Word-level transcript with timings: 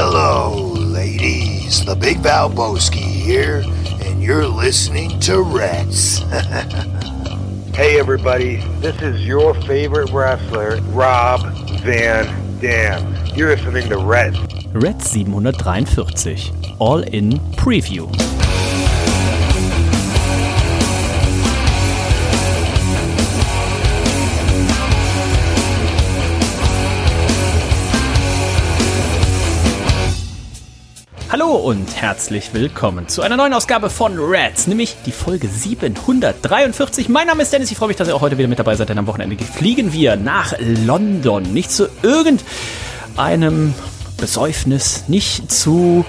Hello, 0.00 0.74
ladies. 0.74 1.84
The 1.84 1.96
Big 1.96 2.18
Valboski 2.18 3.02
here, 3.02 3.64
and 4.04 4.22
you're 4.22 4.46
listening 4.46 5.18
to 5.26 5.42
Reds. 5.42 6.22
Hey 7.74 7.98
everybody, 7.98 8.56
this 8.80 9.00
is 9.02 9.24
your 9.26 9.54
favorite 9.62 10.10
wrestler, 10.12 10.80
Rob 10.92 11.42
Van 11.82 12.26
Dam. 12.60 13.14
You're 13.36 13.56
listening 13.56 13.88
to 13.88 13.98
Red. 13.98 14.34
Red 14.72 15.02
743 15.02 16.76
All 16.78 17.02
in 17.02 17.32
Preview. 17.54 18.37
Hallo 31.30 31.56
und 31.56 31.94
herzlich 31.94 32.54
willkommen 32.54 33.06
zu 33.06 33.20
einer 33.20 33.36
neuen 33.36 33.52
Ausgabe 33.52 33.90
von 33.90 34.18
Reds, 34.18 34.66
nämlich 34.66 34.96
die 35.04 35.12
Folge 35.12 35.46
743. 35.46 37.10
Mein 37.10 37.26
Name 37.26 37.42
ist 37.42 37.52
Dennis, 37.52 37.70
ich 37.70 37.76
freue 37.76 37.88
mich, 37.88 37.98
dass 37.98 38.08
ihr 38.08 38.16
auch 38.16 38.22
heute 38.22 38.38
wieder 38.38 38.48
mit 38.48 38.58
dabei 38.58 38.76
seid, 38.76 38.88
denn 38.88 38.96
am 38.96 39.06
Wochenende 39.06 39.36
fliegen 39.44 39.92
wir 39.92 40.16
nach 40.16 40.54
London. 40.58 41.42
Nicht 41.42 41.70
zu 41.70 41.90
irgendeinem 42.02 43.74
Besäufnis, 44.16 45.04
nicht 45.08 45.52
zu 45.52 46.06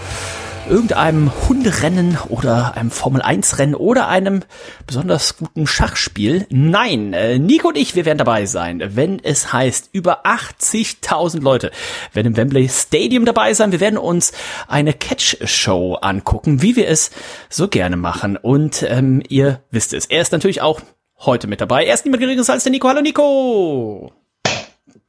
irgendeinem 0.70 1.32
Hunderennen 1.48 2.18
oder 2.30 2.76
einem 2.76 2.91
Formel-1-Rennen 2.91 3.76
oder 3.76 4.08
einem 4.08 4.44
besonders 4.86 5.38
guten 5.38 5.66
Schachspiel. 5.68 6.45
Nein, 6.50 7.14
äh, 7.14 7.40
Nico 7.40 7.70
und 7.70 7.78
ich, 7.78 7.95
wir 7.95 8.05
werden 8.05 8.20
dabei 8.20 8.45
sein, 8.45 8.82
wenn 8.95 9.20
es 9.23 9.52
heißt, 9.52 9.90
über 9.94 10.26
80.000 10.26 11.42
Leute 11.42 11.72
werden 12.14 12.28
im 12.28 12.38
Wembley 12.38 12.70
Stadium 12.70 13.26
dabei 13.26 13.54
sein. 13.54 13.72
Wir 13.72 13.80
werden 13.80 13.98
uns 13.98 14.32
eine 14.68 14.94
Catch-Show 14.94 15.95
angucken, 15.95 16.62
wie 16.62 16.75
wir 16.75 16.88
es 16.88 17.12
so 17.50 17.67
gerne 17.67 17.97
machen. 17.97 18.38
Und 18.38 18.84
ähm, 18.88 19.23
ihr 19.28 19.62
wisst 19.72 19.94
es, 19.94 20.06
er 20.06 20.22
ist 20.22 20.31
natürlich 20.31 20.62
auch 20.62 20.81
heute 21.20 21.47
mit 21.47 21.62
dabei. 21.62 21.86
Er 21.86 21.95
ist 21.95 22.06
niemand 22.06 22.22
geringeres 22.22 22.50
als 22.50 22.64
der 22.64 22.72
Nico. 22.72 22.88
Hallo 22.88 23.02
Nico! 23.02 24.14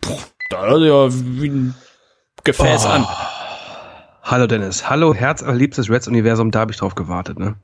Puh, 0.00 0.16
da 0.48 0.74
ist 0.76 0.82
ja 0.82 1.08
wie 1.40 1.48
ein 1.48 1.74
Gefäß 2.44 2.86
Oh. 2.86 2.88
an. 2.88 3.06
Hallo 4.22 4.46
Dennis, 4.46 4.88
hallo 4.88 5.14
herzallerliebstes 5.14 5.88
Reds-Universum, 5.88 6.50
da 6.50 6.60
habe 6.60 6.72
ich 6.72 6.78
drauf 6.78 6.94
gewartet. 6.94 7.38
Ne? 7.38 7.54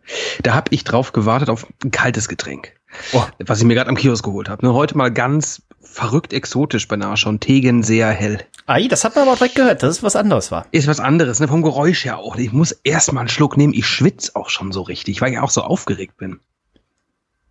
Da 0.43 0.55
habe 0.55 0.69
ich 0.75 0.85
drauf 0.85 1.13
gewartet 1.13 1.51
auf 1.51 1.67
ein 1.85 1.91
kaltes 1.91 2.29
Getränk, 2.29 2.73
Oh. 3.13 3.23
was 3.45 3.59
ich 3.61 3.67
mir 3.67 3.75
gerade 3.75 3.91
am 3.91 3.97
Kiosk 3.97 4.25
geholt 4.25 4.49
habe. 4.49 4.65
Ne? 4.65 4.73
Heute 4.73 4.97
mal 4.97 5.13
ganz 5.13 5.63
verrückt 5.81 6.33
exotisch 6.33 6.89
beinahe 6.89 7.17
schon, 7.17 7.41
Tegen 7.41 7.83
sehr 7.83 8.09
hell. 8.11 8.41
Ei, 8.67 8.89
das 8.89 9.05
hat 9.05 9.15
man 9.15 9.29
aber 9.29 9.37
direkt 9.37 9.55
gehört, 9.55 9.83
dass 9.83 9.91
es 9.91 10.03
was 10.03 10.17
anderes 10.17 10.51
war. 10.51 10.67
Ist 10.73 10.89
was 10.89 10.99
anderes, 10.99 11.41
ne? 11.41 11.47
vom 11.49 11.63
Geräusch 11.63 12.05
her 12.05 12.19
auch. 12.19 12.37
Ich 12.37 12.53
muss 12.53 12.73
erst 12.85 13.13
mal 13.13 13.21
einen 13.21 13.29
Schluck 13.29 13.57
nehmen, 13.57 13.75
ich 13.75 13.87
schwitze 13.87 14.33
auch 14.35 14.49
schon 14.49 14.73
so 14.73 14.83
richtig, 14.83 15.21
weil 15.21 15.33
ich 15.33 15.39
auch 15.39 15.51
so 15.51 15.61
aufgeregt 15.63 16.17
bin. 16.17 16.41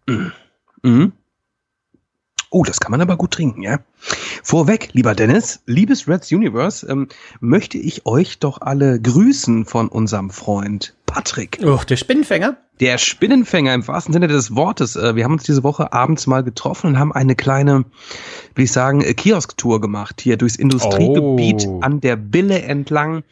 Mhm. 0.08 0.32
Mhm. 0.82 1.14
Oh, 2.56 2.64
das 2.64 2.80
kann 2.80 2.92
man 2.92 3.02
aber 3.02 3.18
gut 3.18 3.32
trinken, 3.32 3.64
ja. 3.64 3.80
Vorweg, 4.42 4.88
lieber 4.94 5.14
Dennis, 5.14 5.60
liebes 5.66 6.08
Reds 6.08 6.32
Universe, 6.32 6.88
ähm, 6.90 7.10
möchte 7.42 7.78
ich 7.78 8.06
euch 8.06 8.40
doch 8.40 8.62
alle 8.62 8.98
grüßen 9.02 9.66
von 9.66 9.90
unserem 9.90 10.30
Freund 10.30 10.96
Patrick. 11.06 11.60
Oh, 11.66 11.82
der 11.90 11.98
Spinnenfänger? 11.98 12.56
Der 12.80 12.98
Spinnenfänger 12.98 13.74
im 13.74 13.86
wahrsten 13.86 14.14
Sinne 14.14 14.30
des 14.30 14.56
Wortes. 14.56 14.96
Äh, 14.96 15.18
Wir 15.18 15.26
haben 15.26 15.34
uns 15.34 15.44
diese 15.44 15.64
Woche 15.64 15.92
abends 15.92 16.28
mal 16.28 16.44
getroffen 16.44 16.88
und 16.88 16.98
haben 17.00 17.12
eine 17.12 17.36
kleine, 17.36 17.84
will 18.56 18.64
ich 18.64 18.72
sagen, 18.72 19.02
äh, 19.02 19.14
Kiosk-Tour 19.14 19.82
gemacht 19.82 20.22
hier 20.22 20.38
durchs 20.38 20.56
Industriegebiet 20.56 21.66
Oh. 21.68 21.80
an 21.82 22.00
der 22.00 22.16
Bille 22.16 22.62
entlang 22.62 23.24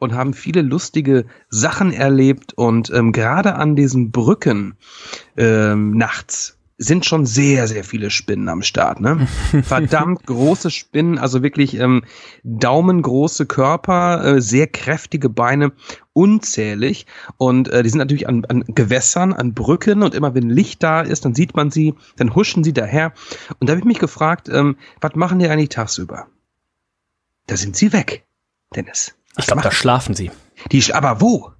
und 0.00 0.14
haben 0.14 0.34
viele 0.34 0.62
lustige 0.62 1.26
Sachen 1.48 1.92
erlebt 1.92 2.54
und 2.54 2.90
ähm, 2.90 3.12
gerade 3.12 3.54
an 3.54 3.76
diesen 3.76 4.10
Brücken 4.10 4.74
ähm, 5.36 5.96
nachts 5.96 6.58
sind 6.76 7.06
schon 7.06 7.24
sehr, 7.24 7.68
sehr 7.68 7.84
viele 7.84 8.10
Spinnen 8.10 8.48
am 8.48 8.62
Start, 8.62 9.00
ne? 9.00 9.28
Verdammt 9.62 10.26
große 10.26 10.70
Spinnen, 10.70 11.18
also 11.18 11.42
wirklich 11.42 11.74
ähm, 11.74 12.04
daumengroße 12.42 13.46
Körper, 13.46 14.24
äh, 14.24 14.40
sehr 14.40 14.66
kräftige 14.66 15.28
Beine, 15.28 15.72
unzählig. 16.12 17.06
Und 17.36 17.68
äh, 17.68 17.82
die 17.82 17.88
sind 17.90 17.98
natürlich 17.98 18.28
an, 18.28 18.44
an 18.46 18.64
Gewässern, 18.66 19.32
an 19.32 19.54
Brücken 19.54 20.02
und 20.02 20.14
immer 20.14 20.34
wenn 20.34 20.50
Licht 20.50 20.82
da 20.82 21.00
ist, 21.00 21.24
dann 21.24 21.34
sieht 21.34 21.54
man 21.54 21.70
sie, 21.70 21.94
dann 22.16 22.34
huschen 22.34 22.64
sie 22.64 22.72
daher. 22.72 23.12
Und 23.60 23.68
da 23.68 23.72
habe 23.72 23.80
ich 23.80 23.86
mich 23.86 24.00
gefragt, 24.00 24.48
ähm, 24.48 24.76
was 25.00 25.14
machen 25.14 25.38
die 25.38 25.48
eigentlich 25.48 25.68
tagsüber? 25.68 26.26
Da 27.46 27.56
sind 27.56 27.76
sie 27.76 27.92
weg, 27.92 28.24
Dennis. 28.74 29.14
Ich 29.32 29.38
Was 29.38 29.46
glaube, 29.46 29.62
da 29.62 29.70
schlafen 29.70 30.14
sie. 30.14 30.30
die? 30.72 30.92
Aber 30.92 31.20
wo? 31.20 31.52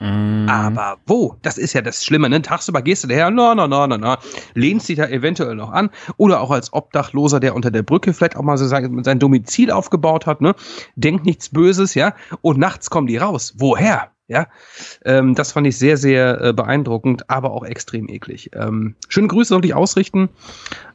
Mm. 0.00 0.48
Aber 0.48 0.98
wo? 1.06 1.36
Das 1.42 1.56
ist 1.56 1.72
ja 1.72 1.80
das 1.80 2.04
Schlimme, 2.04 2.28
ne? 2.28 2.42
Tagsüber 2.42 2.82
gehst 2.82 3.04
du 3.04 3.08
daher, 3.08 3.30
na, 3.30 3.54
na, 3.54 3.68
na, 3.68 3.86
na, 3.86 3.96
na, 3.96 4.18
lehnst 4.54 4.88
dich 4.88 4.96
da 4.96 5.06
eventuell 5.06 5.54
noch 5.54 5.70
an. 5.70 5.90
Oder 6.16 6.40
auch 6.40 6.50
als 6.50 6.72
Obdachloser, 6.72 7.40
der 7.40 7.54
unter 7.54 7.70
der 7.70 7.82
Brücke 7.82 8.12
vielleicht 8.12 8.36
auch 8.36 8.42
mal 8.42 8.58
so 8.58 8.66
sein, 8.66 9.04
sein 9.04 9.18
Domizil 9.18 9.70
aufgebaut 9.70 10.26
hat, 10.26 10.40
ne? 10.40 10.54
Denkt 10.96 11.24
nichts 11.24 11.48
Böses, 11.48 11.94
ja? 11.94 12.14
Und 12.42 12.58
nachts 12.58 12.90
kommen 12.90 13.06
die 13.06 13.16
raus. 13.16 13.54
Woher? 13.58 14.10
Ja, 14.26 14.46
ähm, 15.04 15.34
das 15.34 15.52
fand 15.52 15.66
ich 15.66 15.76
sehr, 15.76 15.98
sehr 15.98 16.40
äh, 16.40 16.52
beeindruckend, 16.54 17.28
aber 17.28 17.50
auch 17.50 17.62
extrem 17.62 18.08
eklig. 18.08 18.50
Ähm, 18.54 18.96
schöne 19.08 19.28
Grüße 19.28 19.50
sollte 19.50 19.68
ich 19.68 19.74
ausrichten. 19.74 20.30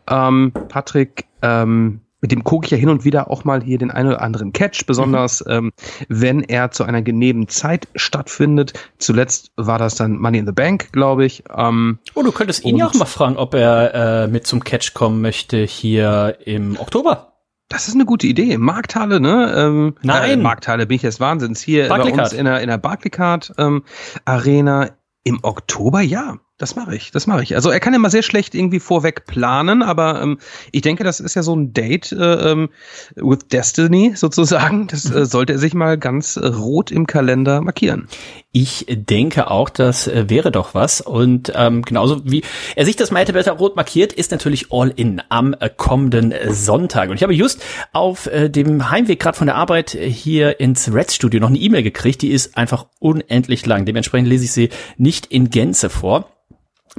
Ähm, 0.08 0.52
Patrick, 0.68 1.26
ähm, 1.44 2.02
mit 2.22 2.31
dem 2.31 2.44
gucke 2.44 2.66
ich 2.66 2.72
ja 2.72 2.78
hin 2.78 2.90
und 2.90 3.06
wieder 3.06 3.30
auch 3.31 3.44
mal 3.46 3.62
hier 3.63 3.78
den 3.78 3.91
einen 3.91 4.09
oder 4.09 4.22
anderen 4.22 4.52
Catch, 4.53 4.85
besonders 4.85 5.44
ähm, 5.47 5.72
wenn 6.07 6.41
er 6.44 6.72
zu 6.72 6.84
einer 6.84 7.02
genehmen 7.02 7.47
Zeit 7.47 7.88
stattfindet. 7.96 8.74
Zuletzt 8.97 9.52
war 9.56 9.78
das 9.80 9.96
dann 9.96 10.18
Money 10.18 10.40
in 10.40 10.46
the 10.46 10.52
Bank, 10.52 10.91
glaube 10.91 11.25
ich. 11.25 11.44
Ähm, 11.56 12.00
Oh, 12.16 12.24
du 12.24 12.31
könntest 12.31 12.66
ihn 12.66 12.78
ja 12.78 12.88
auch 12.88 12.94
mal 12.94 13.06
fragen, 13.06 13.38
ob 13.38 13.53
er 13.53 14.24
äh, 14.24 14.28
mit 14.28 14.46
zum 14.47 14.63
Catch 14.63 14.94
kommen 14.94 15.22
möchte 15.22 15.58
hier 15.63 16.38
im 16.46 16.78
Oktober. 16.79 17.34
das 17.69 17.88
ist 17.88 17.94
eine 17.96 18.06
gute 18.06 18.28
Idee. 18.28 18.58
Markthalle, 18.58 19.19
ne? 19.19 19.53
Ähm, 19.56 19.96
Nein. 20.02 20.40
Äh, 20.40 20.41
Markthalle 20.41 20.88
bin 20.88 20.96
ich 20.96 21.02
des 21.03 21.19
Wahnsinns. 21.19 21.62
Hier 21.62 21.84
bei 21.84 21.97
Barclaycard. 21.97 22.31
uns 22.31 22.34
in 22.34 22.46
der, 22.46 22.62
in 22.62 22.68
der 22.68 22.78
Barclaycard 22.79 23.53
ähm, 23.58 23.84
Arena 24.25 24.90
im 25.24 25.40
Oktober, 25.44 26.02
ja. 26.02 26.38
Das 26.59 26.75
mache 26.75 26.94
ich, 26.94 27.12
das 27.12 27.25
mache 27.25 27.42
ich. 27.42 27.56
Also 27.56 27.70
er 27.70 27.80
kann 27.80 27.94
immer 27.94 28.09
sehr 28.09 28.22
schlecht 28.22 28.53
irgendwie 28.53 28.81
vorweg 28.81 29.25
planen, 29.25 29.81
aber 29.81 30.22
ähm, 30.22 30.40
ich 30.74 30.81
denke, 30.81 31.06
das 31.06 31.22
ist 31.22 31.34
ja 31.36 31.42
so 31.42 31.56
ein 31.56 31.72
Date 31.72 32.12
äh, 32.12 32.52
ähm, 32.52 32.70
with 33.16 33.47
Destiny 33.50 34.12
sozusagen. 34.16 34.88
Das 34.88 35.09
äh, 35.09 35.25
sollte 35.25 35.53
er 35.53 35.59
sich 35.59 35.74
mal 35.74 35.97
ganz 35.97 36.36
äh, 36.36 36.46
rot 36.46 36.92
im 36.92 37.08
Kalender 37.08 37.62
markieren. 37.62 38.09
Ich 38.52 38.86
denke 38.90 39.50
auch, 39.50 39.70
das 39.70 40.09
äh, 40.09 40.30
wäre 40.30 40.52
doch 40.52 40.74
was. 40.74 41.00
Und 41.00 41.53
ähm, 41.56 41.81
genauso 41.81 42.30
wie 42.30 42.44
er 42.76 42.86
sich 42.86 42.97
das 42.97 43.09
mal 43.09 43.22
hätte 43.22 43.31
besser 43.31 43.53
rot 43.53 43.78
markiert, 43.78 44.12
ist 44.12 44.31
natürlich 44.31 44.70
All 44.70 44.91
In 44.94 45.22
am 45.30 45.56
äh, 45.58 45.70
kommenden 45.70 46.34
Sonntag. 46.50 47.09
Und 47.09 47.16
ich 47.16 47.24
habe 47.24 47.34
just 47.34 47.64
auf 47.94 48.30
dem 48.34 48.91
Heimweg 48.91 49.22
gerade 49.22 49.38
von 49.38 49.47
der 49.47 49.56
Arbeit 49.56 49.91
hier 49.91 50.59
ins 50.59 50.94
Red 50.94 51.09
Studio 51.09 51.40
noch 51.40 51.47
eine 51.47 51.58
E-Mail 51.58 51.84
gekriegt, 51.84 52.22
die 52.22 52.31
ist 52.31 52.58
einfach 52.58 52.88
unendlich 53.00 53.66
lang. 53.66 53.86
Dementsprechend 53.86 54.28
lese 54.28 54.44
ich 54.44 54.52
sie 54.52 54.70
nicht 54.97 55.28
in 55.28 55.50
Gänze 55.50 55.90
vor. 55.90 56.30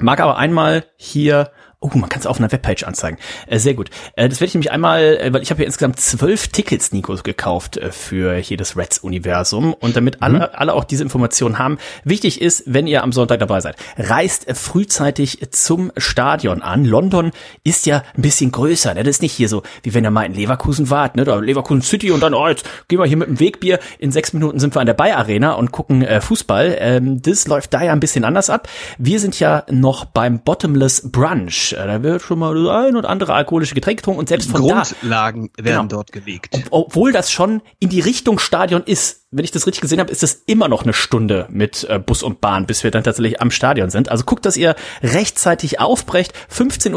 Mag 0.01 0.21
aber 0.21 0.39
einmal 0.39 0.85
hier 0.97 1.51
Oh, 1.83 1.91
man 1.95 2.11
kann 2.11 2.21
es 2.21 2.27
auf 2.27 2.39
einer 2.39 2.53
Webpage 2.53 2.85
anzeigen. 2.85 3.17
Äh, 3.47 3.59
sehr 3.59 3.73
gut. 3.73 3.89
Äh, 4.15 4.29
das 4.29 4.39
werde 4.41 4.49
ich 4.49 4.55
nämlich 4.55 4.71
einmal, 4.71 5.17
äh, 5.17 5.33
weil 5.33 5.41
ich 5.41 5.51
habe 5.51 5.61
hier 5.61 5.67
insgesamt 5.67 5.99
zwölf 5.99 6.49
Tickets, 6.49 6.93
Nico, 6.93 7.15
gekauft 7.15 7.79
äh, 7.79 7.91
für 7.91 8.35
hier 8.35 8.59
das 8.59 8.77
Reds-Universum. 8.77 9.73
Und 9.73 9.97
damit 9.97 10.21
alle, 10.21 10.59
alle 10.59 10.75
auch 10.75 10.85
diese 10.85 11.03
Informationen 11.03 11.59
haben, 11.59 11.79
wichtig 12.05 12.43
ist, 12.43 12.65
wenn 12.67 12.87
ihr 12.87 13.03
am 13.03 13.13
Sonntag 13.13 13.41
dabei 13.41 13.63
seid, 13.63 13.77
reist 13.97 14.47
äh, 14.47 14.55
frühzeitig 14.55 15.53
zum 15.53 15.91
Stadion 15.97 16.61
an. 16.61 16.85
London 16.85 17.31
ist 17.65 17.87
ja 17.87 18.03
ein 18.15 18.21
bisschen 18.21 18.53
größer. 18.53 18.93
Ne? 18.93 19.03
Das 19.03 19.17
ist 19.17 19.23
nicht 19.23 19.33
hier 19.33 19.49
so, 19.49 19.63
wie 19.83 19.95
wenn 19.95 20.05
ihr 20.05 20.11
mal 20.11 20.25
in 20.25 20.35
Leverkusen 20.35 20.91
wart, 20.91 21.17
ne? 21.17 21.25
da 21.25 21.37
Leverkusen 21.37 21.81
City 21.81 22.11
und 22.11 22.23
dann, 22.23 22.35
oh, 22.35 22.47
jetzt 22.47 22.69
gehen 22.89 22.99
wir 22.99 23.07
hier 23.07 23.17
mit 23.17 23.29
dem 23.29 23.41
Wegbier. 23.41 23.79
In 23.99 24.13
sechs 24.13 24.35
Minuten 24.35 24.61
sind 24.61 24.77
wir 24.77 24.81
an 24.81 24.87
der 24.87 24.93
Bayer 24.93 25.17
Arena 25.17 25.53
und 25.53 25.73
gucken 25.73 26.03
äh, 26.03 26.21
Fußball. 26.21 26.77
Ähm, 26.79 27.23
das 27.23 27.49
läuft 27.49 27.73
da 27.73 27.83
ja 27.83 27.93
ein 27.93 28.01
bisschen 28.01 28.25
anders 28.25 28.51
ab. 28.51 28.69
Wir 28.99 29.19
sind 29.19 29.41
ja 29.41 29.65
noch 29.71 30.05
beim 30.05 30.41
Bottomless 30.41 31.11
Brunch. 31.11 31.70
Äh, 31.73 31.87
Da 31.87 32.03
wird 32.03 32.23
schon 32.23 32.39
mal 32.39 32.55
das 32.55 32.69
ein 32.69 32.97
und 32.97 33.05
andere 33.07 33.35
alkoholische 33.35 33.75
Getränk 33.75 33.99
getrunken 33.99 34.21
und 34.21 34.29
selbst 34.29 34.51
von 34.51 34.67
da, 34.67 34.83
Grundlagen 34.83 35.51
werden 35.57 35.65
Genau. 35.65 35.85
dort 35.85 36.13
gelegt. 36.13 36.57
obwohl 36.71 37.13
das 37.13 37.31
schon 37.31 37.63
in 37.79 37.89
die 37.89 38.01
Richtung 38.01 38.39
Stadion 38.39 38.83
ist, 38.85 39.27
wenn 39.31 39.45
ich 39.45 39.51
das 39.53 39.67
richtig 39.67 39.81
gesehen 39.81 40.01
habe, 40.01 40.11
ist 40.11 40.23
das 40.23 40.43
immer 40.47 40.69
noch 40.69 40.83
eine 40.83 40.93
Stunde 40.93 41.47
mit 41.51 41.87
äh, 41.89 41.99
Bus 41.99 42.23
und 42.23 42.41
Bahn, 42.41 42.67
bis 42.67 42.83
wir 42.83 42.91
dann 42.91 43.05
tatsächlich 43.05 43.41
am 43.41 43.51
Stadion 43.51 43.91
sind. 43.91 44.09
Also 44.09 44.25
guckt, 44.25 44.45
dass 44.45 44.57
ihr 44.57 44.75
rechtzeitig 45.03 45.79
aufbrecht. 45.81 46.33
15.30 46.53 46.95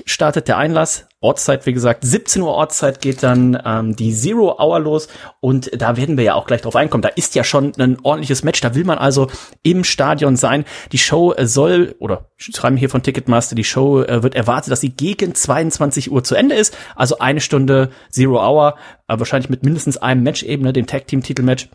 Uhr 0.00 0.02
startet 0.06 0.48
der 0.48 0.58
Einlass. 0.58 1.06
Ortszeit, 1.26 1.66
wie 1.66 1.72
gesagt, 1.72 2.04
17 2.04 2.40
Uhr 2.40 2.52
Ortszeit 2.52 3.00
geht 3.00 3.22
dann 3.22 3.60
ähm, 3.64 3.96
die 3.96 4.14
Zero 4.14 4.60
Hour 4.60 4.78
los 4.78 5.08
und 5.40 5.70
da 5.76 5.96
werden 5.96 6.16
wir 6.16 6.24
ja 6.24 6.34
auch 6.34 6.46
gleich 6.46 6.62
drauf 6.62 6.76
einkommen. 6.76 7.02
Da 7.02 7.08
ist 7.08 7.34
ja 7.34 7.42
schon 7.42 7.72
ein 7.78 7.98
ordentliches 8.02 8.44
Match, 8.44 8.60
da 8.60 8.76
will 8.76 8.84
man 8.84 8.98
also 8.98 9.26
im 9.62 9.82
Stadion 9.82 10.36
sein. 10.36 10.64
Die 10.92 10.98
Show 10.98 11.34
soll, 11.42 11.96
oder 11.98 12.30
schreiben 12.36 12.76
hier 12.76 12.88
von 12.88 13.02
Ticketmaster, 13.02 13.56
die 13.56 13.64
Show 13.64 14.02
äh, 14.02 14.22
wird 14.22 14.36
erwartet, 14.36 14.70
dass 14.70 14.80
sie 14.80 14.90
gegen 14.90 15.34
22 15.34 16.12
Uhr 16.12 16.22
zu 16.22 16.36
Ende 16.36 16.54
ist, 16.54 16.76
also 16.94 17.18
eine 17.18 17.40
Stunde 17.40 17.90
Zero 18.08 18.38
Hour, 18.38 18.76
äh, 19.08 19.18
wahrscheinlich 19.18 19.50
mit 19.50 19.64
mindestens 19.64 19.96
einem 19.96 20.22
Match 20.22 20.44
eben, 20.44 20.62
ne, 20.62 20.72
dem 20.72 20.86
Tag 20.86 21.08
Team 21.08 21.22
Titelmatch. 21.22 21.68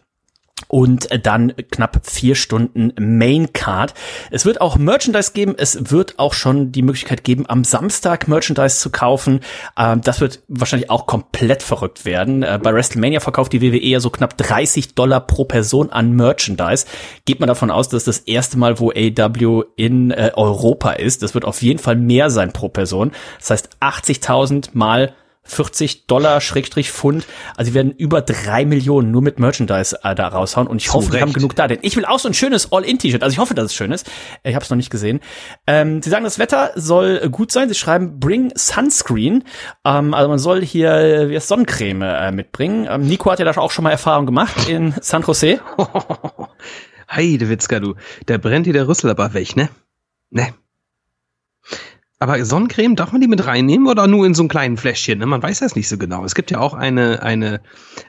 Und 0.68 1.08
dann 1.26 1.54
knapp 1.72 2.02
vier 2.04 2.36
Stunden 2.36 2.94
Main 3.00 3.54
Card. 3.54 3.94
Es 4.32 4.46
wird 4.46 4.62
auch 4.62 4.78
Merchandise 4.78 5.32
geben. 5.34 5.56
Es 5.58 5.92
wird 5.92 6.20
auch 6.20 6.34
schon 6.34 6.72
die 6.72 6.82
Möglichkeit 6.82 7.24
geben, 7.24 7.46
am 7.48 7.64
Samstag 7.64 8.28
Merchandise 8.28 8.80
zu 8.80 8.90
kaufen. 8.90 9.42
Ähm, 9.78 10.02
das 10.02 10.22
wird 10.22 10.42
wahrscheinlich 10.48 10.90
auch 10.90 11.06
komplett 11.06 11.64
verrückt 11.64 12.06
werden. 12.06 12.44
Äh, 12.44 12.60
bei 12.62 12.74
WrestleMania 12.74 13.20
verkauft 13.20 13.54
die 13.54 13.62
WWE 13.62 13.78
ja 13.78 14.00
so 14.00 14.10
knapp 14.10 14.38
30 14.38 14.96
Dollar 14.96 15.22
pro 15.22 15.46
Person 15.46 15.90
an 15.90 16.14
Merchandise. 16.14 16.86
Geht 17.26 17.40
man 17.40 17.48
davon 17.48 17.72
aus, 17.72 17.90
dass 17.90 18.04
das 18.04 18.20
erste 18.20 18.58
Mal, 18.58 18.80
wo 18.80 18.92
AW 18.92 19.64
in 19.76 20.12
äh, 20.12 20.32
Europa 20.36 20.92
ist, 20.92 21.24
das 21.24 21.34
wird 21.34 21.46
auf 21.46 21.62
jeden 21.62 21.80
Fall 21.80 21.96
mehr 21.96 22.30
sein 22.30 22.54
pro 22.54 22.70
Person. 22.70 23.12
Das 23.40 23.50
heißt 23.50 23.70
80.000 23.82 24.70
mal 24.74 25.14
40 25.44 26.08
Dollar 26.08 26.40
Schrägstrich 26.42 26.92
Pfund. 26.92 27.26
Also 27.58 27.70
sie 27.72 27.74
werden 27.76 27.92
über 27.92 28.22
drei 28.22 28.66
Millionen 28.66 29.12
nur 29.12 29.22
mit 29.22 29.40
Merchandise 29.40 29.98
äh, 30.04 30.14
da 30.16 30.28
raushauen 30.28 30.68
und 30.68 30.78
ich 30.78 30.88
Zu 30.88 30.94
hoffe, 30.94 31.14
wir 31.14 31.22
haben 31.22 31.30
Recht. 31.30 31.36
genug 31.38 31.56
da, 31.56 31.68
denn 31.68 31.80
ich 31.82 31.96
will 31.96 32.06
auch 32.06 32.20
so 32.20 32.28
ein 32.30 32.34
schönes 32.34 32.72
All-In-T-Shirt. 32.72 33.24
Also 33.24 33.34
ich 33.34 33.40
hoffe, 33.40 33.54
dass 33.54 33.66
es 33.66 33.76
schön 33.76 33.92
ist. 33.92 34.10
Ich 34.44 34.56
habe 34.56 34.64
es 34.64 34.70
noch 34.70 34.78
nicht 34.78 34.90
gesehen. 34.90 35.20
Ähm, 35.68 36.02
sie 36.02 36.10
sagen, 36.10 36.24
das 36.24 36.40
Wetter 36.40 36.72
soll 36.76 37.30
gut 37.30 37.52
sein. 37.52 37.70
Sie 37.70 37.76
schreiben, 37.76 38.20
bring 38.20 38.52
Sunscreen. 38.56 39.44
Ähm, 39.84 40.14
also 40.14 40.30
man 40.30 40.40
soll 40.40 40.64
hier 40.64 40.92
äh, 40.94 41.30
wie 41.30 41.36
heißt 41.36 41.48
Sonnencreme 41.48 42.02
äh, 42.04 42.32
mitbringen. 42.32 42.88
Ähm, 42.90 43.02
Nico 43.08 43.32
hat 43.32 43.40
ja 43.40 43.46
da 43.46 43.60
auch 43.60 43.72
schon 43.72 43.84
mal 43.84 43.92
Erfahrung 43.92 44.26
gemacht 44.26 44.70
in 44.70 44.94
San 45.02 45.24
Jose. 45.24 45.60
Heidewitzka, 47.12 47.80
du. 47.80 47.96
Da 48.26 48.38
brennt 48.38 48.66
dir 48.68 48.74
der 48.74 48.88
Rüssel 48.88 49.10
aber 49.10 49.34
weg, 49.34 49.56
ne? 49.56 49.70
Ne. 50.30 50.54
Aber 52.22 52.46
Sonnencreme, 52.46 52.96
darf 52.96 53.12
man 53.14 53.20
die 53.20 53.28
mit 53.28 53.48
reinnehmen 53.48 53.88
oder 53.88 54.06
nur 54.06 54.28
in 54.28 54.36
so 54.36 54.44
einem 54.44 54.48
kleinen 54.48 54.78
Fläschchen? 54.78 55.18
Ne? 55.18 55.26
Man 55.26 55.42
weiß 55.42 55.58
das 55.62 55.76
nicht 55.76 55.90
so 55.90 55.98
genau. 55.98 56.24
Es 56.24 56.36
gibt 56.36 56.52
ja 56.52 56.60
auch 56.60 56.76
eine, 56.76 57.24
eine 57.24 57.62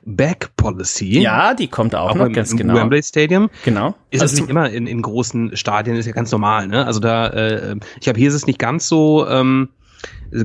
Bag-Policy. 0.05 1.19
Ja, 1.23 1.55
die 1.55 1.69
kommt 1.69 1.95
auch, 1.95 2.11
auch 2.11 2.15
noch, 2.17 2.27
im, 2.27 2.35
ganz 2.35 2.53
im 2.53 2.59
genau. 2.59 2.75
Wembley 2.75 3.03
Stadium. 3.03 3.49
Genau. 3.65 3.95
Ist 4.11 4.21
Also 4.21 4.35
es 4.35 4.41
nicht 4.43 4.51
immer 4.51 4.69
in, 4.69 4.87
in 4.87 5.01
großen 5.01 5.57
Stadien, 5.57 5.97
ist 5.97 6.05
ja 6.05 6.13
ganz 6.13 6.31
normal, 6.31 6.69
ne? 6.69 6.85
Also 6.85 7.01
da, 7.01 7.29
äh, 7.29 7.77
ich 8.03 8.07
habe 8.07 8.19
hier 8.19 8.29
ist 8.29 8.35
es 8.35 8.47
nicht 8.47 8.59
ganz 8.59 8.87
so, 8.87 9.27
ähm, 9.27 9.71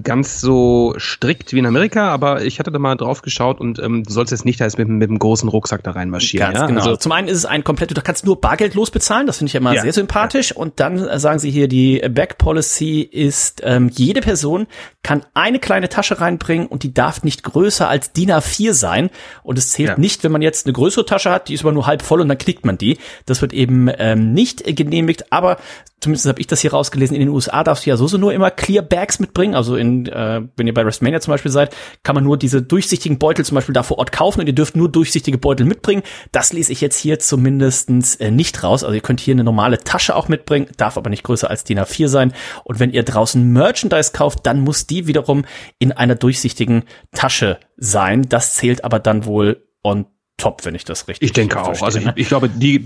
ganz 0.03 0.41
so 0.41 0.93
strikt 0.97 1.53
wie 1.53 1.59
in 1.59 1.65
Amerika, 1.65 2.09
aber 2.09 2.43
ich 2.43 2.59
hatte 2.59 2.71
da 2.71 2.79
mal 2.79 2.95
drauf 2.95 3.21
geschaut 3.21 3.59
und 3.61 3.79
ähm, 3.79 4.03
du 4.03 4.11
sollst 4.11 4.31
jetzt 4.31 4.43
nicht 4.45 4.59
da 4.59 4.65
jetzt 4.65 4.77
mit, 4.77 4.87
mit 4.89 5.09
einem 5.09 5.19
großen 5.19 5.47
Rucksack 5.47 5.83
da 5.83 5.91
reinmarschieren. 5.91 6.47
Ganz 6.47 6.59
ja? 6.59 6.67
genau. 6.67 6.81
Also, 6.81 6.97
Zum 6.97 7.11
einen 7.13 7.27
ist 7.27 7.37
es 7.37 7.45
ein 7.45 7.63
komplett, 7.63 7.95
du 7.95 8.01
kannst 8.01 8.25
nur 8.25 8.41
bargeldlos 8.41 8.91
bezahlen, 8.91 9.27
das 9.27 9.37
finde 9.37 9.47
ich 9.49 9.53
ja 9.53 9.59
immer 9.59 9.73
Ja. 9.73 9.81
sehr 9.83 9.93
sympathisch. 9.93 10.51
Und 10.51 10.79
dann 10.79 11.19
sagen 11.19 11.39
sie 11.39 11.51
hier, 11.51 11.67
die 11.67 11.99
Back 12.09 12.37
Policy 12.37 13.01
ist, 13.01 13.61
ähm, 13.63 13.89
jede 13.93 14.21
Person 14.21 14.67
kann 15.03 15.25
eine 15.33 15.59
kleine 15.59 15.87
Tasche 15.87 16.19
reinbringen 16.19 16.67
und 16.67 16.83
die 16.83 16.93
darf 16.93 17.23
nicht 17.23 17.43
größer 17.43 17.87
als 17.87 18.11
DIN 18.11 18.31
A4 18.31 18.73
sein. 18.73 19.09
Und 19.43 19.57
es 19.57 19.69
zählt 19.69 19.89
Ja. 19.89 19.97
nicht, 19.97 20.23
wenn 20.23 20.31
man 20.33 20.41
jetzt 20.41 20.65
eine 20.65 20.73
größere 20.73 21.05
Tasche 21.05 21.31
hat, 21.31 21.47
die 21.47 21.53
ist 21.53 21.61
aber 21.63 21.71
nur 21.71 21.87
halb 21.87 22.01
voll 22.01 22.19
und 22.19 22.27
dann 22.27 22.37
knickt 22.37 22.65
man 22.65 22.77
die. 22.77 22.97
Das 23.25 23.41
wird 23.41 23.53
eben 23.53 23.89
ähm, 23.97 24.33
nicht 24.33 24.63
genehmigt, 24.75 25.31
aber 25.31 25.57
zumindest 25.99 26.27
habe 26.27 26.39
ich 26.39 26.47
das 26.47 26.61
hier 26.61 26.71
rausgelesen, 26.71 27.15
in 27.15 27.21
den 27.21 27.29
USA 27.29 27.63
darfst 27.63 27.85
du 27.85 27.89
ja 27.89 27.97
sowieso 27.97 28.17
nur 28.17 28.33
immer 28.33 28.51
Clear 28.51 28.83
Bags 28.83 29.19
mitbringen. 29.19 29.55
Also 29.55 29.75
in, 29.75 30.05
äh, 30.07 30.41
wenn 30.55 30.67
ihr 30.67 30.73
bei 30.73 30.85
WrestleMania 30.85 31.19
zum 31.21 31.31
Beispiel 31.31 31.51
seid, 31.51 31.75
kann 32.03 32.15
man 32.15 32.23
nur 32.23 32.37
diese 32.37 32.61
durchsichtigen 32.61 33.17
Beutel 33.17 33.43
zum 33.45 33.55
Beispiel 33.55 33.73
da 33.73 33.83
vor 33.83 33.97
Ort 33.97 34.11
kaufen 34.11 34.41
und 34.41 34.47
ihr 34.47 34.53
dürft 34.53 34.75
nur 34.75 34.91
durchsichtige 34.91 35.37
Beutel 35.37 35.65
mitbringen. 35.65 36.03
Das 36.31 36.53
lese 36.53 36.71
ich 36.71 36.81
jetzt 36.81 36.97
hier 36.97 37.19
zumindestens 37.19 38.15
äh, 38.15 38.29
nicht 38.29 38.63
raus. 38.63 38.83
Also 38.83 38.93
ihr 38.93 39.01
könnt 39.01 39.19
hier 39.19 39.33
eine 39.33 39.43
normale 39.43 39.79
Tasche 39.79 40.15
auch 40.15 40.27
mitbringen, 40.27 40.67
darf 40.77 40.97
aber 40.97 41.09
nicht 41.09 41.23
größer 41.23 41.49
als 41.49 41.63
DIN 41.63 41.79
A4 41.79 42.07
sein. 42.07 42.33
Und 42.63 42.79
wenn 42.79 42.91
ihr 42.91 43.03
draußen 43.03 43.43
Merchandise 43.51 44.11
kauft, 44.13 44.45
dann 44.45 44.59
muss 44.59 44.85
die 44.85 45.07
wiederum 45.07 45.45
in 45.79 45.91
einer 45.91 46.15
durchsichtigen 46.15 46.83
Tasche 47.13 47.59
sein. 47.75 48.23
Das 48.29 48.53
zählt 48.53 48.83
aber 48.83 48.99
dann 48.99 49.25
wohl 49.25 49.63
on 49.83 50.05
top, 50.37 50.65
wenn 50.65 50.75
ich 50.75 50.85
das 50.85 51.07
richtig 51.07 51.27
ich 51.29 51.33
denke 51.33 51.59
auch. 51.59 51.65
verstehe, 51.75 51.85
Also 51.85 51.99
ne? 51.99 52.13
ich, 52.15 52.21
ich 52.23 52.27
glaube, 52.27 52.47
die, 52.47 52.79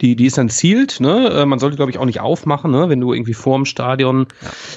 die, 0.00 0.16
die 0.16 0.26
ist 0.26 0.36
dann 0.36 0.48
zielt, 0.48 1.00
ne? 1.00 1.28
Äh, 1.28 1.46
Man 1.46 1.60
sollte, 1.60 1.76
glaube 1.76 1.92
ich, 1.92 1.98
auch 1.98 2.04
nicht 2.04 2.20
aufmachen, 2.20 2.70
ne? 2.72 2.88
Wenn 2.88 3.00
du 3.00 3.14
irgendwie 3.14 3.34
vorm 3.34 3.64
Stadion 3.64 4.26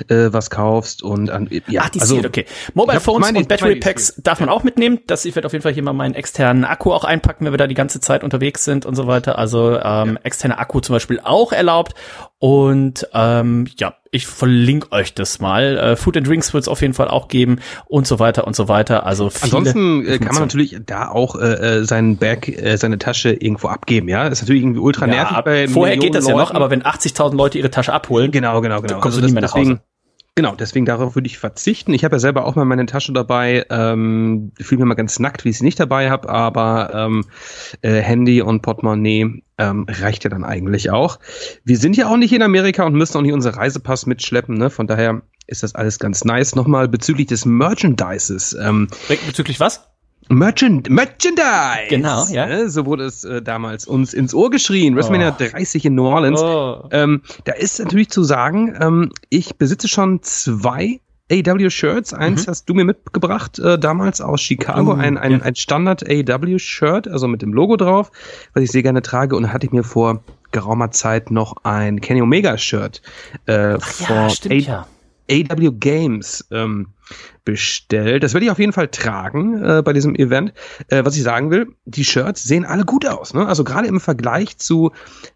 äh, 0.10 0.32
was 0.32 0.52
kaufst 0.52 1.02
und 1.02 1.32
an, 1.32 1.50
ja, 1.68 1.82
Ach, 1.86 1.90
die 1.90 2.02
also, 2.02 2.14
zählt, 2.16 2.28
okay. 2.28 2.46
Mobile 2.76 3.00
Phones 3.00 3.22
meine, 3.26 3.40
und 3.40 3.48
Battery 3.48 3.78
Packs 3.78 4.14
darf 4.18 4.40
man 4.40 4.50
auch 4.50 4.64
mitnehmen. 4.64 5.00
Das, 5.08 5.26
ich 5.26 5.36
werde 5.36 5.48
auf 5.48 5.54
jeden 5.54 5.64
Fall 5.64 5.74
hier 5.74 5.84
mal 5.84 5.94
meinen 5.94 6.14
externen 6.14 6.66
Akku 6.66 6.92
auch 6.94 7.04
einpacken, 7.04 7.46
wenn 7.46 7.54
wir 7.54 7.58
da 7.58 7.68
die 7.68 7.74
ganze 7.74 8.00
Zeit 8.00 8.24
unterwegs 8.24 8.64
sind 8.64 8.86
und 8.86 8.96
so 8.96 9.08
weiter. 9.08 9.40
Also 9.40 9.80
ähm, 9.80 10.20
externer 10.24 10.60
Akku 10.60 10.82
zum 10.82 10.94
Beispiel 10.94 11.20
auch 11.24 11.52
erlaubt. 11.52 11.96
Und 12.46 13.08
ähm, 13.14 13.68
ja, 13.78 13.94
ich 14.12 14.28
verlinke 14.28 14.92
euch 14.92 15.14
das 15.14 15.40
mal. 15.40 15.78
Äh, 15.78 15.96
Food 15.96 16.18
and 16.18 16.28
Drinks 16.28 16.54
wird 16.54 16.64
es 16.64 16.68
auf 16.68 16.82
jeden 16.82 16.94
Fall 16.94 17.08
auch 17.08 17.30
geben 17.30 17.60
und 17.86 18.06
so 18.06 18.20
weiter 18.20 18.46
und 18.46 18.54
so 18.54 18.68
weiter. 18.68 19.06
Also 19.06 19.32
Ansonsten 19.42 20.06
äh, 20.06 20.18
kann 20.20 20.34
man 20.34 20.44
natürlich 20.44 20.76
da 20.86 21.08
auch 21.08 21.38
äh, 21.38 21.54
äh, 21.80 21.84
seinen 21.86 22.18
Bag, 22.18 22.50
äh, 22.50 22.76
seine 22.76 22.98
Tasche 22.98 23.32
irgendwo 23.32 23.70
abgeben, 23.70 24.10
ja. 24.10 24.28
ist 24.28 24.42
natürlich 24.42 24.62
irgendwie 24.62 24.82
ultra 24.82 25.06
ja, 25.08 25.14
nervig 25.14 25.38
ab- 25.38 25.46
bei 25.46 25.70
vorher 25.70 25.96
geht 25.96 26.12
Millionen 26.12 26.14
das 26.16 26.28
ja 26.28 26.34
noch, 26.34 26.40
Leuten. 26.50 26.56
aber 26.58 26.70
wenn 26.70 26.84
80.000 26.84 27.34
Leute 27.38 27.58
ihre 27.60 27.72
Tasche 27.72 27.94
abholen, 27.94 28.30
Genau, 28.32 28.60
genau, 28.60 28.82
genau. 28.82 28.88
Dann 28.96 29.00
kommst 29.00 29.20
du 29.20 29.26
nie 29.26 29.32
mehr 29.32 29.42
nach 29.44 29.54
deswegen, 29.54 29.72
Hause. 29.76 29.82
Genau, 30.36 30.56
deswegen 30.56 30.88
darauf 30.88 31.14
würde 31.14 31.28
ich 31.28 31.38
verzichten. 31.38 31.94
Ich 31.94 32.04
habe 32.04 32.16
ja 32.16 32.20
selber 32.20 32.46
auch 32.46 32.56
mal 32.56 32.66
meine 32.66 32.88
Tasche 32.88 33.14
dabei. 33.14 33.68
Ähm, 33.70 34.52
fühle 34.60 34.80
mir 34.80 34.86
mal 34.88 34.96
ganz 34.96 35.20
nackt, 35.20 35.46
wie 35.46 35.50
ich 35.50 35.60
sie 35.60 35.64
nicht 35.64 35.80
dabei 35.80 36.10
habe, 36.10 36.28
aber 36.28 36.92
ähm, 36.92 37.26
äh, 37.82 38.02
Handy 38.02 38.42
und 38.42 38.64
Portemonnaie 38.64 39.44
ähm, 39.60 39.86
reicht 39.88 40.24
ja 40.24 40.32
dann 40.32 40.44
eigentlich 40.44 40.90
auch. 40.90 41.20
Wir 41.64 41.78
sind 41.78 41.96
ja 41.98 42.08
auch 42.08 42.18
nicht 42.18 42.34
in 42.34 42.42
Amerika 42.42 42.84
und 42.84 42.96
müssen 42.96 43.16
auch 43.16 43.22
nicht 43.22 43.34
unseren 43.34 43.54
Reisepass 43.54 44.08
mitschleppen. 44.08 44.58
Ne? 44.58 44.72
Von 44.72 44.88
daher 44.88 45.22
ist 45.46 45.62
das 45.62 45.76
alles 45.76 46.00
ganz 46.00 46.26
nice. 46.26 46.56
Nochmal 46.56 46.88
bezüglich 46.88 47.28
des 47.28 47.46
Merchandises. 47.46 48.58
Ähm, 48.60 48.88
bezüglich 49.28 49.60
was? 49.60 49.93
Merchand 50.34 50.90
Merchandise! 50.90 51.88
Genau, 51.90 52.26
ja. 52.30 52.46
Ne? 52.46 52.70
So 52.70 52.86
wurde 52.86 53.06
es 53.06 53.24
äh, 53.24 53.42
damals 53.42 53.86
uns 53.88 54.14
ins 54.14 54.34
Ohr 54.34 54.50
geschrien. 54.50 54.96
WrestleMania 54.96 55.30
Oh. 55.40 55.44
30 55.52 55.86
in 55.86 55.96
New 55.96 56.06
Orleans. 56.06 56.42
Oh. 56.42 56.88
Ähm, 56.92 57.22
da 57.46 57.54
ist 57.54 57.80
natürlich 57.80 58.10
zu 58.10 58.24
sagen, 58.24 58.76
ähm, 58.80 59.12
ich 59.30 59.56
besitze 59.58 59.88
schon 59.88 60.22
zwei 60.24 61.00
AW-Shirts. 61.32 62.14
Eins 62.14 62.48
hast 62.48 62.66
du 62.70 62.74
mir 62.74 62.84
mitgebracht 62.86 63.58
äh, 63.60 63.80
damals 63.80 64.22
aus 64.22 64.42
Chicago, 64.42 64.92
Oh, 64.92 64.96
ein, 64.96 65.18
ein, 65.18 65.32
ja. 65.32 65.40
ein 65.40 65.56
Standard 65.56 66.04
AW-Shirt, 66.08 67.08
also 67.08 67.28
mit 67.28 67.42
dem 67.42 67.54
Logo 67.54 67.78
drauf, 67.78 68.12
was 68.54 68.64
ich 68.64 68.72
sehr 68.72 68.84
gerne 68.84 69.02
trage. 69.02 69.36
Und 69.36 69.44
da 69.44 69.50
hatte 69.50 69.66
ich 69.66 69.72
mir 69.72 69.84
vor 69.84 70.24
geraumer 70.52 70.92
Zeit 70.92 71.32
noch 71.32 71.56
ein 71.64 72.02
Kenny 72.02 72.22
Omega-Shirt 72.22 73.02
äh, 73.48 73.72
Ja, 73.72 73.80
vor 73.80 74.30
stimmt 74.30 74.68
ja. 74.68 74.86
AW 75.32 75.72
Games 75.72 76.46
ähm, 76.52 76.88
bestellt. 77.46 78.24
Das 78.24 78.34
werde 78.34 78.46
ich 78.46 78.52
auf 78.52 78.60
jeden 78.60 78.74
Fall 78.74 78.88
tragen 78.88 79.64
äh, 79.64 79.82
bei 79.84 79.94
diesem 79.94 80.16
Event. 80.16 80.54
Äh, 80.88 81.06
was 81.06 81.16
ich 81.16 81.24
sagen 81.24 81.52
will, 81.52 81.68
die 81.86 82.06
Shirts 82.06 82.44
sehen 82.44 82.66
alle 82.66 82.86
gut 82.86 83.06
aus. 83.06 83.34
Ne? 83.34 83.46
Also 83.46 83.64
gerade 83.64 83.88
im 83.88 84.00
Vergleich 84.00 84.58
zu 84.58 84.92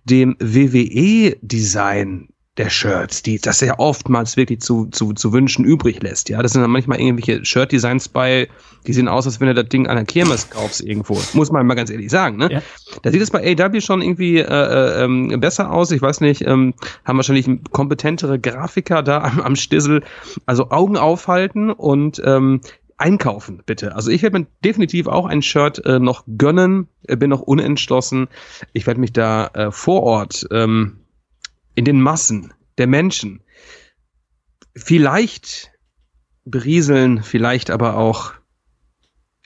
dem 0.06 0.36
WWE-Design 0.40 2.30
der 2.58 2.70
Shirts, 2.70 3.22
die 3.22 3.40
das 3.40 3.62
ja 3.62 3.78
oftmals 3.78 4.36
wirklich 4.36 4.62
zu, 4.62 4.88
zu, 4.88 5.14
zu 5.14 5.32
wünschen 5.32 5.64
übrig 5.64 6.02
lässt. 6.02 6.30
Ja, 6.30 6.42
das 6.42 6.54
sind 6.54 6.62
dann 6.62 6.72
manchmal 6.72 7.00
irgendwelche 7.00 7.46
Shirt-Designs 7.46 8.10
bei, 8.10 8.48
die 8.88 8.94
sehen 8.94 9.08
aus, 9.08 9.26
als 9.28 9.40
wenn 9.40 9.48
du 9.48 9.54
das 9.54 9.70
Ding 9.70 9.88
an 9.88 9.96
der 9.96 10.06
Kirmes 10.06 10.50
kaufst 10.50 10.82
irgendwo. 10.82 11.22
Muss 11.34 11.52
man 11.52 11.66
mal 11.68 11.76
ganz 11.76 11.90
ehrlich 11.90 12.10
sagen. 12.10 12.38
Ne? 12.38 12.52
Ja. 12.52 12.62
Da 13.04 13.12
sieht 13.12 13.22
es 13.22 13.32
bei 13.32 13.56
AW 13.58 13.80
schon 13.82 14.02
irgendwie 14.02 14.40
äh, 14.40 14.44
äh, 14.44 15.04
ähm, 15.04 15.40
besser 15.40 15.72
aus. 15.72 15.92
Ich 15.92 16.02
weiß 16.02 16.22
nicht, 16.22 16.42
ähm, 16.48 16.74
haben 17.06 17.18
wahrscheinlich 17.18 17.48
kompetentere 17.72 18.40
Grafiker 18.40 19.04
da 19.04 19.22
am, 19.22 19.40
am 19.40 19.56
Stissel. 19.56 20.04
Also 20.46 20.72
Augen 20.72 20.98
aufhalten 20.98 21.72
und 21.72 22.22
ähm, 22.26 22.62
einkaufen, 22.98 23.62
bitte. 23.66 23.96
Also 23.96 24.10
ich 24.10 24.24
werde 24.24 24.40
mir 24.40 24.48
definitiv 24.66 25.08
auch 25.08 25.28
ein 25.28 25.44
Shirt 25.44 25.86
äh, 25.86 26.00
noch 26.00 26.24
gönnen, 26.38 26.88
bin 27.04 27.30
noch 27.30 27.42
unentschlossen. 27.42 28.28
Ich 28.74 28.88
werde 28.88 29.00
mich 29.00 29.14
da 29.14 29.48
äh, 29.54 29.72
vor 29.72 30.02
Ort 30.02 30.48
ähm, 30.52 30.98
in 31.78 31.86
den 31.86 32.02
Massen 32.02 32.54
der 32.80 32.88
Menschen 32.88 33.44
vielleicht 34.76 35.72
berieseln, 36.44 37.24
vielleicht 37.24 37.70
aber 37.70 37.98
auch 37.98 38.34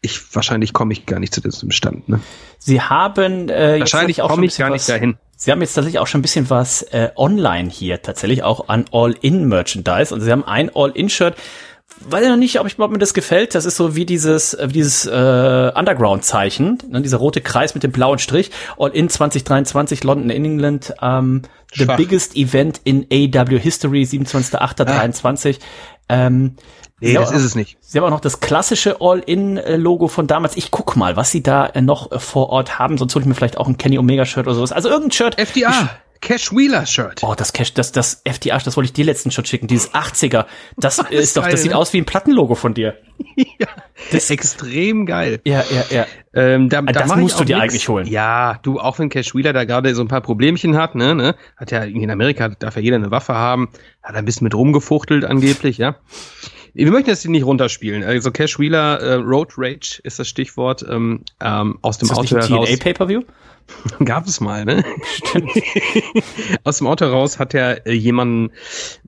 ich 0.01 0.33
wahrscheinlich 0.33 0.73
komme 0.73 0.93
ich 0.93 1.05
gar 1.05 1.19
nicht 1.19 1.33
zu 1.33 1.41
diesem 1.41 1.71
Stand. 1.71 2.09
Ne? 2.09 2.21
Sie 2.57 2.81
haben 2.81 3.49
äh, 3.49 3.73
jetzt 3.73 3.93
Wahrscheinlich 3.93 4.21
auch 4.21 4.29
komme 4.29 4.45
ich 4.45 4.57
gar 4.57 4.71
was, 4.71 4.87
nicht 4.87 4.89
dahin. 4.89 5.17
Sie 5.35 5.51
haben 5.51 5.61
jetzt 5.61 5.73
tatsächlich 5.73 5.99
auch 5.99 6.07
schon 6.07 6.19
ein 6.19 6.21
bisschen 6.23 6.49
was 6.49 6.83
äh, 6.83 7.09
online 7.15 7.69
hier, 7.69 8.01
tatsächlich 8.01 8.43
auch 8.43 8.69
an 8.69 8.85
All-In-Merchandise. 8.91 10.13
Und 10.13 10.21
Sie 10.21 10.31
haben 10.31 10.43
ein 10.43 10.71
All-In-Shirt. 10.73 11.35
Weiß 11.99 12.23
ich 12.23 12.29
noch 12.29 12.37
nicht, 12.37 12.59
ob, 12.59 12.65
ich, 12.65 12.79
ob 12.79 12.91
mir 12.91 12.97
das 12.97 13.13
gefällt. 13.13 13.53
Das 13.53 13.65
ist 13.65 13.75
so 13.75 13.95
wie 13.95 14.05
dieses, 14.05 14.55
äh, 14.55 14.67
dieses 14.67 15.05
äh, 15.05 15.09
Underground-Zeichen, 15.75 16.79
ne, 16.89 17.01
dieser 17.01 17.17
rote 17.17 17.41
Kreis 17.41 17.75
mit 17.75 17.83
dem 17.83 17.91
blauen 17.91 18.17
Strich. 18.17 18.49
All-In 18.77 19.09
2023, 19.09 20.03
London 20.03 20.31
in 20.31 20.45
England. 20.45 20.93
Ähm, 21.01 21.43
the 21.73 21.83
Schwach. 21.85 21.97
biggest 21.97 22.35
event 22.35 22.81
in 22.83 23.05
AW 23.11 23.57
History, 23.59 24.03
27.08.23. 24.03 25.59
Ähm, 26.09 26.55
Nee, 27.03 27.13
das 27.15 27.29
haben 27.29 27.35
ist 27.37 27.41
auch- 27.41 27.45
es 27.47 27.55
nicht. 27.55 27.77
Sie 27.81 27.97
haben 27.97 28.05
auch 28.05 28.09
noch 28.11 28.19
das 28.19 28.41
klassische 28.41 28.97
All-In-Logo 29.01 30.07
von 30.07 30.27
damals. 30.27 30.55
Ich 30.55 30.69
guck 30.69 30.95
mal, 30.95 31.15
was 31.15 31.31
Sie 31.31 31.41
da 31.41 31.65
äh, 31.65 31.81
noch 31.81 32.11
äh, 32.11 32.19
vor 32.19 32.49
Ort 32.49 32.77
haben. 32.77 32.99
Sonst 32.99 33.15
hole 33.15 33.23
ich 33.23 33.27
mir 33.27 33.33
vielleicht 33.33 33.57
auch 33.57 33.67
ein 33.67 33.77
Kenny 33.77 33.97
Omega-Shirt 33.97 34.45
oder 34.45 34.53
sowas. 34.55 34.71
Also 34.71 34.87
irgendein 34.89 35.11
Shirt. 35.11 35.39
FDA. 35.39 35.89
Cash 36.21 36.51
Wheeler 36.51 36.85
Shirt. 36.85 37.23
Oh, 37.23 37.33
das 37.35 37.51
Cash, 37.51 37.73
das, 37.73 37.91
das 37.91 38.21
FDR, 38.23 38.59
das 38.59 38.77
wollte 38.77 38.85
ich 38.85 38.93
dir 38.93 39.05
letztens 39.05 39.33
schon 39.33 39.45
schicken. 39.45 39.67
Dieses 39.67 39.93
80er. 39.93 40.45
Das, 40.77 40.97
Das 40.97 41.09
ist 41.09 41.19
ist 41.19 41.37
doch, 41.37 41.43
geil, 41.43 41.51
das 41.51 41.61
sieht 41.63 41.71
ne? 41.71 41.77
aus 41.77 41.91
wie 41.93 41.97
ein 41.97 42.05
Plattenlogo 42.05 42.55
von 42.55 42.73
dir. 42.73 42.97
ja, 43.35 43.67
das 44.11 44.23
ist 44.23 44.31
extrem 44.31 45.05
geil. 45.05 45.41
Ja, 45.45 45.63
ja, 45.69 45.83
ja. 45.89 46.05
Ähm, 46.33 46.69
da, 46.69 46.81
da 46.81 46.91
das 46.91 47.15
musst 47.15 47.39
du 47.39 47.43
dir 47.43 47.57
nix. 47.57 47.63
eigentlich 47.63 47.89
holen. 47.89 48.07
Ja, 48.07 48.59
du, 48.61 48.79
auch 48.79 48.99
wenn 48.99 49.09
Cash 49.09 49.35
Wheeler 49.35 49.51
da 49.53 49.65
gerade 49.65 49.93
so 49.95 50.01
ein 50.01 50.07
paar 50.07 50.21
Problemchen 50.21 50.77
hat, 50.77 50.95
ne, 50.95 51.15
ne, 51.15 51.35
hat 51.57 51.71
ja 51.71 51.83
in 51.83 52.09
Amerika 52.09 52.49
darf 52.49 52.75
ja 52.75 52.81
jeder 52.81 52.95
eine 52.97 53.11
Waffe 53.11 53.33
haben, 53.33 53.69
hat 54.03 54.15
ein 54.15 54.25
bisschen 54.25 54.45
mit 54.45 54.55
rumgefuchtelt 54.55 55.25
angeblich, 55.25 55.77
ja. 55.77 55.95
Wir 56.73 56.91
möchten 56.91 57.09
jetzt 57.09 57.27
nicht 57.27 57.45
runterspielen. 57.45 58.03
Also 58.03 58.31
Cash 58.31 58.59
Wheeler, 58.59 58.99
äh, 58.99 59.13
Road 59.15 59.53
Rage 59.57 59.99
ist 60.03 60.19
das 60.19 60.27
Stichwort, 60.27 60.85
ähm, 60.87 61.23
ähm, 61.41 61.77
aus 61.81 61.97
dem 61.97 62.05
Ist 62.05 62.11
das 62.11 62.17
Auto 62.17 62.35
nicht 62.35 62.45
ein 62.45 62.49
heraus. 62.49 62.79
Pay-Per-View? 62.79 63.21
Gab 64.05 64.27
es 64.27 64.39
mal, 64.39 64.65
ne? 64.65 64.83
Aus 66.63 66.79
dem 66.79 66.87
Auto 66.87 67.05
raus 67.05 67.39
hat 67.39 67.53
er 67.53 67.85
äh, 67.85 67.93
jemanden 67.93 68.51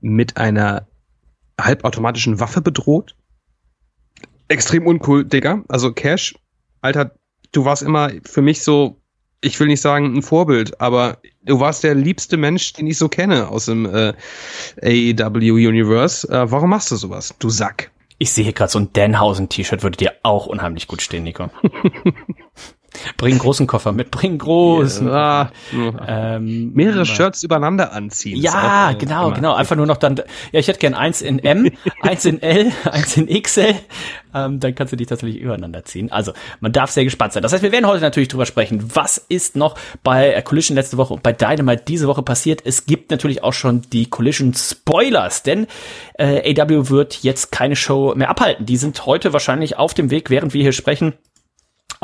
mit 0.00 0.36
einer 0.36 0.86
halbautomatischen 1.60 2.40
Waffe 2.40 2.60
bedroht. 2.60 3.14
Extrem 4.48 4.86
uncool, 4.86 5.24
Digga. 5.24 5.64
Also 5.68 5.92
Cash, 5.92 6.34
Alter, 6.80 7.12
du 7.52 7.64
warst 7.64 7.82
immer 7.82 8.10
für 8.24 8.42
mich 8.42 8.62
so, 8.62 9.00
ich 9.40 9.58
will 9.60 9.68
nicht 9.68 9.80
sagen 9.80 10.14
ein 10.16 10.22
Vorbild, 10.22 10.80
aber 10.80 11.18
du 11.44 11.60
warst 11.60 11.84
der 11.84 11.94
liebste 11.94 12.36
Mensch, 12.36 12.72
den 12.72 12.86
ich 12.86 12.98
so 12.98 13.08
kenne 13.08 13.48
aus 13.48 13.66
dem 13.66 13.86
äh, 13.86 14.14
AEW 14.82 15.68
Universe. 15.68 16.28
Äh, 16.28 16.50
warum 16.50 16.70
machst 16.70 16.90
du 16.90 16.96
sowas, 16.96 17.34
du 17.38 17.50
Sack? 17.50 17.90
Ich 18.18 18.32
sehe 18.32 18.52
gerade 18.52 18.70
so 18.70 18.78
ein 18.78 18.92
Danhausen-T-Shirt 18.92 19.82
würde 19.82 19.96
dir 19.96 20.12
auch 20.22 20.46
unheimlich 20.46 20.86
gut 20.86 21.02
stehen, 21.02 21.24
Nico. 21.24 21.50
bring 23.16 23.38
großen 23.38 23.66
Koffer 23.66 23.92
mit, 23.92 24.10
bring 24.10 24.38
großen. 24.38 25.08
Ah, 25.10 25.50
Ähm, 26.06 26.72
mehrere 26.74 27.06
Shirts 27.06 27.42
übereinander 27.42 27.92
anziehen. 27.92 28.40
Ja, 28.40 28.88
auch, 28.88 28.92
äh, 28.92 28.96
genau, 28.96 29.26
immer- 29.28 29.36
genau. 29.36 29.54
Einfach 29.54 29.76
nur 29.76 29.86
noch 29.86 29.96
dann, 29.96 30.16
ja, 30.52 30.60
ich 30.60 30.68
hätte 30.68 30.78
gern 30.78 30.94
eins 30.94 31.22
in 31.22 31.38
M, 31.38 31.70
eins 32.02 32.24
in 32.24 32.42
L, 32.42 32.72
eins 32.90 33.16
in 33.16 33.26
XL. 33.42 33.74
Ähm, 34.34 34.58
dann 34.58 34.74
kannst 34.74 34.92
du 34.92 34.96
die 34.96 35.06
tatsächlich 35.06 35.40
übereinander 35.40 35.84
ziehen. 35.84 36.10
Also, 36.10 36.32
man 36.60 36.72
darf 36.72 36.90
sehr 36.90 37.04
gespannt 37.04 37.32
sein. 37.32 37.42
Das 37.42 37.52
heißt, 37.52 37.62
wir 37.62 37.70
werden 37.72 37.86
heute 37.86 38.00
natürlich 38.00 38.28
drüber 38.28 38.46
sprechen, 38.46 38.90
was 38.94 39.16
ist 39.16 39.54
noch 39.54 39.76
bei 40.02 40.32
äh, 40.32 40.42
Collision 40.42 40.74
letzte 40.76 40.96
Woche 40.96 41.14
und 41.14 41.22
bei 41.22 41.32
Dynamite 41.32 41.84
diese 41.86 42.08
Woche 42.08 42.22
passiert. 42.22 42.60
Es 42.64 42.86
gibt 42.86 43.10
natürlich 43.12 43.44
auch 43.44 43.52
schon 43.52 43.82
die 43.92 44.06
Collision 44.10 44.52
Spoilers, 44.54 45.42
denn 45.44 45.66
äh, 46.18 46.52
AW 46.60 46.88
wird 46.90 47.22
jetzt 47.22 47.52
keine 47.52 47.76
Show 47.76 48.12
mehr 48.16 48.28
abhalten. 48.28 48.66
Die 48.66 48.76
sind 48.76 49.06
heute 49.06 49.32
wahrscheinlich 49.32 49.76
auf 49.78 49.94
dem 49.94 50.10
Weg, 50.10 50.30
während 50.30 50.52
wir 50.52 50.62
hier 50.62 50.72
sprechen, 50.72 51.14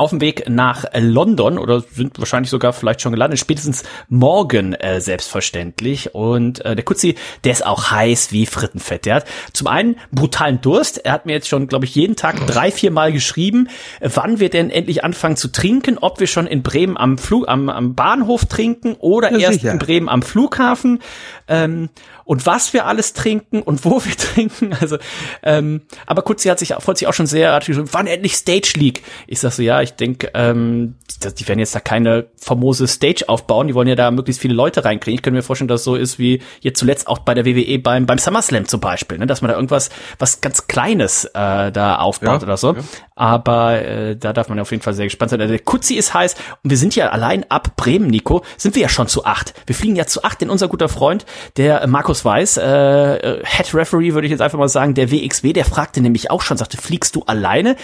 auf 0.01 0.09
dem 0.09 0.19
Weg 0.19 0.49
nach 0.49 0.85
London 0.97 1.59
oder 1.59 1.81
sind 1.81 2.17
wahrscheinlich 2.17 2.49
sogar 2.49 2.73
vielleicht 2.73 3.01
schon 3.01 3.11
gelandet, 3.11 3.37
spätestens 3.39 3.83
morgen 4.09 4.73
äh, 4.73 4.99
selbstverständlich. 4.99 6.15
Und 6.15 6.65
äh, 6.65 6.75
der 6.75 6.83
Kutzi, 6.83 7.15
der 7.43 7.51
ist 7.51 7.63
auch 7.65 7.91
heiß 7.91 8.31
wie 8.31 8.47
Frittenfett. 8.47 9.05
Der 9.05 9.15
hat 9.15 9.25
zum 9.53 9.67
einen 9.67 9.97
brutalen 10.11 10.59
Durst. 10.59 10.97
Er 11.05 11.11
hat 11.13 11.27
mir 11.27 11.33
jetzt 11.33 11.47
schon, 11.47 11.67
glaube 11.67 11.85
ich, 11.85 11.93
jeden 11.93 12.15
Tag 12.15 12.47
drei, 12.47 12.71
vier 12.71 12.89
Mal 12.89 13.11
geschrieben, 13.13 13.67
wann 13.99 14.39
wir 14.39 14.49
denn 14.49 14.71
endlich 14.71 15.03
anfangen 15.03 15.37
zu 15.37 15.49
trinken, 15.49 15.99
ob 15.99 16.19
wir 16.19 16.25
schon 16.27 16.47
in 16.47 16.63
Bremen 16.63 16.97
am 16.97 17.19
Flug, 17.19 17.47
am, 17.47 17.69
am 17.69 17.93
Bahnhof 17.93 18.45
trinken 18.45 18.95
oder 18.97 19.31
Ja, 19.31 19.37
erst 19.49 19.61
sicher. 19.61 19.73
in 19.73 19.77
Bremen 19.79 20.09
am 20.09 20.23
Flughafen. 20.23 20.99
Ähm, 21.47 21.89
und 22.25 22.45
was 22.45 22.73
wir 22.73 22.85
alles 22.85 23.13
trinken 23.13 23.61
und 23.61 23.85
wo 23.85 24.03
wir 24.03 24.15
trinken. 24.17 24.73
Also, 24.79 24.97
ähm, 25.43 25.81
aber 26.05 26.21
Kutzi 26.21 26.49
hat 26.49 26.59
sich, 26.59 26.73
freut 26.79 26.97
sich 26.97 27.07
auch 27.07 27.13
schon 27.13 27.27
sehr, 27.27 27.53
hat 27.53 27.65
geschrieben, 27.65 27.89
wann 27.91 28.07
endlich 28.07 28.35
Stage 28.35 28.73
League? 28.75 29.03
Ich 29.27 29.39
sag 29.39 29.51
so, 29.51 29.61
ja, 29.61 29.81
ich 29.81 29.93
denke, 29.93 30.31
ähm, 30.33 30.95
die, 31.23 31.33
die 31.33 31.47
werden 31.47 31.59
jetzt 31.59 31.75
da 31.75 31.79
keine 31.79 32.27
famose 32.37 32.87
Stage 32.87 33.25
aufbauen, 33.27 33.67
die 33.67 33.75
wollen 33.75 33.87
ja 33.87 33.95
da 33.95 34.11
möglichst 34.11 34.41
viele 34.41 34.53
Leute 34.53 34.83
reinkriegen. 34.85 35.15
Ich 35.15 35.21
könnte 35.21 35.35
mir 35.35 35.43
vorstellen, 35.43 35.67
dass 35.67 35.81
es 35.81 35.85
so 35.85 35.95
ist 35.95 36.19
wie 36.19 36.41
jetzt 36.61 36.79
zuletzt 36.79 37.07
auch 37.07 37.19
bei 37.19 37.33
der 37.33 37.45
WWE 37.45 37.79
beim, 37.79 38.05
beim 38.05 38.17
SummerSlam 38.17 38.67
zum 38.67 38.79
Beispiel, 38.79 39.17
ne? 39.17 39.27
dass 39.27 39.41
man 39.41 39.49
da 39.49 39.55
irgendwas, 39.55 39.89
was 40.19 40.41
ganz 40.41 40.67
Kleines 40.67 41.25
äh, 41.25 41.71
da 41.71 41.97
aufbaut 41.97 42.41
Ja, 42.41 42.47
oder 42.47 42.57
so. 42.57 42.75
Aber 43.21 43.79
äh, 43.83 44.17
da 44.17 44.33
darf 44.33 44.49
man 44.49 44.59
auf 44.59 44.71
jeden 44.71 44.81
Fall 44.81 44.95
sehr 44.95 45.05
gespannt 45.05 45.29
sein. 45.29 45.39
Also, 45.39 45.53
Der 45.53 45.63
Kutzi 45.63 45.93
ist 45.93 46.11
heiß 46.11 46.33
und 46.63 46.71
wir 46.71 46.77
sind 46.77 46.95
ja 46.95 47.09
allein 47.09 47.45
ab 47.51 47.75
Bremen, 47.75 48.07
Nico, 48.07 48.43
sind 48.57 48.73
wir 48.73 48.81
ja 48.81 48.89
schon 48.89 49.07
zu 49.07 49.25
acht. 49.25 49.53
Wir 49.67 49.75
fliegen 49.75 49.95
ja 49.95 50.07
zu 50.07 50.23
acht, 50.23 50.41
denn 50.41 50.49
unser 50.49 50.67
guter 50.67 50.89
Freund, 50.89 51.27
der 51.55 51.85
Markus 51.85 52.25
Weiß, 52.25 52.57
äh, 52.57 53.43
Head 53.45 53.75
Referee, 53.75 54.15
würde 54.15 54.25
ich 54.25 54.31
jetzt 54.31 54.41
einfach 54.41 54.57
mal 54.57 54.69
sagen, 54.69 54.95
der 54.95 55.11
WXW, 55.11 55.53
der 55.53 55.65
fragte 55.65 56.01
nämlich 56.01 56.31
auch 56.31 56.41
schon, 56.41 56.57
sagte, 56.57 56.77
fliegst 56.77 57.15
du 57.15 57.21
alleine? 57.21 57.75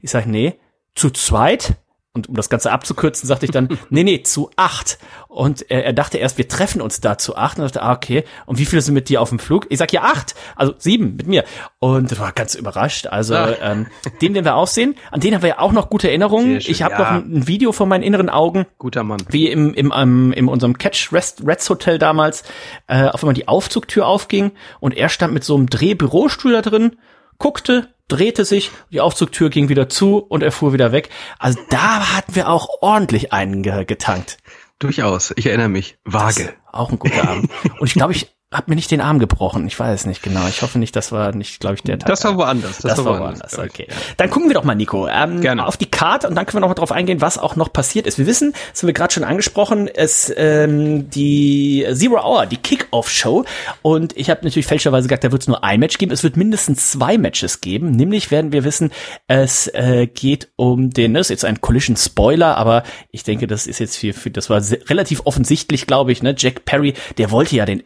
Ich 0.00 0.10
sage, 0.10 0.28
nee, 0.28 0.58
zu 0.96 1.10
zweit. 1.10 1.74
Und 2.12 2.28
um 2.28 2.34
das 2.34 2.50
Ganze 2.50 2.72
abzukürzen, 2.72 3.28
sagte 3.28 3.46
ich 3.46 3.52
dann, 3.52 3.68
nee, 3.90 4.02
nee, 4.02 4.22
zu 4.22 4.50
acht. 4.56 4.98
Und 5.28 5.70
er, 5.70 5.84
er 5.84 5.92
dachte 5.92 6.18
erst, 6.18 6.38
wir 6.38 6.48
treffen 6.48 6.82
uns 6.82 7.00
da 7.00 7.18
zu 7.18 7.36
acht. 7.36 7.56
Und 7.56 7.64
dachte, 7.64 7.82
ah, 7.82 7.92
okay. 7.92 8.24
Und 8.46 8.58
wie 8.58 8.66
viele 8.66 8.82
sind 8.82 8.94
mit 8.94 9.08
dir 9.08 9.20
auf 9.22 9.28
dem 9.28 9.38
Flug? 9.38 9.66
Ich 9.68 9.78
sag, 9.78 9.92
ja, 9.92 10.02
acht. 10.02 10.34
Also 10.56 10.74
sieben 10.76 11.14
mit 11.16 11.28
mir. 11.28 11.44
Und 11.78 12.18
war 12.18 12.32
ganz 12.32 12.56
überrascht. 12.56 13.06
Also 13.06 13.36
Ah. 13.36 13.54
ähm, 13.62 13.86
den 14.20 14.34
werden 14.34 14.44
wir 14.44 14.56
aussehen. 14.56 14.96
An 15.12 15.20
den 15.20 15.34
haben 15.34 15.42
wir 15.42 15.50
ja 15.50 15.58
auch 15.60 15.70
noch 15.70 15.88
gute 15.88 16.08
Erinnerungen. 16.08 16.60
Schön, 16.60 16.72
ich 16.72 16.82
habe 16.82 16.94
ja. 16.94 16.98
noch 16.98 17.06
ein, 17.22 17.32
ein 17.32 17.46
Video 17.46 17.70
vor 17.70 17.86
meinen 17.86 18.02
inneren 18.02 18.28
Augen 18.28 18.66
Guter 18.78 19.04
Mann. 19.04 19.22
wie 19.28 19.48
im, 19.48 19.72
im, 19.74 19.92
im, 19.92 20.32
in 20.32 20.48
unserem 20.48 20.78
Catch 20.78 21.12
Rest, 21.12 21.42
Reds 21.46 21.70
Hotel 21.70 21.98
damals, 21.98 22.42
äh, 22.88 23.04
auf 23.06 23.22
einmal 23.22 23.34
die 23.34 23.46
Aufzugtür 23.46 24.06
aufging 24.08 24.50
und 24.80 24.96
er 24.96 25.08
stand 25.10 25.32
mit 25.32 25.44
so 25.44 25.54
einem 25.54 25.70
Drehbürostuhl 25.70 26.52
da 26.52 26.62
drin, 26.62 26.96
guckte, 27.38 27.88
drehte 28.10 28.44
sich, 28.44 28.70
die 28.90 29.00
Aufzugtür 29.00 29.50
ging 29.50 29.68
wieder 29.68 29.88
zu 29.88 30.18
und 30.18 30.42
er 30.42 30.52
fuhr 30.52 30.72
wieder 30.72 30.92
weg. 30.92 31.10
Also 31.38 31.58
da 31.70 32.14
hatten 32.14 32.34
wir 32.34 32.48
auch 32.48 32.68
ordentlich 32.80 33.32
einen 33.32 33.62
ge 33.62 33.84
getankt. 33.84 34.38
Durchaus, 34.78 35.32
ich 35.36 35.46
erinnere 35.46 35.68
mich. 35.68 35.98
Vage. 36.04 36.54
Auch 36.72 36.90
ein 36.90 36.98
guter 36.98 37.28
Abend. 37.28 37.50
Und 37.78 37.86
ich 37.86 37.94
glaube, 37.94 38.12
ich 38.12 38.34
habe 38.52 38.64
mir 38.66 38.74
nicht 38.74 38.90
den 38.90 39.00
Arm 39.00 39.20
gebrochen. 39.20 39.64
Ich 39.68 39.78
weiß 39.78 40.06
nicht 40.06 40.22
genau. 40.22 40.48
Ich 40.48 40.62
hoffe 40.62 40.80
nicht, 40.80 40.96
das 40.96 41.12
war 41.12 41.32
nicht, 41.32 41.60
glaube 41.60 41.76
ich, 41.76 41.82
der 41.82 42.00
Tag. 42.00 42.08
Das 42.08 42.24
war 42.24 42.36
woanders. 42.36 42.78
Das, 42.78 43.04
war 43.04 43.20
woanders, 43.20 43.52
ich. 43.52 43.58
okay. 43.60 43.86
Dann 44.16 44.28
gucken 44.28 44.48
wir 44.50 44.54
doch 44.54 44.64
mal, 44.64 44.74
Nico, 44.74 45.06
ähm, 45.06 45.40
Gerne. 45.40 45.64
auf 45.66 45.76
die 45.76 45.86
Karte 45.86 46.26
und 46.26 46.34
dann 46.34 46.46
können 46.46 46.56
wir 46.56 46.60
noch 46.62 46.68
mal 46.68 46.74
drauf 46.74 46.90
eingehen, 46.90 47.20
was 47.20 47.38
auch 47.38 47.54
noch 47.54 47.72
passiert 47.72 48.08
ist. 48.08 48.18
Wir 48.18 48.26
wissen, 48.26 48.52
das 48.72 48.82
haben 48.82 48.88
wir 48.88 48.92
gerade 48.92 49.14
schon 49.14 49.22
angesprochen, 49.22 49.86
es 49.86 50.32
ähm, 50.36 51.08
die 51.10 51.86
Zero 51.92 52.24
Hour, 52.24 52.46
die 52.46 52.56
Kick-Off-Show 52.56 53.44
und 53.82 54.16
ich 54.16 54.30
habe 54.30 54.40
natürlich 54.42 54.66
fälschlicherweise 54.66 55.06
gesagt, 55.06 55.22
da 55.22 55.30
wird 55.30 55.42
es 55.42 55.48
nur 55.48 55.62
ein 55.62 55.78
Match 55.78 55.98
geben. 55.98 56.10
Es 56.10 56.24
wird 56.24 56.36
mindestens 56.36 56.90
zwei 56.90 57.18
Matches 57.18 57.60
geben. 57.60 57.92
Nämlich 57.92 58.32
werden 58.32 58.50
wir 58.50 58.64
wissen, 58.64 58.90
es 59.28 59.68
äh, 59.68 60.08
geht 60.08 60.48
um 60.56 60.90
den, 60.90 61.14
das 61.14 61.26
ist 61.26 61.30
jetzt 61.30 61.44
ein 61.44 61.60
Collision-Spoiler, 61.60 62.56
aber 62.56 62.82
ich 63.12 63.22
denke, 63.22 63.46
das 63.46 63.68
ist 63.68 63.78
jetzt 63.78 63.96
für, 63.96 64.12
für 64.12 64.32
das 64.32 64.50
war 64.50 64.60
relativ 64.88 65.22
offensichtlich, 65.24 65.86
glaube 65.86 66.10
ich, 66.10 66.20
ne? 66.24 66.34
Jack 66.36 66.64
Perry, 66.64 66.94
der 67.16 67.30
wollte 67.30 67.54
ja 67.54 67.64
den 67.64 67.84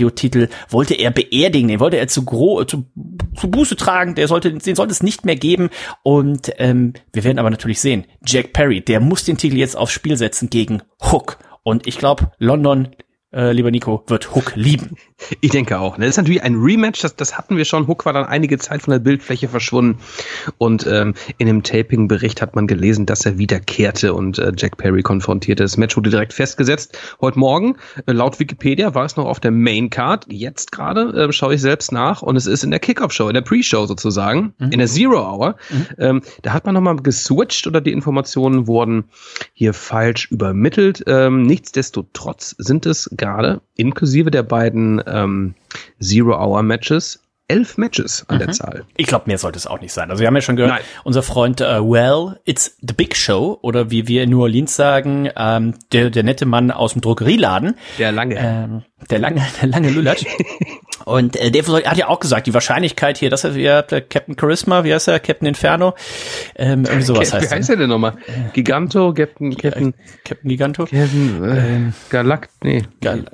FTW-Titel, 0.00 0.48
wollte 0.68 0.94
er 0.94 1.10
beerdigen, 1.10 1.68
den 1.68 1.80
wollte 1.80 1.98
er 1.98 2.08
zu 2.08 2.24
gro 2.24 2.64
zu, 2.64 2.84
zu 3.36 3.50
Buße 3.50 3.76
tragen, 3.76 4.14
der 4.14 4.28
sollte, 4.28 4.52
den 4.52 4.74
sollte 4.74 4.92
es 4.92 5.02
nicht 5.02 5.24
mehr 5.24 5.36
geben. 5.36 5.70
Und 6.02 6.52
ähm, 6.58 6.94
wir 7.12 7.24
werden 7.24 7.38
aber 7.38 7.50
natürlich 7.50 7.80
sehen, 7.80 8.06
Jack 8.26 8.52
Perry, 8.52 8.80
der 8.80 9.00
muss 9.00 9.24
den 9.24 9.36
Titel 9.36 9.56
jetzt 9.56 9.76
aufs 9.76 9.92
Spiel 9.92 10.16
setzen 10.16 10.50
gegen 10.50 10.82
Hook. 11.10 11.38
Und 11.62 11.86
ich 11.86 11.98
glaube, 11.98 12.32
London, 12.38 12.88
äh, 13.32 13.52
lieber 13.52 13.70
Nico, 13.70 14.04
wird 14.06 14.34
Hook 14.34 14.52
lieben. 14.56 14.96
Ich 15.40 15.50
denke 15.50 15.78
auch. 15.78 15.98
ne? 15.98 16.06
Das 16.06 16.14
ist 16.14 16.16
natürlich 16.18 16.42
ein 16.42 16.56
Rematch, 16.56 17.00
das, 17.02 17.16
das 17.16 17.36
hatten 17.36 17.56
wir 17.56 17.64
schon. 17.64 17.86
Hook 17.86 18.06
war 18.06 18.12
dann 18.12 18.24
einige 18.24 18.58
Zeit 18.58 18.82
von 18.82 18.92
der 18.92 18.98
Bildfläche 18.98 19.48
verschwunden. 19.48 19.98
Und 20.58 20.86
ähm, 20.86 21.14
in 21.38 21.46
dem 21.46 21.62
Taping-Bericht 21.62 22.42
hat 22.42 22.54
man 22.54 22.66
gelesen, 22.66 23.06
dass 23.06 23.24
er 23.26 23.38
wiederkehrte 23.38 24.14
und 24.14 24.38
äh, 24.38 24.52
Jack 24.56 24.76
Perry 24.76 25.02
konfrontierte. 25.02 25.62
Das 25.62 25.76
Match 25.76 25.96
wurde 25.96 26.10
direkt 26.10 26.32
festgesetzt. 26.32 26.98
Heute 27.20 27.38
Morgen, 27.38 27.76
äh, 28.06 28.12
laut 28.12 28.38
Wikipedia, 28.40 28.94
war 28.94 29.04
es 29.04 29.16
noch 29.16 29.26
auf 29.26 29.40
der 29.40 29.50
Main-Card. 29.50 30.26
Jetzt 30.30 30.72
gerade 30.72 31.28
äh, 31.28 31.32
schaue 31.32 31.54
ich 31.54 31.60
selbst 31.60 31.92
nach 31.92 32.22
und 32.22 32.36
es 32.36 32.46
ist 32.46 32.64
in 32.64 32.70
der 32.70 32.80
Kickoff-Show, 32.80 33.28
in 33.28 33.34
der 33.34 33.42
Pre-Show 33.42 33.86
sozusagen, 33.86 34.54
in 34.58 34.78
der 34.78 34.88
Zero-Hour. 34.88 35.56
Ähm, 35.98 36.22
da 36.42 36.52
hat 36.52 36.66
man 36.66 36.74
nochmal 36.74 36.96
geswitcht 36.96 37.66
oder 37.66 37.80
die 37.80 37.92
Informationen 37.92 38.66
wurden 38.66 39.04
hier 39.52 39.74
falsch 39.74 40.30
übermittelt. 40.30 41.02
Ähm, 41.06 41.42
nichtsdestotrotz 41.42 42.54
sind 42.58 42.86
es 42.86 43.10
gerade 43.12 43.60
inklusive 43.76 44.30
der 44.30 44.42
beiden 44.42 45.00
ähm, 45.12 45.54
Zero-Hour-Matches 46.00 47.20
elf 47.48 47.78
Matches 47.78 48.24
an 48.28 48.38
der 48.38 48.52
Zahl. 48.52 48.84
Ich 48.96 49.08
glaube, 49.08 49.24
mehr 49.26 49.36
sollte 49.36 49.58
es 49.58 49.66
auch 49.66 49.80
nicht 49.80 49.92
sein. 49.92 50.08
Also 50.12 50.20
wir 50.20 50.28
haben 50.28 50.36
ja 50.36 50.40
schon 50.40 50.54
gehört, 50.54 50.72
Nein. 50.74 50.82
unser 51.02 51.24
Freund 51.24 51.60
äh, 51.60 51.80
Well, 51.82 52.38
it's 52.44 52.76
the 52.80 52.94
big 52.94 53.16
show 53.16 53.58
oder 53.62 53.90
wie 53.90 54.06
wir 54.06 54.22
in 54.22 54.30
New 54.30 54.40
Orleans 54.40 54.76
sagen, 54.76 55.28
ähm, 55.36 55.74
der, 55.90 56.10
der 56.10 56.22
nette 56.22 56.46
Mann 56.46 56.70
aus 56.70 56.92
dem 56.92 57.02
Drogerieladen, 57.02 57.74
Der 57.98 58.12
lange. 58.12 58.36
ähm, 58.38 58.82
der 59.10 59.18
lange, 59.18 59.42
der 59.60 59.68
lange 59.68 59.90
Lüllert. 59.90 60.24
Und 61.04 61.34
äh, 61.34 61.50
der 61.50 61.64
hat 61.66 61.96
ja 61.96 62.06
auch 62.06 62.20
gesagt, 62.20 62.46
die 62.46 62.54
Wahrscheinlichkeit 62.54 63.18
hier, 63.18 63.30
dass 63.30 63.42
er, 63.42 63.56
wie 63.56 63.64
der 63.64 63.82
Captain 63.82 64.36
Charisma, 64.38 64.84
wie 64.84 64.94
heißt 64.94 65.08
er, 65.08 65.18
Captain 65.18 65.48
Inferno, 65.48 65.94
ähm, 66.54 66.84
irgendwie 66.84 67.02
sowas 67.02 67.32
Wie 67.32 67.36
heißt 67.36 67.50
er. 67.50 67.58
heißt 67.58 67.70
er 67.70 67.76
denn 67.78 67.88
nochmal? 67.88 68.14
Giganto, 68.52 69.12
Captain, 69.12 69.56
Captain, 69.56 69.94
Captain 70.24 70.48
Giganto. 70.48 70.84
Captain, 70.84 71.44
äh, 71.44 71.92
Galakt, 72.10 72.50
nee. 72.62 72.84
Gal 73.00 73.24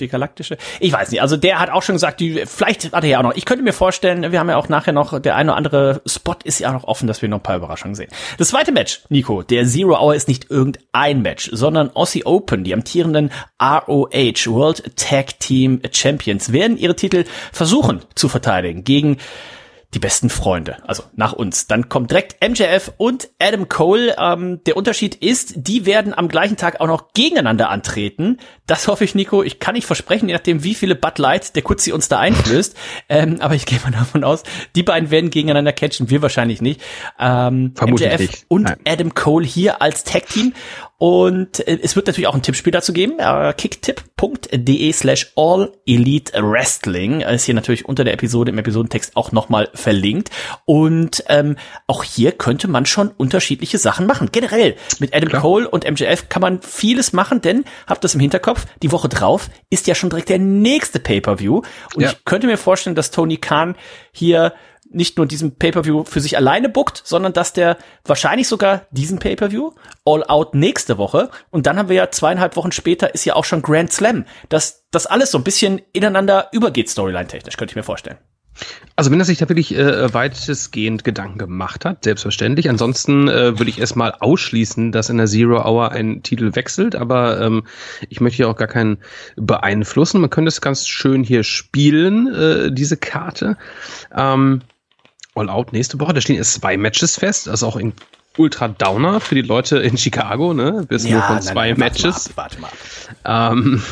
die 0.00 0.08
galaktische. 0.08 0.56
Ich 0.80 0.92
weiß 0.92 1.10
nicht. 1.10 1.22
Also 1.22 1.36
der 1.36 1.60
hat 1.60 1.70
auch 1.70 1.82
schon 1.82 1.94
gesagt, 1.94 2.20
die, 2.20 2.44
vielleicht 2.46 2.92
hat 2.92 3.04
er 3.04 3.08
ja 3.10 3.18
auch 3.18 3.22
noch. 3.22 3.34
Ich 3.34 3.44
könnte 3.44 3.62
mir 3.62 3.72
vorstellen, 3.72 4.30
wir 4.32 4.38
haben 4.38 4.48
ja 4.48 4.56
auch 4.56 4.68
nachher 4.68 4.92
noch, 4.92 5.18
der 5.20 5.36
eine 5.36 5.50
oder 5.50 5.56
andere 5.56 6.02
Spot 6.06 6.36
ist 6.44 6.58
ja 6.58 6.72
noch 6.72 6.84
offen, 6.84 7.06
dass 7.06 7.22
wir 7.22 7.28
noch 7.28 7.38
ein 7.38 7.42
paar 7.42 7.56
Überraschungen 7.56 7.94
sehen. 7.94 8.10
Das 8.38 8.48
zweite 8.48 8.72
Match, 8.72 9.02
Nico, 9.08 9.42
der 9.42 9.66
Zero 9.66 9.98
Hour 10.00 10.14
ist 10.14 10.28
nicht 10.28 10.50
irgendein 10.50 11.22
Match, 11.22 11.50
sondern 11.52 11.90
Aussie 11.94 12.24
Open, 12.24 12.64
die 12.64 12.74
amtierenden 12.74 13.30
ROH 13.60 14.46
World 14.46 14.96
Tag 14.96 15.38
Team 15.40 15.80
Champions, 15.92 16.52
werden 16.52 16.76
ihre 16.76 16.96
Titel 16.96 17.24
versuchen 17.52 18.00
zu 18.14 18.28
verteidigen 18.28 18.84
gegen 18.84 19.18
die 19.94 19.98
besten 20.00 20.28
Freunde, 20.28 20.76
also 20.86 21.04
nach 21.14 21.32
uns. 21.32 21.66
Dann 21.66 21.88
kommt 21.88 22.10
direkt 22.10 22.36
MJF 22.46 22.92
und 22.96 23.28
Adam 23.38 23.68
Cole. 23.68 24.16
Ähm, 24.18 24.60
der 24.64 24.76
Unterschied 24.76 25.14
ist, 25.14 25.54
die 25.56 25.86
werden 25.86 26.12
am 26.12 26.28
gleichen 26.28 26.56
Tag 26.56 26.80
auch 26.80 26.86
noch 26.86 27.12
gegeneinander 27.12 27.70
antreten. 27.70 28.38
Das 28.66 28.88
hoffe 28.88 29.04
ich, 29.04 29.14
Nico. 29.14 29.42
Ich 29.42 29.60
kann 29.60 29.74
nicht 29.74 29.86
versprechen, 29.86 30.28
je 30.28 30.34
nachdem, 30.34 30.64
wie 30.64 30.74
viele 30.74 30.94
Bud 30.94 31.18
Light 31.18 31.54
der 31.54 31.62
Kutzi 31.62 31.92
uns 31.92 32.08
da 32.08 32.18
einflößt. 32.18 32.76
ähm, 33.08 33.36
aber 33.40 33.54
ich 33.54 33.66
gehe 33.66 33.78
mal 33.84 33.92
davon 33.92 34.24
aus, 34.24 34.42
die 34.74 34.82
beiden 34.82 35.10
werden 35.10 35.30
gegeneinander 35.30 35.72
catchen, 35.72 36.10
wir 36.10 36.22
wahrscheinlich 36.22 36.60
nicht. 36.60 36.80
Ähm, 37.18 37.72
Vermutlich 37.74 38.08
MJF 38.08 38.20
nicht. 38.20 38.44
und. 38.48 38.74
Adam 38.86 39.14
Cole 39.14 39.46
hier 39.46 39.80
als 39.80 40.04
Tag 40.04 40.26
Team. 40.26 40.52
Und 41.04 41.68
äh, 41.68 41.78
es 41.82 41.96
wird 41.96 42.06
natürlich 42.06 42.28
auch 42.28 42.34
ein 42.34 42.40
Tippspiel 42.40 42.70
dazu 42.70 42.94
geben. 42.94 43.18
Äh, 43.18 43.52
kicktipp.de 43.52 44.90
slash 44.92 45.32
all 45.36 45.70
elite 45.86 46.32
wrestling 46.42 47.20
ist 47.20 47.44
hier 47.44 47.52
natürlich 47.54 47.84
unter 47.84 48.04
der 48.04 48.14
Episode 48.14 48.50
im 48.50 48.56
Episodentext 48.56 49.14
auch 49.14 49.30
nochmal 49.30 49.68
verlinkt. 49.74 50.30
Und 50.64 51.22
ähm, 51.28 51.56
auch 51.86 52.04
hier 52.04 52.32
könnte 52.32 52.68
man 52.68 52.86
schon 52.86 53.08
unterschiedliche 53.08 53.76
Sachen 53.76 54.06
machen. 54.06 54.30
Generell 54.32 54.76
mit 54.98 55.14
Adam 55.14 55.28
Klar. 55.28 55.42
Cole 55.42 55.68
und 55.68 55.84
MJF 55.84 56.30
kann 56.30 56.40
man 56.40 56.62
vieles 56.62 57.12
machen, 57.12 57.42
denn 57.42 57.66
habt 57.86 58.02
das 58.02 58.14
im 58.14 58.20
Hinterkopf, 58.20 58.64
die 58.82 58.90
Woche 58.90 59.10
drauf 59.10 59.50
ist 59.68 59.86
ja 59.86 59.94
schon 59.94 60.08
direkt 60.08 60.30
der 60.30 60.38
nächste 60.38 61.00
Pay-Per-View. 61.00 61.60
Und 61.94 62.02
Ja. 62.02 62.12
ich 62.12 62.24
könnte 62.24 62.46
mir 62.46 62.56
vorstellen, 62.56 62.96
dass 62.96 63.10
Tony 63.10 63.36
Khan 63.36 63.76
hier 64.10 64.54
nicht 64.94 65.16
nur 65.16 65.26
diesen 65.26 65.56
Pay-Per-View 65.56 66.04
für 66.04 66.20
sich 66.20 66.36
alleine 66.36 66.68
bookt, 66.68 67.02
sondern 67.04 67.32
dass 67.32 67.52
der 67.52 67.76
wahrscheinlich 68.04 68.48
sogar 68.48 68.86
diesen 68.90 69.18
Pay-Per-View 69.18 69.72
All 70.04 70.24
Out 70.24 70.54
nächste 70.54 70.98
Woche 70.98 71.30
und 71.50 71.66
dann 71.66 71.78
haben 71.78 71.88
wir 71.88 71.96
ja 71.96 72.10
zweieinhalb 72.10 72.56
Wochen 72.56 72.72
später 72.72 73.14
ist 73.14 73.24
ja 73.24 73.34
auch 73.34 73.44
schon 73.44 73.62
Grand 73.62 73.92
Slam, 73.92 74.24
dass 74.48 74.84
das 74.90 75.06
alles 75.06 75.30
so 75.30 75.38
ein 75.38 75.44
bisschen 75.44 75.80
ineinander 75.92 76.48
übergeht 76.52 76.88
Storyline-technisch, 76.88 77.56
könnte 77.56 77.72
ich 77.72 77.76
mir 77.76 77.82
vorstellen. 77.82 78.18
Also 78.96 79.10
wenn 79.10 79.18
er 79.18 79.24
sich 79.24 79.38
da 79.38 79.48
wirklich 79.48 79.76
äh, 79.76 80.14
weitestgehend 80.14 81.02
Gedanken 81.02 81.38
gemacht 81.38 81.84
hat, 81.84 82.04
selbstverständlich. 82.04 82.68
Ansonsten 82.68 83.28
äh, 83.28 83.58
würde 83.58 83.68
ich 83.68 83.80
erstmal 83.80 84.12
ausschließen, 84.12 84.92
dass 84.92 85.10
in 85.10 85.16
der 85.16 85.26
Zero 85.26 85.64
Hour 85.64 85.90
ein 85.90 86.22
Titel 86.22 86.54
wechselt, 86.54 86.94
aber 86.94 87.40
ähm, 87.40 87.64
ich 88.08 88.20
möchte 88.20 88.36
hier 88.36 88.48
auch 88.48 88.56
gar 88.56 88.68
keinen 88.68 88.98
beeinflussen. 89.36 90.20
Man 90.20 90.30
könnte 90.30 90.48
es 90.48 90.60
ganz 90.60 90.86
schön 90.86 91.24
hier 91.24 91.42
spielen, 91.42 92.32
äh, 92.32 92.72
diese 92.72 92.96
Karte. 92.96 93.56
Ähm, 94.14 94.62
All 95.34 95.48
Out 95.48 95.72
nächste 95.72 95.98
Woche, 96.00 96.14
da 96.14 96.20
stehen 96.20 96.36
jetzt 96.36 96.54
zwei 96.54 96.76
Matches 96.76 97.18
fest, 97.18 97.48
also 97.48 97.66
auch 97.66 97.76
in 97.76 97.92
Ultra 98.36 98.68
Downer 98.68 99.20
für 99.20 99.34
die 99.34 99.42
Leute 99.42 99.78
in 99.78 99.96
Chicago, 99.96 100.54
ne? 100.54 100.84
Bis 100.88 101.04
nur 101.04 101.22
von 101.22 101.36
nein, 101.36 101.42
zwei 101.42 101.70
nein, 101.70 101.80
warte 101.80 102.02
Matches. 102.02 102.36
Mal 102.36 102.44
ab, 102.44 102.52
warte 102.52 102.60
mal. 102.60 103.52
Ähm, 103.52 103.82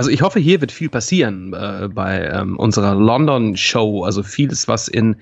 also 0.00 0.08
ich 0.08 0.22
hoffe, 0.22 0.40
hier 0.40 0.62
wird 0.62 0.72
viel 0.72 0.88
passieren 0.88 1.52
äh, 1.52 1.88
bei 1.88 2.24
ähm, 2.32 2.56
unserer 2.58 2.94
London-Show. 2.94 4.04
Also 4.04 4.22
vieles, 4.22 4.66
was 4.66 4.88
in 4.88 5.16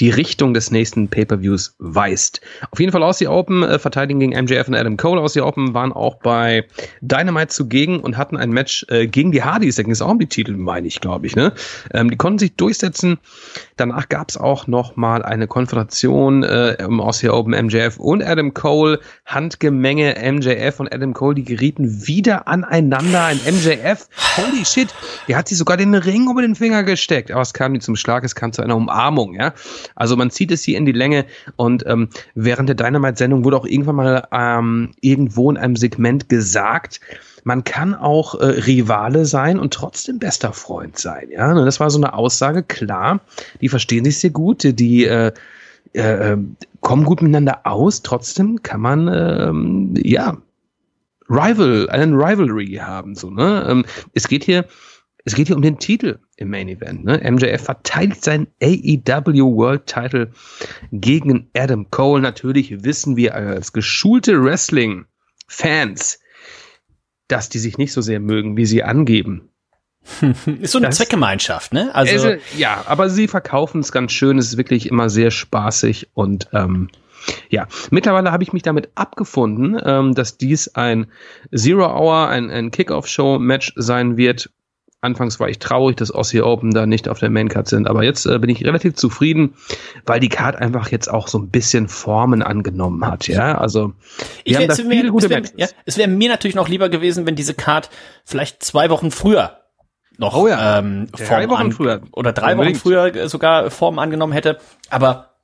die 0.00 0.10
Richtung 0.10 0.54
des 0.54 0.72
nächsten 0.72 1.06
Pay-Per-Views 1.06 1.76
weist. 1.78 2.40
Auf 2.72 2.80
jeden 2.80 2.90
Fall 2.90 3.04
aus 3.04 3.18
die 3.18 3.28
Open 3.28 3.62
äh, 3.62 3.78
verteidigen 3.78 4.18
gegen 4.18 4.32
MJF 4.32 4.66
und 4.66 4.74
Adam 4.74 4.96
Cole. 4.96 5.20
Aus 5.20 5.34
die 5.34 5.40
Open 5.40 5.72
waren 5.72 5.92
auch 5.92 6.16
bei 6.16 6.64
Dynamite 7.00 7.48
zugegen 7.48 8.00
und 8.00 8.16
hatten 8.16 8.36
ein 8.36 8.50
Match 8.50 8.84
äh, 8.88 9.06
gegen 9.06 9.30
die 9.30 9.44
Hardys. 9.44 9.76
Da 9.76 9.84
ging 9.84 9.92
es 9.92 10.02
auch 10.02 10.10
um 10.10 10.18
die 10.18 10.26
Titel, 10.26 10.56
meine 10.56 10.88
ich, 10.88 11.00
glaube 11.00 11.28
ich. 11.28 11.36
Ne? 11.36 11.52
Ähm, 11.92 12.10
die 12.10 12.16
konnten 12.16 12.40
sich 12.40 12.56
durchsetzen. 12.56 13.18
Danach 13.78 14.08
gab 14.08 14.28
es 14.28 14.36
auch 14.36 14.66
noch 14.66 14.96
mal 14.96 15.22
eine 15.22 15.46
Konfrontation 15.46 16.42
äh, 16.42 16.72
im 16.82 17.00
Aussie 17.00 17.28
Open 17.28 17.54
MJF 17.66 17.98
und 17.98 18.24
Adam 18.24 18.52
Cole. 18.52 18.98
Handgemenge 19.24 20.16
MJF 20.20 20.80
und 20.80 20.92
Adam 20.92 21.14
Cole, 21.14 21.36
die 21.36 21.44
gerieten 21.44 22.06
wieder 22.06 22.48
aneinander. 22.48 23.26
Ein 23.26 23.38
MJF, 23.38 24.08
holy 24.36 24.64
shit, 24.64 24.92
der 25.28 25.36
hat 25.36 25.46
sich 25.46 25.58
sogar 25.58 25.76
den 25.76 25.94
Ring 25.94 26.28
über 26.28 26.42
den 26.42 26.56
Finger 26.56 26.82
gesteckt. 26.82 27.30
Aber 27.30 27.42
es 27.42 27.54
kam 27.54 27.72
nie 27.72 27.78
zum 27.78 27.94
Schlag, 27.94 28.24
es 28.24 28.34
kam 28.34 28.52
zu 28.52 28.62
einer 28.62 28.74
Umarmung. 28.74 29.34
Ja, 29.34 29.54
Also 29.94 30.16
man 30.16 30.30
zieht 30.30 30.50
es 30.50 30.64
hier 30.64 30.76
in 30.76 30.84
die 30.84 30.92
Länge 30.92 31.24
und 31.54 31.86
ähm, 31.86 32.08
während 32.34 32.68
der 32.68 32.76
Dynamite-Sendung 32.76 33.44
wurde 33.44 33.58
auch 33.58 33.66
irgendwann 33.66 33.96
mal 33.96 34.28
ähm, 34.32 34.90
irgendwo 35.00 35.50
in 35.50 35.56
einem 35.56 35.76
Segment 35.76 36.28
gesagt, 36.28 37.00
man 37.48 37.64
kann 37.64 37.94
auch 37.94 38.34
äh, 38.34 38.44
Rivale 38.44 39.24
sein 39.24 39.58
und 39.58 39.72
trotzdem 39.72 40.18
bester 40.18 40.52
Freund 40.52 40.98
sein. 40.98 41.30
Ja, 41.30 41.50
und 41.50 41.64
das 41.64 41.80
war 41.80 41.88
so 41.88 41.98
eine 41.98 42.12
Aussage. 42.12 42.62
Klar, 42.62 43.20
die 43.62 43.70
verstehen 43.70 44.04
sich 44.04 44.18
sehr 44.18 44.28
gut, 44.28 44.64
die 44.64 45.06
äh, 45.06 45.32
äh, 45.94 46.32
äh, 46.32 46.38
kommen 46.82 47.04
gut 47.04 47.22
miteinander 47.22 47.60
aus. 47.64 48.02
Trotzdem 48.02 48.62
kann 48.62 48.82
man 48.82 49.08
ähm, 49.08 49.94
ja 49.96 50.36
Rival, 51.30 51.88
einen 51.88 52.12
Rivalry 52.14 52.80
haben. 52.82 53.14
So 53.14 53.30
ne, 53.30 53.66
ähm, 53.66 53.86
es 54.12 54.28
geht 54.28 54.44
hier. 54.44 54.66
Es 55.24 55.34
geht 55.34 55.48
hier 55.48 55.56
um 55.56 55.62
den 55.62 55.78
Titel 55.78 56.20
im 56.36 56.48
Main 56.48 56.68
Event. 56.68 57.04
Ne? 57.04 57.20
MJF 57.30 57.62
verteidigt 57.62 58.24
seinen 58.24 58.46
AEW 58.62 59.56
World 59.56 59.84
Title 59.84 60.30
gegen 60.90 61.50
Adam 61.54 61.90
Cole. 61.90 62.22
Natürlich 62.22 62.82
wissen 62.82 63.16
wir 63.16 63.34
als 63.34 63.74
geschulte 63.74 64.42
Wrestling-Fans, 64.42 66.18
dass 67.28 67.48
die 67.48 67.58
sich 67.58 67.78
nicht 67.78 67.92
so 67.92 68.00
sehr 68.00 68.20
mögen, 68.20 68.56
wie 68.56 68.66
sie 68.66 68.82
angeben. 68.82 69.50
Ist 70.60 70.72
so 70.72 70.78
eine 70.78 70.86
Das- 70.88 70.96
Zweckgemeinschaft, 70.96 71.72
ne? 71.72 71.94
Also, 71.94 72.12
Also, 72.14 72.40
ja, 72.56 72.82
aber 72.86 73.10
sie 73.10 73.28
verkaufen 73.28 73.80
es 73.80 73.92
ganz 73.92 74.12
schön. 74.12 74.38
Es 74.38 74.46
ist 74.48 74.56
wirklich 74.56 74.86
immer 74.88 75.10
sehr 75.10 75.30
spaßig 75.30 76.08
und 76.14 76.48
ähm, 76.52 76.88
ja, 77.50 77.66
mittlerweile 77.90 78.32
habe 78.32 78.42
ich 78.42 78.52
mich 78.54 78.62
damit 78.62 78.90
abgefunden, 78.94 79.78
ähm, 79.84 80.14
dass 80.14 80.38
dies 80.38 80.68
ein 80.76 81.08
Zero 81.54 81.84
Hour, 81.86 82.28
ein, 82.28 82.48
ein 82.50 82.70
Kickoff-Show-Match 82.70 83.74
sein 83.76 84.16
wird. 84.16 84.50
Anfangs 85.00 85.38
war 85.38 85.48
ich 85.48 85.60
traurig, 85.60 85.96
dass 85.96 86.10
Aussie 86.10 86.42
Open 86.42 86.72
da 86.72 86.84
nicht 86.84 87.08
auf 87.08 87.20
der 87.20 87.30
Maincard 87.30 87.68
sind, 87.68 87.86
aber 87.86 88.02
jetzt 88.02 88.26
äh, 88.26 88.38
bin 88.40 88.50
ich 88.50 88.64
relativ 88.64 88.94
zufrieden, 88.94 89.54
weil 90.06 90.18
die 90.18 90.28
Card 90.28 90.56
einfach 90.56 90.90
jetzt 90.90 91.08
auch 91.08 91.28
so 91.28 91.38
ein 91.38 91.50
bisschen 91.50 91.86
Formen 91.86 92.42
angenommen 92.42 93.06
hat. 93.06 93.28
Ja, 93.28 93.56
also 93.58 93.92
ich 94.42 94.56
haben 94.56 94.66
da 94.66 94.72
es 94.72 94.80
viele 94.80 95.10
gute 95.10 95.26
es 95.26 95.30
wär, 95.30 95.42
ja, 95.56 95.68
es 95.84 95.98
wäre 95.98 96.08
mir 96.08 96.28
natürlich 96.28 96.56
noch 96.56 96.68
lieber 96.68 96.88
gewesen, 96.88 97.26
wenn 97.26 97.36
diese 97.36 97.54
Card 97.54 97.90
vielleicht 98.24 98.64
zwei 98.64 98.90
Wochen 98.90 99.12
früher 99.12 99.58
noch 100.18 100.34
Oh 100.34 100.48
ja, 100.48 100.80
ähm, 100.80 101.06
drei 101.12 101.46
Form 101.46 101.50
Wochen 101.50 101.72
früher. 101.72 102.02
oder 102.12 102.32
drei 102.32 102.52
Unbedingt. 102.52 102.76
Wochen 102.76 102.82
früher 102.82 103.28
sogar 103.28 103.70
Formen 103.70 104.00
angenommen 104.00 104.32
hätte. 104.32 104.58
Aber 104.90 105.36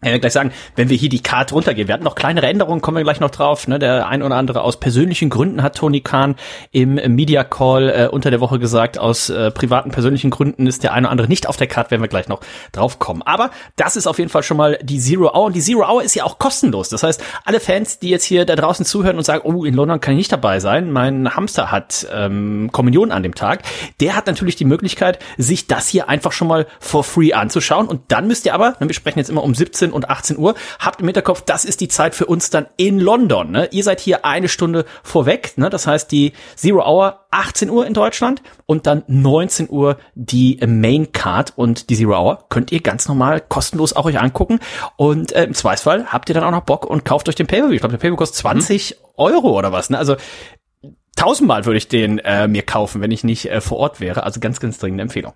will 0.00 0.20
gleich 0.20 0.32
sagen, 0.32 0.52
wenn 0.76 0.88
wir 0.90 0.96
hier 0.96 1.08
die 1.08 1.22
Card 1.22 1.52
runtergehen, 1.52 1.88
wir 1.88 1.94
hatten 1.94 2.04
noch 2.04 2.14
kleinere 2.14 2.46
Änderungen, 2.46 2.80
kommen 2.80 2.98
wir 2.98 3.02
gleich 3.02 3.18
noch 3.18 3.30
drauf. 3.30 3.66
Ne? 3.66 3.80
Der 3.80 4.06
ein 4.06 4.22
oder 4.22 4.36
andere 4.36 4.62
aus 4.62 4.78
persönlichen 4.78 5.28
Gründen 5.28 5.60
hat 5.60 5.76
Tony 5.76 6.00
Khan 6.00 6.36
im 6.70 6.94
Media 7.16 7.42
Call 7.42 7.88
äh, 7.88 8.08
unter 8.08 8.30
der 8.30 8.40
Woche 8.40 8.60
gesagt, 8.60 8.96
aus 8.96 9.28
äh, 9.28 9.50
privaten 9.50 9.90
persönlichen 9.90 10.30
Gründen 10.30 10.68
ist 10.68 10.84
der 10.84 10.92
eine 10.92 11.06
oder 11.06 11.10
andere 11.10 11.28
nicht 11.28 11.48
auf 11.48 11.56
der 11.56 11.66
Card, 11.66 11.90
werden 11.90 12.00
wir 12.00 12.08
gleich 12.08 12.28
noch 12.28 12.40
drauf 12.70 13.00
kommen. 13.00 13.22
Aber 13.22 13.50
das 13.74 13.96
ist 13.96 14.06
auf 14.06 14.18
jeden 14.18 14.30
Fall 14.30 14.44
schon 14.44 14.56
mal 14.56 14.78
die 14.82 15.00
Zero 15.00 15.34
Hour 15.34 15.46
und 15.46 15.56
die 15.56 15.60
Zero 15.60 15.84
Hour 15.84 16.04
ist 16.04 16.14
ja 16.14 16.22
auch 16.22 16.38
kostenlos. 16.38 16.90
Das 16.90 17.02
heißt, 17.02 17.20
alle 17.44 17.58
Fans, 17.58 17.98
die 17.98 18.10
jetzt 18.10 18.24
hier 18.24 18.44
da 18.44 18.54
draußen 18.54 18.84
zuhören 18.84 19.16
und 19.16 19.24
sagen, 19.24 19.42
oh, 19.44 19.64
in 19.64 19.74
London 19.74 20.00
kann 20.00 20.12
ich 20.14 20.18
nicht 20.18 20.32
dabei 20.32 20.60
sein, 20.60 20.92
mein 20.92 21.34
Hamster 21.34 21.72
hat 21.72 22.06
ähm, 22.12 22.70
Kommunion 22.70 23.10
an 23.10 23.24
dem 23.24 23.34
Tag, 23.34 23.62
der 24.00 24.14
hat 24.14 24.28
natürlich 24.28 24.54
die 24.54 24.64
Möglichkeit, 24.64 25.18
sich 25.38 25.66
das 25.66 25.88
hier 25.88 26.08
einfach 26.08 26.30
schon 26.30 26.46
mal 26.46 26.68
for 26.78 27.02
free 27.02 27.32
anzuschauen 27.32 27.88
und 27.88 28.02
dann 28.08 28.28
müsst 28.28 28.46
ihr 28.46 28.54
aber, 28.54 28.76
ne, 28.78 28.86
wir 28.86 28.94
sprechen 28.94 29.18
jetzt 29.18 29.28
immer 29.28 29.42
um 29.42 29.56
17 29.56 29.87
und 29.92 30.10
18 30.10 30.38
Uhr, 30.38 30.54
habt 30.78 31.00
im 31.00 31.06
Hinterkopf, 31.06 31.42
das 31.42 31.64
ist 31.64 31.80
die 31.80 31.88
Zeit 31.88 32.14
für 32.14 32.26
uns 32.26 32.50
dann 32.50 32.66
in 32.76 32.98
London. 32.98 33.50
Ne? 33.50 33.68
Ihr 33.72 33.84
seid 33.84 34.00
hier 34.00 34.24
eine 34.24 34.48
Stunde 34.48 34.84
vorweg, 35.02 35.56
ne? 35.56 35.70
das 35.70 35.86
heißt 35.86 36.10
die 36.12 36.32
Zero 36.56 36.82
Hour 36.86 37.26
18 37.30 37.70
Uhr 37.70 37.86
in 37.86 37.94
Deutschland 37.94 38.42
und 38.66 38.86
dann 38.86 39.02
19 39.06 39.68
Uhr 39.70 39.98
die 40.14 40.58
Main 40.66 41.12
Card 41.12 41.52
und 41.56 41.90
die 41.90 41.96
Zero 41.96 42.18
Hour 42.18 42.44
könnt 42.48 42.72
ihr 42.72 42.80
ganz 42.80 43.08
normal 43.08 43.40
kostenlos 43.40 43.94
auch 43.94 44.04
euch 44.06 44.18
angucken 44.18 44.60
und 44.96 45.32
äh, 45.32 45.44
im 45.44 45.54
Zweifelsfall 45.54 46.06
habt 46.12 46.28
ihr 46.28 46.34
dann 46.34 46.44
auch 46.44 46.50
noch 46.50 46.62
Bock 46.62 46.86
und 46.86 47.04
kauft 47.04 47.28
euch 47.28 47.34
den 47.34 47.46
Pay-Per-View. 47.46 47.74
Ich 47.74 47.80
glaube, 47.80 47.92
der 47.92 47.98
Pay-Per-View 47.98 48.16
kostet 48.16 48.38
20 48.38 48.96
Euro 49.16 49.58
oder 49.58 49.72
was. 49.72 49.90
Ne? 49.90 49.98
Also 49.98 50.16
tausendmal 51.16 51.66
würde 51.66 51.78
ich 51.78 51.88
den 51.88 52.18
äh, 52.20 52.48
mir 52.48 52.62
kaufen, 52.62 53.00
wenn 53.00 53.10
ich 53.10 53.24
nicht 53.24 53.50
äh, 53.50 53.60
vor 53.60 53.78
Ort 53.78 54.00
wäre. 54.00 54.22
Also 54.22 54.40
ganz, 54.40 54.60
ganz 54.60 54.78
dringende 54.78 55.02
Empfehlung. 55.02 55.32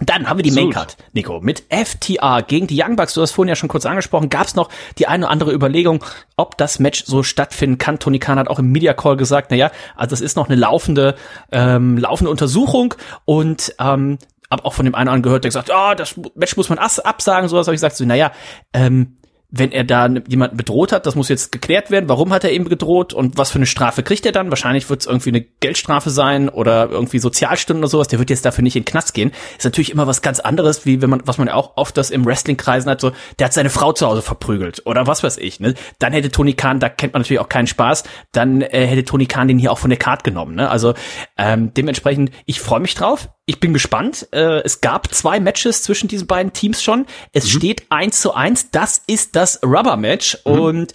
Dann 0.00 0.28
haben 0.28 0.38
wir 0.38 0.42
die 0.42 0.50
Absolut. 0.50 0.74
Maincard, 0.74 0.96
Nico, 1.12 1.40
mit 1.40 1.64
FTR 1.68 2.42
gegen 2.42 2.66
die 2.66 2.82
Young 2.82 2.96
Bucks. 2.96 3.14
Du 3.14 3.20
hast 3.20 3.32
vorhin 3.32 3.50
ja 3.50 3.56
schon 3.56 3.68
kurz 3.68 3.84
angesprochen. 3.84 4.30
Gab 4.30 4.46
es 4.46 4.54
noch 4.54 4.70
die 4.98 5.06
eine 5.06 5.26
oder 5.26 5.32
andere 5.32 5.52
Überlegung, 5.52 6.02
ob 6.36 6.56
das 6.56 6.78
Match 6.78 7.04
so 7.04 7.22
stattfinden 7.22 7.76
kann? 7.76 7.98
Tony 7.98 8.18
Khan 8.18 8.38
hat 8.38 8.48
auch 8.48 8.58
im 8.58 8.72
Media 8.72 8.94
Call 8.94 9.16
gesagt, 9.16 9.50
na 9.50 9.56
ja, 9.56 9.70
also 9.96 10.14
es 10.14 10.22
ist 10.22 10.36
noch 10.36 10.48
eine 10.48 10.56
laufende, 10.56 11.16
ähm, 11.52 11.98
laufende 11.98 12.30
Untersuchung 12.30 12.94
und 13.26 13.74
ähm, 13.78 14.18
hab 14.50 14.64
auch 14.64 14.72
von 14.72 14.84
dem 14.84 14.94
einen 14.94 15.08
oder 15.08 15.12
anderen 15.12 15.22
gehört, 15.22 15.44
der 15.44 15.50
gesagt, 15.50 15.70
ah, 15.70 15.94
das 15.94 16.16
Match 16.34 16.56
muss 16.56 16.68
man 16.70 16.78
absagen, 16.78 17.48
sowas. 17.48 17.66
habe 17.66 17.74
ich 17.74 17.78
gesagt, 17.78 17.96
so, 17.96 18.04
naja, 18.04 18.32
ähm, 18.72 19.16
wenn 19.50 19.72
er 19.72 19.84
da 19.84 20.08
jemanden 20.28 20.56
bedroht 20.56 20.92
hat, 20.92 21.06
das 21.06 21.14
muss 21.14 21.28
jetzt 21.28 21.50
geklärt 21.50 21.90
werden. 21.90 22.08
Warum 22.08 22.32
hat 22.32 22.44
er 22.44 22.52
eben 22.52 22.68
gedroht 22.68 23.12
und 23.12 23.36
was 23.36 23.50
für 23.50 23.56
eine 23.56 23.66
Strafe 23.66 24.02
kriegt 24.02 24.24
er 24.24 24.32
dann? 24.32 24.50
Wahrscheinlich 24.50 24.88
wird 24.88 25.00
es 25.00 25.06
irgendwie 25.06 25.30
eine 25.30 25.40
Geldstrafe 25.40 26.10
sein 26.10 26.48
oder 26.48 26.88
irgendwie 26.90 27.18
Sozialstunden 27.18 27.82
oder 27.82 27.90
sowas. 27.90 28.08
Der 28.08 28.18
wird 28.18 28.30
jetzt 28.30 28.44
dafür 28.44 28.62
nicht 28.62 28.76
in 28.76 28.82
den 28.82 28.88
Knast 28.88 29.12
gehen. 29.12 29.32
Ist 29.58 29.64
natürlich 29.64 29.90
immer 29.90 30.06
was 30.06 30.22
ganz 30.22 30.40
anderes, 30.40 30.86
wie 30.86 31.02
wenn 31.02 31.10
man, 31.10 31.22
was 31.24 31.38
man 31.38 31.48
ja 31.48 31.54
auch 31.54 31.76
oft 31.76 31.96
das 31.96 32.10
im 32.10 32.24
Wrestling-Kreisen 32.24 32.90
hat, 32.90 33.00
so, 33.00 33.12
der 33.38 33.46
hat 33.46 33.52
seine 33.52 33.70
Frau 33.70 33.92
zu 33.92 34.06
Hause 34.06 34.22
verprügelt 34.22 34.82
oder 34.86 35.06
was 35.06 35.22
weiß 35.22 35.38
ich. 35.38 35.58
Ne? 35.58 35.74
Dann 35.98 36.12
hätte 36.12 36.30
Tony 36.30 36.54
Khan, 36.54 36.78
da 36.78 36.88
kennt 36.88 37.12
man 37.12 37.22
natürlich 37.22 37.40
auch 37.40 37.48
keinen 37.48 37.66
Spaß, 37.66 38.04
dann 38.32 38.62
äh, 38.62 38.86
hätte 38.86 39.04
Tony 39.04 39.26
Khan 39.26 39.48
den 39.48 39.58
hier 39.58 39.72
auch 39.72 39.78
von 39.78 39.90
der 39.90 39.98
Karte 39.98 40.22
genommen. 40.22 40.54
Ne? 40.54 40.70
Also 40.70 40.94
ähm, 41.36 41.74
dementsprechend, 41.74 42.30
ich 42.46 42.60
freue 42.60 42.80
mich 42.80 42.94
drauf. 42.94 43.28
Ich 43.50 43.58
bin 43.58 43.72
gespannt. 43.72 44.28
Äh, 44.30 44.60
es 44.60 44.80
gab 44.80 45.12
zwei 45.12 45.40
Matches 45.40 45.82
zwischen 45.82 46.06
diesen 46.06 46.28
beiden 46.28 46.52
Teams 46.52 46.84
schon. 46.84 47.04
Es 47.32 47.46
mhm. 47.46 47.58
steht 47.58 47.82
eins 47.90 48.20
zu 48.20 48.32
eins. 48.32 48.70
Das 48.70 49.02
ist 49.08 49.34
das 49.34 49.60
Rubber-Match 49.64 50.38
mhm. 50.44 50.52
und 50.52 50.92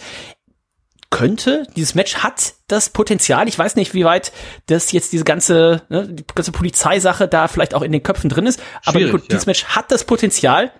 könnte, 1.10 1.68
dieses 1.76 1.96
Match 1.96 2.16
hat 2.20 2.54
das 2.68 2.92
Potenzial, 2.92 3.50
ich 3.50 3.60
weiß 3.60 3.76
nicht, 3.76 3.94
wie 3.94 4.06
weit 4.06 4.32
das 4.68 4.94
jetzt 4.94 5.12
diese 5.12 5.26
ganze, 5.26 5.82
ne, 5.90 6.08
die 6.08 6.24
ganze 6.34 6.54
Polizeisache 6.54 7.28
da 7.28 7.50
vielleicht 7.50 7.74
auch 7.74 7.82
in 7.82 7.92
den 7.92 8.04
Köpfen 8.04 8.30
drin 8.30 8.46
ist, 8.48 8.62
aber 8.86 9.00
Schwierig, 9.02 9.28
dieses 9.28 9.44
ja. 9.44 9.50
Match 9.50 9.66
hat 9.66 9.92
das 9.92 10.06
Potenzial, 10.06 10.72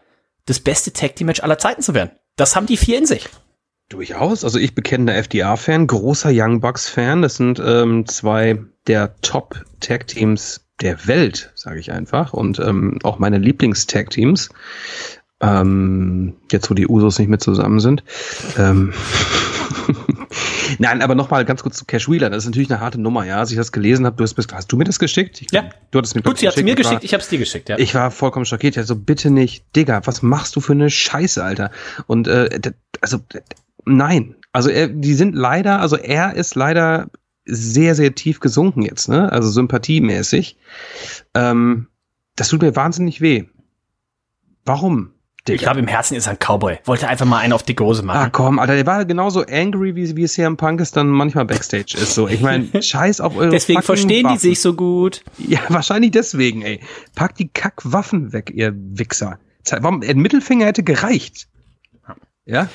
das 0.46 0.62
beste 0.62 0.94
Tag 0.94 1.18
Team 1.18 1.28
Match 1.28 1.44
aller 1.44 1.58
Zeiten 1.58 1.82
zu 1.82 1.94
werden. 1.94 2.12
Das 2.38 2.56
haben 2.56 2.68
die 2.68 2.78
vier 2.78 2.98
in 2.98 3.06
sich. 3.06 3.28
Durchaus. 3.90 4.46
Also 4.46 4.60
ich 4.60 4.76
bekenne 4.76 5.08
der 5.08 5.18
FDA-Fan, 5.18 5.88
großer 5.88 6.30
Young 6.32 6.62
Bucks-Fan. 6.62 7.22
Das 7.22 7.36
sind 7.36 7.60
ähm, 7.60 8.08
zwei 8.08 8.60
der 8.88 9.18
Top-Tag-Teams 9.20 10.65
der 10.82 11.08
Welt, 11.08 11.52
sage 11.56 11.80
ich 11.80 11.92
einfach. 11.92 12.34
Und 12.34 12.60
ähm, 12.60 13.00
auch 13.04 13.20
meine 13.20 13.38
Lieblings-Tag-Teams. 13.38 14.50
Ähm, 15.42 16.36
jetzt, 16.52 16.70
wo 16.70 16.74
die 16.74 16.88
Usos 16.88 17.20
nicht 17.20 17.28
mehr 17.28 17.40
zusammen 17.40 17.80
sind. 17.80 18.04
Ähm 18.58 18.94
Nein, 20.80 21.02
aber 21.02 21.16
nochmal 21.16 21.46
ganz 21.46 21.62
kurz 21.62 21.78
zu 21.78 21.86
Cash 21.86 22.10
Wheeler. 22.10 22.30
Das 22.30 22.44
ist 22.44 22.46
natürlich 22.46 22.72
eine 22.72 22.80
harte 22.80 23.00
Nummer, 23.00 23.26
ja. 23.26 23.38
Als 23.38 23.52
ich 23.52 23.58
das 23.58 23.72
gelesen 23.72 24.06
habe, 24.06 24.16
du 24.16 24.24
hast, 24.24 24.36
hast 24.54 24.72
du 24.72 24.78
mir 24.78 24.86
das 24.86 25.00
geschickt? 25.00 25.42
Ich, 25.42 25.52
ja. 25.52 25.70
Du 25.92 26.00
hattest 26.00 26.16
mir 26.16 26.22
Gut, 26.22 26.40
sie 26.40 26.48
hat 26.48 26.58
es 26.58 26.64
mir 26.64 26.76
geschickt, 26.76 27.04
ich 27.04 27.14
habe 27.14 27.22
es 27.22 27.30
dir 27.30 27.40
geschickt, 27.40 27.70
ja. 27.70 27.78
Ich 27.78 27.94
war 27.94 28.12
vollkommen 28.12 28.46
schockiert. 28.46 28.76
Ja, 28.76 28.84
so 28.84 28.96
bitte 28.96 29.30
nicht, 29.30 29.66
Digga, 29.76 30.02
was 30.06 30.22
machst 30.22 30.56
du 30.56 30.62
für 30.62 30.74
eine 30.74 30.90
Scheiße, 30.90 31.44
Alter? 31.44 31.72
Und 32.08 32.28
äh, 32.28 32.50
also 33.02 33.20
nein. 33.86 34.36
Also 34.52 34.70
er, 34.70 34.88
die 34.88 35.14
sind 35.14 35.36
leider, 35.36 35.82
also 35.82 35.98
er 35.98 36.36
ist 36.36 36.56
leider 36.56 37.08
sehr, 37.46 37.96
sehr 37.96 38.16
tief 38.16 38.40
gesunken 38.40 38.82
jetzt, 38.82 39.08
ne? 39.08 39.32
Also 39.32 39.50
sympathiemäßig. 39.50 40.58
Ähm, 41.34 41.88
das 42.36 42.50
tut 42.50 42.62
mir 42.62 42.76
wahnsinnig 42.76 43.22
weh. 43.22 43.46
Warum? 44.66 45.12
Digga. 45.48 45.56
Ich 45.56 45.62
glaube, 45.62 45.80
im 45.80 45.88
Herzen 45.88 46.16
ist 46.16 46.26
er 46.26 46.32
ein 46.32 46.40
Cowboy. 46.40 46.80
Wollte 46.86 47.08
einfach 47.08 47.28
mal 47.28 47.38
einen 47.38 47.54
auf 47.54 47.62
die 47.62 47.76
Gose 47.76 48.02
machen. 48.02 48.18
Ah, 48.18 48.30
komm, 48.32 48.58
Alter, 48.58 48.74
der 48.74 48.88
war 48.88 49.06
genauso 49.06 49.46
angry, 49.46 49.96
wie, 49.96 50.16
wie 50.16 50.26
CM 50.26 50.58
Punk 50.58 50.82
es 50.82 50.92
dann 50.92 51.08
manchmal 51.08 51.46
Backstage 51.46 51.96
ist. 52.02 52.16
So, 52.16 52.28
ich 52.28 52.42
meine, 52.42 52.68
scheiß 52.82 53.22
auf 53.22 53.38
eure 53.38 53.52
Deswegen 53.52 53.84
verstehen 53.84 54.24
Waffen. 54.24 54.38
die 54.38 54.42
sich 54.42 54.60
so 54.60 54.74
gut. 54.74 55.24
Ja, 55.38 55.60
wahrscheinlich 55.70 56.12
deswegen, 56.12 56.64
ey. 56.64 56.80
Pack 57.14 57.36
die 57.36 57.48
Kackwaffen 57.48 58.34
weg, 58.34 58.52
ihr 58.56 58.74
Wichser. 58.76 59.38
Warum, 59.70 60.02
ein 60.02 60.18
Mittelfinger 60.18 60.66
hätte 60.66 60.82
gereicht. 60.82 61.48
Ja, 62.48 62.70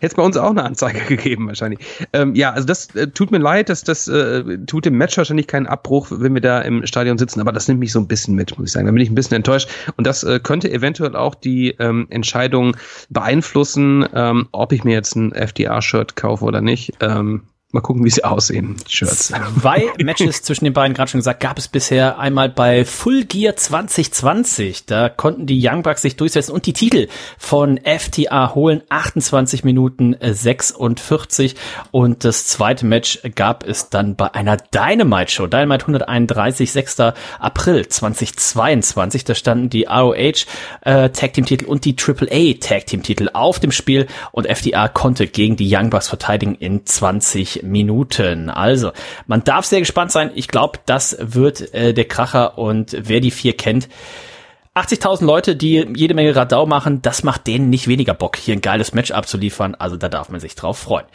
hätte 0.00 0.06
es 0.06 0.14
bei 0.14 0.22
uns 0.22 0.36
auch 0.36 0.50
eine 0.50 0.64
Anzeige 0.64 1.00
gegeben 1.08 1.46
wahrscheinlich. 1.46 1.80
Ähm, 2.12 2.34
ja, 2.34 2.52
also 2.52 2.66
das 2.66 2.94
äh, 2.94 3.08
tut 3.08 3.30
mir 3.30 3.38
leid, 3.38 3.70
dass 3.70 3.82
das 3.82 4.06
äh, 4.06 4.58
tut 4.66 4.84
dem 4.84 4.98
Match 4.98 5.16
wahrscheinlich 5.16 5.46
keinen 5.46 5.66
Abbruch, 5.66 6.08
wenn 6.10 6.34
wir 6.34 6.42
da 6.42 6.60
im 6.60 6.86
Stadion 6.86 7.16
sitzen, 7.16 7.40
aber 7.40 7.50
das 7.50 7.66
nimmt 7.66 7.80
mich 7.80 7.92
so 7.92 8.00
ein 8.00 8.06
bisschen 8.06 8.34
mit, 8.34 8.58
muss 8.58 8.68
ich 8.68 8.72
sagen. 8.72 8.84
Da 8.84 8.92
bin 8.92 9.00
ich 9.00 9.08
ein 9.08 9.14
bisschen 9.14 9.36
enttäuscht 9.36 9.70
und 9.96 10.06
das 10.06 10.24
äh, 10.24 10.40
könnte 10.40 10.70
eventuell 10.70 11.16
auch 11.16 11.34
die 11.34 11.70
ähm, 11.78 12.06
Entscheidung 12.10 12.76
beeinflussen, 13.08 14.06
ähm, 14.14 14.48
ob 14.52 14.72
ich 14.72 14.84
mir 14.84 14.92
jetzt 14.92 15.16
ein 15.16 15.32
FDR-Shirt 15.32 16.16
kaufe 16.16 16.44
oder 16.44 16.60
nicht. 16.60 16.92
Ähm, 17.00 17.44
Mal 17.74 17.80
gucken, 17.80 18.04
wie 18.04 18.10
sie 18.10 18.22
aussehen, 18.22 18.76
Shirts. 18.88 19.32
Zwei 19.60 19.90
Matches 20.00 20.42
zwischen 20.42 20.64
den 20.64 20.72
beiden, 20.72 20.94
gerade 20.94 21.10
schon 21.10 21.18
gesagt, 21.18 21.40
gab 21.40 21.58
es 21.58 21.66
bisher 21.66 22.20
einmal 22.20 22.48
bei 22.48 22.84
Full 22.84 23.24
Gear 23.24 23.56
2020. 23.56 24.86
Da 24.86 25.08
konnten 25.08 25.46
die 25.46 25.58
Young 25.60 25.82
Bucks 25.82 26.02
sich 26.02 26.14
durchsetzen 26.14 26.52
und 26.52 26.66
die 26.66 26.72
Titel 26.72 27.08
von 27.36 27.80
FTA 27.82 28.54
holen. 28.54 28.82
28 28.90 29.64
Minuten 29.64 30.14
46. 30.20 31.56
Und 31.90 32.22
das 32.22 32.46
zweite 32.46 32.86
Match 32.86 33.18
gab 33.34 33.66
es 33.66 33.90
dann 33.90 34.14
bei 34.14 34.32
einer 34.32 34.56
Dynamite 34.56 35.32
Show. 35.32 35.48
Dynamite 35.48 35.82
131, 35.86 36.70
6. 36.70 37.00
April 37.40 37.88
2022. 37.88 39.24
Da 39.24 39.34
standen 39.34 39.68
die 39.68 39.86
ROH 39.86 40.46
äh, 40.82 41.10
Tag 41.10 41.32
Team 41.32 41.44
Titel 41.44 41.64
und 41.64 41.84
die 41.84 41.96
AAA 41.98 42.60
Tag 42.60 42.86
Team 42.86 43.02
Titel 43.02 43.30
auf 43.32 43.58
dem 43.58 43.72
Spiel 43.72 44.06
und 44.30 44.46
FTA 44.46 44.86
konnte 44.86 45.26
gegen 45.26 45.56
die 45.56 45.68
Young 45.68 45.90
Bucks 45.90 46.06
verteidigen 46.06 46.54
in 46.54 46.86
20 46.86 47.63
Minuten. 47.70 48.50
Also, 48.50 48.92
man 49.26 49.44
darf 49.44 49.64
sehr 49.64 49.80
gespannt 49.80 50.12
sein. 50.12 50.30
Ich 50.34 50.48
glaube, 50.48 50.78
das 50.86 51.16
wird 51.20 51.74
äh, 51.74 51.92
der 51.92 52.04
Kracher 52.04 52.58
und 52.58 52.96
wer 52.98 53.20
die 53.20 53.30
vier 53.30 53.56
kennt, 53.56 53.88
80.000 54.74 55.24
Leute, 55.24 55.54
die 55.54 55.86
jede 55.94 56.14
Menge 56.14 56.34
Radau 56.34 56.66
machen, 56.66 57.00
das 57.00 57.22
macht 57.22 57.46
denen 57.46 57.70
nicht 57.70 57.86
weniger 57.86 58.12
Bock, 58.12 58.36
hier 58.36 58.56
ein 58.56 58.60
geiles 58.60 58.92
Match 58.92 59.12
abzuliefern. 59.12 59.76
Also 59.76 59.96
da 59.96 60.08
darf 60.08 60.30
man 60.30 60.40
sich 60.40 60.56
drauf 60.56 60.78
freuen. 60.78 61.06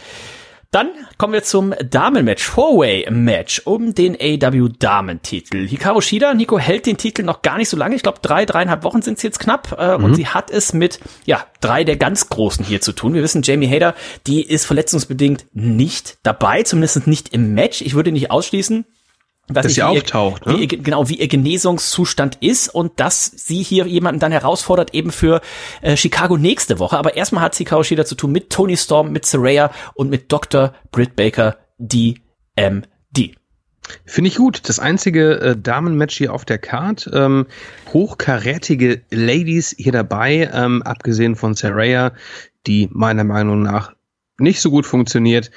Dann 0.72 0.92
kommen 1.18 1.34
wir 1.34 1.42
zum 1.42 1.74
Damenmatch, 1.84 2.44
Four-Way-Match 2.44 3.64
um 3.66 3.96
den 3.96 4.16
AW 4.22 4.70
Damentitel. 4.78 5.68
Hikaru 5.68 6.00
Shida, 6.00 6.36
Nico 6.36 6.60
hält 6.60 6.86
den 6.86 6.96
Titel 6.96 7.24
noch 7.24 7.42
gar 7.42 7.58
nicht 7.58 7.70
so 7.70 7.76
lange. 7.76 7.96
Ich 7.96 8.04
glaube, 8.04 8.20
drei, 8.22 8.46
dreieinhalb 8.46 8.84
Wochen 8.84 9.02
sind 9.02 9.18
es 9.18 9.24
jetzt 9.24 9.40
knapp. 9.40 9.76
Äh, 9.80 9.98
mhm. 9.98 10.04
Und 10.04 10.14
sie 10.14 10.28
hat 10.28 10.52
es 10.52 10.74
mit, 10.74 11.00
ja, 11.26 11.44
drei 11.60 11.84
der 11.84 11.98
ganz 11.98 12.30
Großen 12.30 12.64
hier 12.64 12.82
zu 12.82 12.92
tun. 12.92 13.16
Wir 13.16 13.24
wissen, 13.24 13.42
Jamie 13.42 13.68
Hader, 13.68 13.96
die 14.28 14.44
ist 14.44 14.68
verletzungsbedingt 14.68 15.48
nicht 15.54 16.20
dabei, 16.22 16.62
zumindest 16.62 17.08
nicht 17.08 17.34
im 17.34 17.56
Match. 17.56 17.82
Ich 17.82 17.96
würde 17.96 18.12
nicht 18.12 18.30
ausschließen, 18.30 18.86
dass, 19.50 19.66
dass 19.66 19.74
sie 19.74 19.84
auftaucht, 19.84 20.44
ihr, 20.46 20.54
ne? 20.54 20.60
wie 20.60 20.68
genau, 20.68 21.10
wie 21.10 21.16
ihr 21.16 21.28
Genesungszustand 21.28 22.38
ist 22.42 22.70
und 22.70 23.00
dass 23.00 23.26
sie 23.26 23.64
hier 23.64 23.88
jemanden 23.88 24.20
dann 24.20 24.32
herausfordert, 24.32 24.94
eben 24.94 25.12
für 25.12 25.42
äh, 25.82 25.98
Chicago 25.98 26.38
nächste 26.38 26.80
Woche. 26.80 26.98
Aber 26.98 27.18
erstmal 27.18 27.44
hat 27.44 27.56
sie 27.56 27.66
Kaoshida 27.66 28.06
zu 28.06 28.16
tun 28.16 28.32
mit 28.32 28.50
Tony 28.50 28.78
Storm, 28.78 29.12
mit 29.12 29.26
Saraya 29.26 29.72
und 29.96 30.10
mit 30.10 30.32
Dr. 30.32 30.74
Britt 30.92 31.16
Baker, 31.16 31.58
DMD. 31.80 33.36
Finde 34.06 34.28
ich 34.28 34.36
gut. 34.36 34.70
Das 34.70 34.80
einzige 34.80 35.40
äh, 35.40 35.58
Damenmatch 35.58 36.18
hier 36.18 36.34
auf 36.34 36.46
der 36.46 36.60
Card. 36.60 37.10
Ähm, 37.12 37.48
hochkarätige 37.92 39.02
Ladies 39.10 39.76
hier 39.78 39.92
dabei, 39.92 40.50
ähm, 40.54 40.84
abgesehen 40.84 41.36
von 41.36 41.56
Saraya, 41.56 42.14
die 42.68 42.88
meiner 42.92 43.24
Meinung 43.24 43.64
nach 43.64 43.94
nicht 44.38 44.62
so 44.62 44.70
gut 44.70 44.86
funktioniert. 44.86 45.52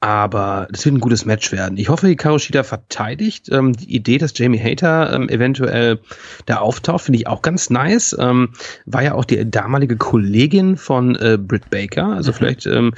Aber 0.00 0.68
das 0.70 0.84
wird 0.84 0.94
ein 0.94 1.00
gutes 1.00 1.24
Match 1.24 1.50
werden. 1.50 1.76
Ich 1.76 1.88
hoffe, 1.88 2.06
Hikaru 2.06 2.38
Shida 2.38 2.62
verteidigt. 2.62 3.48
Ähm, 3.50 3.72
die 3.72 3.92
Idee, 3.92 4.18
dass 4.18 4.36
Jamie 4.36 4.60
Hater 4.60 5.12
ähm, 5.12 5.28
eventuell 5.28 5.98
da 6.46 6.58
auftaucht, 6.58 7.04
finde 7.04 7.18
ich 7.18 7.26
auch 7.26 7.42
ganz 7.42 7.68
nice. 7.68 8.16
Ähm, 8.18 8.52
war 8.86 9.02
ja 9.02 9.14
auch 9.14 9.24
die 9.24 9.50
damalige 9.50 9.96
Kollegin 9.96 10.76
von 10.76 11.16
äh, 11.16 11.36
Britt 11.36 11.70
Baker. 11.70 12.06
Also 12.12 12.30
mhm. 12.30 12.36
vielleicht 12.36 12.66
ähm, 12.66 12.94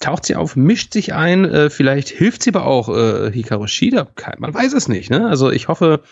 taucht 0.00 0.26
sie 0.26 0.36
auf, 0.36 0.54
mischt 0.54 0.92
sich 0.92 1.14
ein. 1.14 1.46
Äh, 1.46 1.70
vielleicht 1.70 2.10
hilft 2.10 2.42
sie 2.42 2.50
aber 2.50 2.66
auch 2.66 2.90
äh, 2.90 3.32
Hikaru 3.32 3.66
Shida. 3.66 4.08
Man 4.36 4.52
weiß 4.52 4.74
es 4.74 4.86
nicht. 4.86 5.10
Ne? 5.10 5.26
Also 5.26 5.50
ich 5.50 5.68
hoffe, 5.68 6.02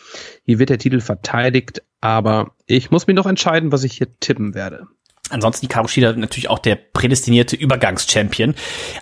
hier 0.45 0.59
wird 0.59 0.71
der 0.71 0.79
Titel 0.79 1.01
verteidigt. 1.01 1.83
Aber 2.01 2.53
ich 2.67 2.91
muss 2.91 3.07
mir 3.07 3.15
noch 3.15 3.27
entscheiden, 3.27 3.71
was 3.71 3.85
ich 3.85 3.95
hier 3.95 4.09
tippen 4.19 4.55
werde. 4.55 4.87
Ansonsten 5.31 5.67
Hikaru 5.67 5.89
Shida 5.89 6.13
natürlich 6.13 6.49
auch 6.49 6.61
der 6.61 6.77
prädestinierte 6.77 7.57
Übergangschampion. 7.57 8.55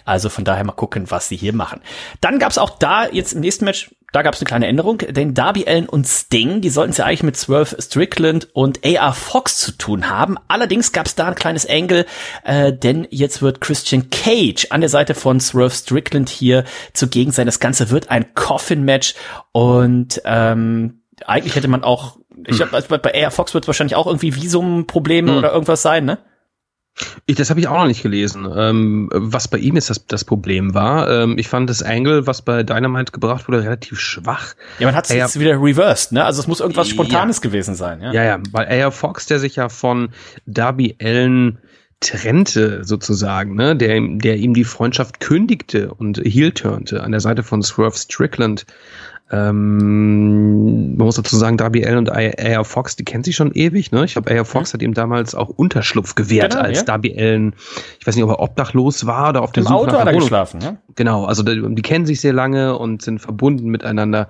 Also 0.04 0.28
von 0.28 0.44
daher 0.44 0.64
mal 0.64 0.72
gucken, 0.72 1.10
was 1.10 1.28
sie 1.28 1.36
hier 1.36 1.52
machen. 1.52 1.80
Dann 2.20 2.38
gab 2.38 2.50
es 2.50 2.58
auch 2.58 2.78
da 2.78 3.06
jetzt 3.08 3.34
im 3.34 3.40
nächsten 3.40 3.64
Match, 3.64 3.90
da 4.14 4.22
gab 4.22 4.34
es 4.34 4.40
eine 4.40 4.46
kleine 4.46 4.68
Änderung, 4.68 4.98
denn 4.98 5.34
Darby 5.34 5.66
Allen 5.66 5.88
und 5.88 6.06
Sting, 6.06 6.60
die 6.60 6.70
sollten 6.70 6.92
es 6.92 6.98
ja 6.98 7.04
eigentlich 7.04 7.24
mit 7.24 7.36
Swerve 7.36 7.76
Strickland 7.82 8.48
und 8.52 8.78
AR 8.86 9.12
Fox 9.12 9.58
zu 9.58 9.72
tun 9.72 10.08
haben. 10.08 10.36
Allerdings 10.46 10.92
gab 10.92 11.06
es 11.06 11.16
da 11.16 11.26
ein 11.26 11.34
kleines 11.34 11.68
Angle, 11.68 12.06
äh, 12.44 12.72
denn 12.72 13.08
jetzt 13.10 13.42
wird 13.42 13.60
Christian 13.60 14.10
Cage 14.10 14.68
an 14.70 14.82
der 14.82 14.88
Seite 14.88 15.14
von 15.14 15.40
Swerve 15.40 15.74
Strickland 15.74 16.28
hier 16.28 16.62
zugegen 16.92 17.32
sein. 17.32 17.46
Das 17.46 17.58
Ganze 17.58 17.90
wird 17.90 18.08
ein 18.08 18.34
Coffin-Match 18.34 19.16
und 19.50 20.22
ähm, 20.24 21.02
eigentlich 21.26 21.56
hätte 21.56 21.68
man 21.68 21.84
auch 21.84 22.16
ich 22.46 22.56
glaube, 22.56 22.82
bei, 22.88 22.98
bei 22.98 23.10
Air 23.10 23.30
Fox 23.30 23.54
wird 23.54 23.64
es 23.64 23.68
wahrscheinlich 23.68 23.96
auch 23.96 24.06
irgendwie 24.06 24.34
Visumprobleme 24.34 25.32
hm. 25.32 25.38
oder 25.38 25.52
irgendwas 25.52 25.82
sein, 25.82 26.04
ne? 26.04 26.18
Ich, 27.26 27.34
das 27.34 27.50
habe 27.50 27.58
ich 27.58 27.66
auch 27.66 27.76
noch 27.78 27.86
nicht 27.86 28.04
gelesen, 28.04 28.48
ähm, 28.56 29.08
was 29.12 29.48
bei 29.48 29.58
ihm 29.58 29.74
jetzt 29.74 29.90
das, 29.90 30.06
das 30.06 30.24
Problem 30.24 30.74
war. 30.74 31.10
Ähm, 31.10 31.38
ich 31.38 31.48
fand 31.48 31.68
das 31.68 31.82
Angle, 31.82 32.28
was 32.28 32.42
bei 32.42 32.62
Dynamite 32.62 33.10
gebracht 33.10 33.48
wurde, 33.48 33.64
relativ 33.64 33.98
schwach. 33.98 34.54
Ja, 34.78 34.86
man 34.86 34.94
hat 34.94 35.06
es 35.06 35.12
jetzt 35.12 35.40
wieder 35.40 35.60
reversed, 35.60 36.12
ne? 36.12 36.24
Also 36.24 36.40
es 36.40 36.46
muss 36.46 36.60
irgendwas 36.60 36.88
Spontanes 36.88 37.38
ja. 37.38 37.42
gewesen 37.42 37.74
sein, 37.74 38.00
ja? 38.00 38.12
Ja, 38.12 38.22
ja, 38.22 38.38
weil 38.52 38.68
Air 38.70 38.92
Fox, 38.92 39.26
der 39.26 39.40
sich 39.40 39.56
ja 39.56 39.68
von 39.68 40.10
Darby 40.46 40.94
Allen 41.02 41.58
trennte 41.98 42.84
sozusagen, 42.84 43.54
ne, 43.56 43.74
der, 43.74 43.98
der 44.00 44.36
ihm 44.36 44.54
die 44.54 44.64
Freundschaft 44.64 45.20
kündigte 45.20 45.92
und 45.92 46.18
heel 46.18 46.52
turnte 46.52 47.02
an 47.02 47.10
der 47.10 47.20
Seite 47.20 47.42
von 47.42 47.62
Swerve 47.62 47.96
Strickland, 47.96 48.66
Ähm, 49.30 50.96
man 50.96 51.06
muss 51.06 51.16
dazu 51.16 51.36
sagen, 51.36 51.56
Darby 51.56 51.84
Allen 51.84 51.98
und 51.98 52.12
A.R. 52.12 52.64
Fox, 52.64 52.94
die 52.96 53.04
kennt 53.04 53.24
sich 53.24 53.36
schon 53.36 53.52
ewig. 53.52 53.90
Ne? 53.90 54.04
Ich 54.04 54.12
glaube, 54.12 54.30
A.R. 54.30 54.44
Fox 54.44 54.70
mhm. 54.70 54.74
hat 54.74 54.82
ihm 54.82 54.94
damals 54.94 55.34
auch 55.34 55.48
Unterschlupf 55.48 56.14
gewährt, 56.14 56.52
genau, 56.52 56.64
als 56.64 56.78
ja. 56.78 56.84
Darby 56.84 57.16
Allen, 57.16 57.54
ich 57.98 58.06
weiß 58.06 58.14
nicht, 58.16 58.24
ob 58.24 58.30
er 58.30 58.40
obdachlos 58.40 59.06
war 59.06 59.30
oder 59.30 59.42
auf 59.42 59.52
dem 59.52 59.66
Auto 59.66 59.92
nach 59.92 60.00
hat 60.00 60.08
er 60.08 60.14
geschlafen. 60.14 60.60
Ja? 60.60 60.76
Genau, 60.94 61.24
also 61.24 61.42
die, 61.42 61.74
die, 61.74 61.82
kennen 61.82 62.06
sich 62.06 62.20
sehr 62.20 62.34
lange 62.34 62.78
und 62.78 63.02
sind 63.02 63.18
verbunden 63.18 63.68
miteinander. 63.68 64.28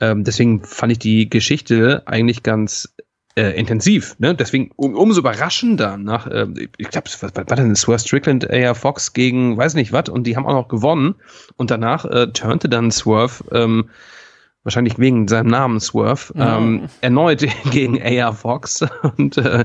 Ähm, 0.00 0.24
deswegen 0.24 0.62
fand 0.62 0.92
ich 0.92 0.98
die 0.98 1.30
Geschichte 1.30 2.02
eigentlich 2.06 2.42
ganz 2.42 2.94
äh, 3.36 3.58
intensiv. 3.58 4.14
Ne? 4.18 4.34
Deswegen 4.34 4.70
um, 4.76 4.94
umso 4.94 5.20
überraschender 5.20 5.96
nach, 5.96 6.26
äh, 6.26 6.46
ich 6.76 6.88
glaube, 6.90 7.06
was, 7.06 7.22
was 7.22 7.32
war 7.34 7.56
denn 7.56 7.74
Swerve 7.74 8.00
Strickland, 8.00 8.48
AR 8.48 8.74
Fox 8.74 9.12
gegen 9.12 9.56
weiß 9.56 9.74
nicht 9.74 9.92
was 9.92 10.08
und 10.08 10.26
die 10.26 10.36
haben 10.36 10.46
auch 10.46 10.52
noch 10.52 10.68
gewonnen 10.68 11.16
und 11.56 11.70
danach 11.70 12.04
äh, 12.04 12.28
turnte 12.28 12.68
dann 12.68 12.90
Swerve 12.90 13.44
ähm, 13.50 13.88
wahrscheinlich 14.64 14.98
wegen 14.98 15.28
seinem 15.28 15.48
Namen 15.48 15.78
Swerve, 15.78 16.32
ähm, 16.36 16.88
erneut 17.02 17.46
gegen 17.70 18.02
AR 18.02 18.32
Fox 18.32 18.84
und 19.16 19.36
äh, 19.36 19.64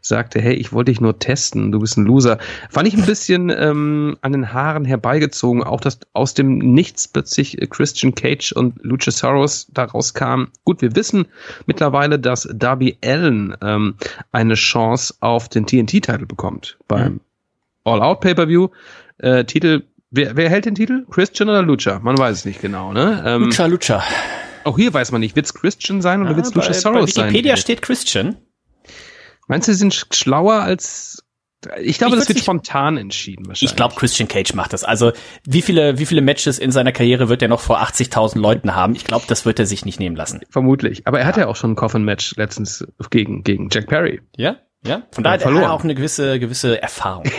sagte, 0.00 0.40
hey, 0.40 0.54
ich 0.54 0.72
wollte 0.72 0.90
dich 0.90 1.00
nur 1.00 1.18
testen, 1.18 1.72
du 1.72 1.78
bist 1.78 1.96
ein 1.96 2.04
Loser. 2.04 2.38
Fand 2.68 2.86
ich 2.88 2.94
ein 2.94 3.06
bisschen 3.06 3.50
ähm, 3.50 4.18
an 4.20 4.32
den 4.32 4.52
Haaren 4.52 4.84
herbeigezogen, 4.84 5.62
auch 5.62 5.80
dass 5.80 6.00
aus 6.12 6.34
dem 6.34 6.58
Nichts 6.58 7.08
plötzlich 7.08 7.56
Christian 7.70 8.14
Cage 8.14 8.52
und 8.52 8.74
Luchasaurus 8.82 9.68
daraus 9.72 10.14
kam. 10.14 10.48
Gut, 10.64 10.82
wir 10.82 10.94
wissen 10.96 11.26
mittlerweile, 11.66 12.18
dass 12.18 12.48
Darby 12.52 12.98
Allen 13.04 13.56
ähm, 13.62 13.94
eine 14.32 14.54
Chance 14.54 15.14
auf 15.20 15.48
den 15.48 15.66
TNT-Titel 15.66 16.26
bekommt 16.26 16.76
beim 16.88 17.12
mhm. 17.12 17.20
All-Out 17.84 18.20
Pay-Per-View. 18.20 18.68
Äh, 19.18 19.44
Titel 19.44 19.84
Wer, 20.12 20.36
wer 20.36 20.50
hält 20.50 20.64
den 20.64 20.74
Titel? 20.74 21.06
Christian 21.08 21.48
oder 21.48 21.62
Lucha? 21.62 22.00
Man 22.00 22.18
weiß 22.18 22.38
es 22.38 22.44
nicht 22.44 22.60
genau, 22.60 22.92
ne? 22.92 23.22
Ähm, 23.24 23.44
Lucha, 23.44 23.66
Lucha. 23.66 24.02
Auch 24.64 24.76
hier 24.76 24.92
weiß 24.92 25.12
man 25.12 25.20
nicht, 25.20 25.36
wird's 25.36 25.54
Christian 25.54 26.02
sein 26.02 26.22
oder 26.22 26.30
ja, 26.30 26.36
wird's 26.36 26.54
Luchasaurus 26.54 27.14
sein? 27.14 27.24
Bei 27.24 27.28
Wikipedia 27.30 27.56
sein? 27.56 27.62
steht 27.62 27.82
Christian. 27.82 28.36
Meinst 29.48 29.68
du, 29.68 29.72
sie 29.72 29.78
sind 29.78 30.06
schlauer 30.12 30.62
als 30.62 31.24
ich 31.78 31.98
glaube, 31.98 32.14
ich 32.14 32.20
das 32.20 32.28
wird 32.28 32.38
spontan 32.38 32.96
entschieden 32.96 33.46
wahrscheinlich. 33.46 33.72
Ich 33.72 33.76
glaube, 33.76 33.94
Christian 33.94 34.28
Cage 34.28 34.54
macht 34.54 34.72
das. 34.72 34.82
Also 34.82 35.12
wie 35.44 35.60
viele, 35.60 35.98
wie 35.98 36.06
viele 36.06 36.22
Matches 36.22 36.58
in 36.58 36.72
seiner 36.72 36.90
Karriere 36.90 37.28
wird 37.28 37.42
er 37.42 37.48
noch 37.48 37.60
vor 37.60 37.82
80.000 37.82 38.38
Leuten 38.38 38.74
haben? 38.74 38.94
Ich 38.94 39.04
glaube, 39.04 39.26
das 39.28 39.44
wird 39.44 39.58
er 39.58 39.66
sich 39.66 39.84
nicht 39.84 40.00
nehmen 40.00 40.16
lassen. 40.16 40.40
Vermutlich. 40.48 41.06
Aber 41.06 41.18
er 41.18 41.24
ja. 41.24 41.28
hatte 41.28 41.40
ja 41.40 41.46
auch 41.48 41.56
schon 41.56 41.72
ein 41.72 41.76
Coffin-Match 41.76 42.36
letztens 42.36 42.86
gegen, 43.10 43.44
gegen 43.44 43.68
Jack 43.70 43.88
Perry. 43.88 44.22
Ja, 44.36 44.56
ja. 44.86 45.02
Von 45.12 45.24
daher 45.24 45.44
hat 45.44 45.54
er 45.54 45.72
auch 45.72 45.84
eine 45.84 45.94
gewisse, 45.94 46.38
gewisse 46.38 46.80
Erfahrung. 46.80 47.24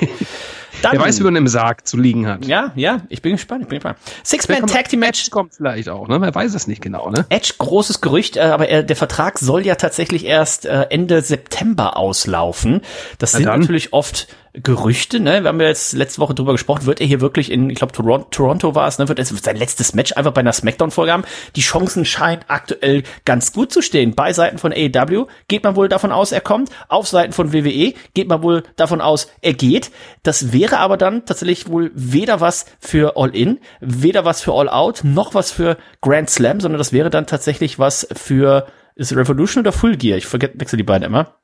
Dann, 0.82 0.94
Wer 0.94 1.02
weiß, 1.02 1.20
wie 1.20 1.24
man 1.24 1.36
im 1.36 1.48
Sarg 1.48 1.88
zu 1.88 1.98
liegen 1.98 2.28
hat. 2.28 2.46
Ja, 2.46 2.72
ja, 2.76 3.02
ich 3.10 3.22
bin 3.22 3.34
gespannt, 3.34 3.64
ich 3.64 3.68
bin 3.68 3.78
gespannt. 3.78 3.98
Six-Man 4.24 4.68
Tag 4.68 4.90
Team 4.90 5.00
Match. 5.00 5.22
Edge 5.22 5.32
kommt 5.32 5.54
vielleicht 5.56 5.90
auch, 5.90 6.08
ne? 6.08 6.22
Wer 6.22 6.34
weiß 6.34 6.54
es 6.54 6.68
nicht 6.68 6.82
genau, 6.82 7.10
ne? 7.10 7.26
Edge, 7.30 7.54
großes 7.58 8.02
Gerücht, 8.02 8.38
äh, 8.38 8.42
aber 8.42 8.68
er, 8.70 8.84
der 8.84 8.96
Vertrag 8.96 9.40
soll 9.40 9.66
ja 9.66 9.76
tatsächlich 9.76 10.26
erst 10.26 10.66
äh, 10.66 10.88
Ende 10.90 11.22
September 11.22 11.98
auslaufen. 11.98 12.82
Das 13.18 13.34
Na 13.34 13.38
sind 13.38 13.48
dann. 13.48 13.60
natürlich 13.62 13.94
oft 13.94 14.28
Gerüchte, 14.54 15.22
ne? 15.22 15.44
Wir 15.44 15.48
haben 15.48 15.62
ja 15.62 15.68
jetzt 15.68 15.94
letzte 15.94 16.20
Woche 16.20 16.34
drüber 16.34 16.52
gesprochen, 16.52 16.86
wird 16.86 17.00
er 17.00 17.08
hier 17.08 17.22
wirklich 17.22 17.50
in, 17.50 17.70
ich 17.70 17.78
glaube, 17.78 17.94
Toronto, 17.94 18.28
Toronto 18.32 18.76
war 18.76 18.86
es, 18.86 18.98
ne? 18.98 19.08
Wird 19.08 19.18
es 19.18 19.30
sein 19.30 19.56
letztes 19.56 19.94
Match 19.94 20.12
einfach 20.18 20.34
bei 20.34 20.42
einer 20.42 20.52
Smackdown-Folge 20.52 21.14
haben. 21.14 21.24
Die 21.56 21.62
Chancen 21.62 22.04
scheinen 22.04 22.44
aktuell 22.50 23.04
ganz 23.24 23.54
gut 23.54 23.72
zu 23.72 23.82
stehen. 23.82 24.14
Bei 24.14 24.34
Seiten 24.34 24.58
von 24.58 24.74
AEW 24.74 25.28
geht 25.48 25.64
man 25.64 25.78
wohl 25.78 25.88
davon 25.88 26.12
aus, 26.12 26.34
er 26.34 26.42
kommt. 26.42 26.70
Auf 26.90 27.08
Seiten 27.08 27.32
von 27.32 27.54
WWE 27.54 27.94
geht 28.14 28.28
man 28.28 28.44
wohl 28.44 28.64
davon 28.76 29.00
aus, 29.00 29.32
er 29.42 29.54
geht. 29.54 29.90
Das 30.24 30.52
wäre 30.52 30.80
aber 30.80 30.98
dann 30.98 31.26
tatsächlich 31.26 31.70
wohl 31.70 31.92
weder 31.96 32.42
was 32.42 32.66
für 32.82 33.16
All 33.16 33.34
In, 33.34 33.60
weder 33.80 34.26
was 34.26 34.42
für 34.42 34.52
All 34.52 34.68
Out, 34.68 35.06
noch 35.06 35.34
was 35.34 35.52
für 35.52 35.78
Grand 36.02 36.30
Slam, 36.30 36.60
sondern 36.60 36.78
das 36.78 36.92
wäre 36.92 37.10
dann 37.10 37.26
tatsächlich 37.26 37.80
was 37.80 38.06
für, 38.14 38.68
ist 38.96 39.16
Revolution 39.16 39.62
oder 39.62 39.72
Full 39.72 39.96
Gear? 39.96 40.18
Ich 40.18 40.28
vergesse, 40.28 40.54
wechsel 40.56 40.76
die 40.76 40.84
beiden 40.84 41.06
immer. 41.06 41.38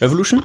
Revolution? 0.00 0.44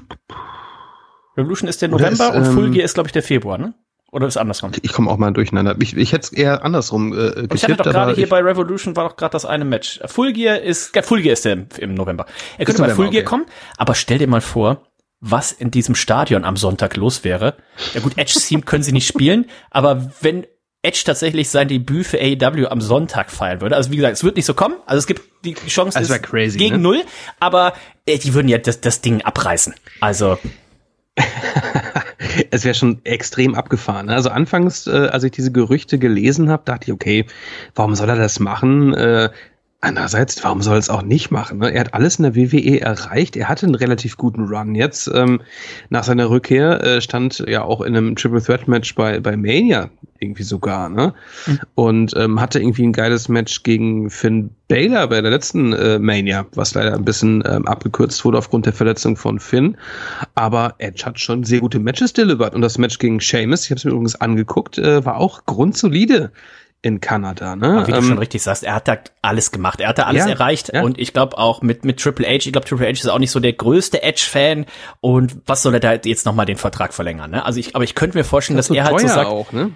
Revolution 1.39 1.67
ist 1.69 1.81
der 1.81 1.89
November 1.89 2.29
ist, 2.29 2.35
und 2.35 2.45
Full 2.53 2.65
ähm, 2.65 2.73
Gear 2.73 2.85
ist, 2.85 2.93
glaube 2.93 3.07
ich, 3.07 3.13
der 3.13 3.23
Februar, 3.23 3.57
ne? 3.57 3.73
Oder 4.11 4.27
ist 4.27 4.37
andersrum? 4.37 4.71
Ich 4.81 4.91
komme 4.91 5.11
auch 5.11 5.17
mal 5.17 5.31
durcheinander. 5.31 5.75
Ich, 5.79 5.95
ich 5.95 6.13
hätte 6.13 6.23
es 6.23 6.33
eher 6.33 6.63
andersrum 6.63 7.13
äh, 7.13 7.31
getippt. 7.31 7.53
Ich 7.53 7.63
hatte 7.63 7.75
doch 7.75 7.83
gerade 7.83 8.15
hier 8.15 8.27
bei 8.27 8.41
Revolution 8.41 8.95
war 8.95 9.09
doch 9.09 9.17
gerade 9.17 9.33
das 9.33 9.45
eine 9.45 9.65
Match. 9.65 9.99
Full 10.05 10.33
Gear 10.33 10.59
ist, 10.59 10.95
ja, 10.95 11.03
Full 11.03 11.21
Gear 11.21 11.33
ist 11.33 11.45
der 11.45 11.65
im 11.77 11.93
November. 11.93 12.25
Er 12.57 12.65
könnte 12.65 12.81
mal 12.81 12.89
Full 12.89 13.09
Gear 13.09 13.21
okay. 13.21 13.29
kommen, 13.29 13.45
aber 13.77 13.93
stell 13.93 14.17
dir 14.17 14.27
mal 14.27 14.41
vor, 14.41 14.83
was 15.19 15.51
in 15.51 15.69
diesem 15.69 15.95
Stadion 15.95 16.43
am 16.43 16.57
Sonntag 16.57 16.95
los 16.95 17.23
wäre. 17.23 17.55
Ja 17.93 18.01
gut, 18.01 18.17
Edge 18.17 18.39
Team 18.39 18.65
können 18.65 18.83
sie 18.83 18.93
nicht 18.93 19.07
spielen, 19.07 19.45
aber 19.69 20.11
wenn 20.21 20.47
Edge 20.81 21.01
tatsächlich 21.05 21.49
sein 21.49 21.67
Debüt 21.67 22.07
für 22.07 22.19
AEW 22.19 22.67
am 22.67 22.79
Sonntag 22.79 23.31
feiern 23.31 23.59
würde. 23.59 23.75
Also 23.75 23.91
wie 23.91 23.97
gesagt, 23.97 24.13
es 24.13 24.23
wird 24.23 24.37
nicht 24.37 24.45
so 24.45 24.53
kommen. 24.53 24.75
Also 24.85 24.99
es 24.99 25.07
gibt 25.07 25.21
die 25.43 25.53
Chance 25.53 25.99
ist 25.99 26.23
crazy, 26.23 26.57
gegen 26.57 26.77
ne? 26.77 26.81
null, 26.81 27.01
aber 27.39 27.73
äh, 28.05 28.17
die 28.17 28.33
würden 28.33 28.47
ja 28.47 28.57
das, 28.57 28.79
das 28.79 29.01
Ding 29.01 29.21
abreißen. 29.21 29.75
Also 29.99 30.37
es 32.51 32.63
wäre 32.63 32.75
schon 32.75 33.03
extrem 33.05 33.55
abgefahren. 33.55 34.09
Also 34.09 34.29
anfangs, 34.29 34.87
äh, 34.87 35.09
als 35.11 35.23
ich 35.23 35.31
diese 35.31 35.51
Gerüchte 35.51 35.99
gelesen 35.99 36.49
habe, 36.49 36.63
dachte 36.65 36.85
ich, 36.87 36.93
okay, 36.93 37.25
warum 37.75 37.95
soll 37.95 38.09
er 38.09 38.15
das 38.15 38.39
machen? 38.39 38.93
Äh, 38.93 39.29
Andererseits, 39.81 40.43
warum 40.43 40.61
soll 40.61 40.77
es 40.77 40.89
auch 40.89 41.03
nicht 41.03 41.31
machen? 41.31 41.59
Ne? 41.59 41.71
Er 41.71 41.79
hat 41.79 41.93
alles 41.93 42.17
in 42.17 42.23
der 42.23 42.35
WWE 42.35 42.81
erreicht. 42.81 43.37
Er 43.37 43.47
hatte 43.47 43.65
einen 43.65 43.75
relativ 43.75 44.17
guten 44.17 44.43
Run 44.43 44.75
jetzt. 44.75 45.09
Ähm, 45.13 45.41
nach 45.89 46.03
seiner 46.03 46.29
Rückkehr 46.29 46.83
äh, 46.83 47.01
stand 47.01 47.45
ja 47.47 47.63
auch 47.63 47.79
in 47.79 47.95
einem 47.95 48.17
Triple 48.17 48.41
Threat 48.41 48.67
Match 48.67 48.93
bei, 48.95 49.21
bei 49.21 49.37
Mania 49.37 49.89
irgendwie 50.19 50.43
sogar. 50.43 50.89
Ne? 50.89 51.13
Mhm. 51.45 51.59
Und 51.75 52.13
ähm, 52.17 52.41
hatte 52.41 52.59
irgendwie 52.59 52.87
ein 52.87 52.91
geiles 52.91 53.29
Match 53.29 53.63
gegen 53.63 54.09
Finn 54.09 54.49
Baylor 54.67 55.07
bei 55.07 55.21
der 55.21 55.31
letzten 55.31 55.71
äh, 55.71 55.97
Mania, 55.97 56.45
was 56.55 56.73
leider 56.73 56.93
ein 56.93 57.05
bisschen 57.05 57.41
ähm, 57.47 57.65
abgekürzt 57.65 58.25
wurde 58.25 58.37
aufgrund 58.37 58.65
der 58.65 58.73
Verletzung 58.73 59.15
von 59.15 59.39
Finn. 59.39 59.77
Aber 60.35 60.75
Edge 60.79 61.05
hat 61.05 61.21
schon 61.21 61.45
sehr 61.45 61.61
gute 61.61 61.79
Matches 61.79 62.11
delivered. 62.11 62.53
Und 62.53 62.61
das 62.63 62.77
Match 62.77 62.99
gegen 62.99 63.21
Sheamus, 63.21 63.63
ich 63.63 63.71
habe 63.71 63.77
es 63.77 63.85
mir 63.85 63.91
übrigens 63.91 64.15
angeguckt, 64.15 64.77
äh, 64.77 65.05
war 65.05 65.15
auch 65.15 65.45
grundsolide 65.45 66.31
in 66.81 67.01
Kanada. 67.01 67.55
Ne? 67.55 67.67
Aber 67.67 67.87
wie 67.87 67.91
ähm, 67.91 68.01
du 68.01 68.03
schon 68.03 68.17
richtig 68.17 68.41
sagst, 68.41 68.63
er 68.63 68.75
hat 68.75 68.87
da 68.87 68.97
alles 69.21 69.51
gemacht. 69.51 69.81
Er 69.81 69.89
hat 69.89 69.97
da 69.97 70.03
alles 70.03 70.25
ja, 70.25 70.31
erreicht 70.31 70.71
ja. 70.73 70.81
und 70.81 70.97
ich 70.97 71.13
glaube 71.13 71.37
auch 71.37 71.61
mit 71.61 71.83
mit 71.83 71.99
Triple 71.99 72.25
H. 72.25 72.33
Ich 72.35 72.51
glaube 72.51 72.67
Triple 72.67 72.85
H 72.85 72.91
ist 72.91 73.09
auch 73.09 73.19
nicht 73.19 73.31
so 73.31 73.39
der 73.39 73.53
größte 73.53 74.01
Edge-Fan 74.01 74.65
und 75.01 75.37
was 75.45 75.61
soll 75.61 75.73
er 75.73 75.79
da 75.79 75.93
jetzt 75.93 76.25
noch 76.25 76.33
mal 76.33 76.45
den 76.45 76.57
Vertrag 76.57 76.93
verlängern? 76.93 77.31
Ne? 77.31 77.45
Also 77.45 77.59
ich, 77.59 77.75
aber 77.75 77.83
ich 77.83 77.95
könnte 77.95 78.17
mir 78.17 78.23
vorstellen, 78.23 78.57
das 78.57 78.67
dass 78.67 78.77
er 78.77 78.85
halt 78.85 78.99
so 78.99 79.07
sagt. 79.07 79.27
Auch, 79.27 79.51
ne? 79.51 79.71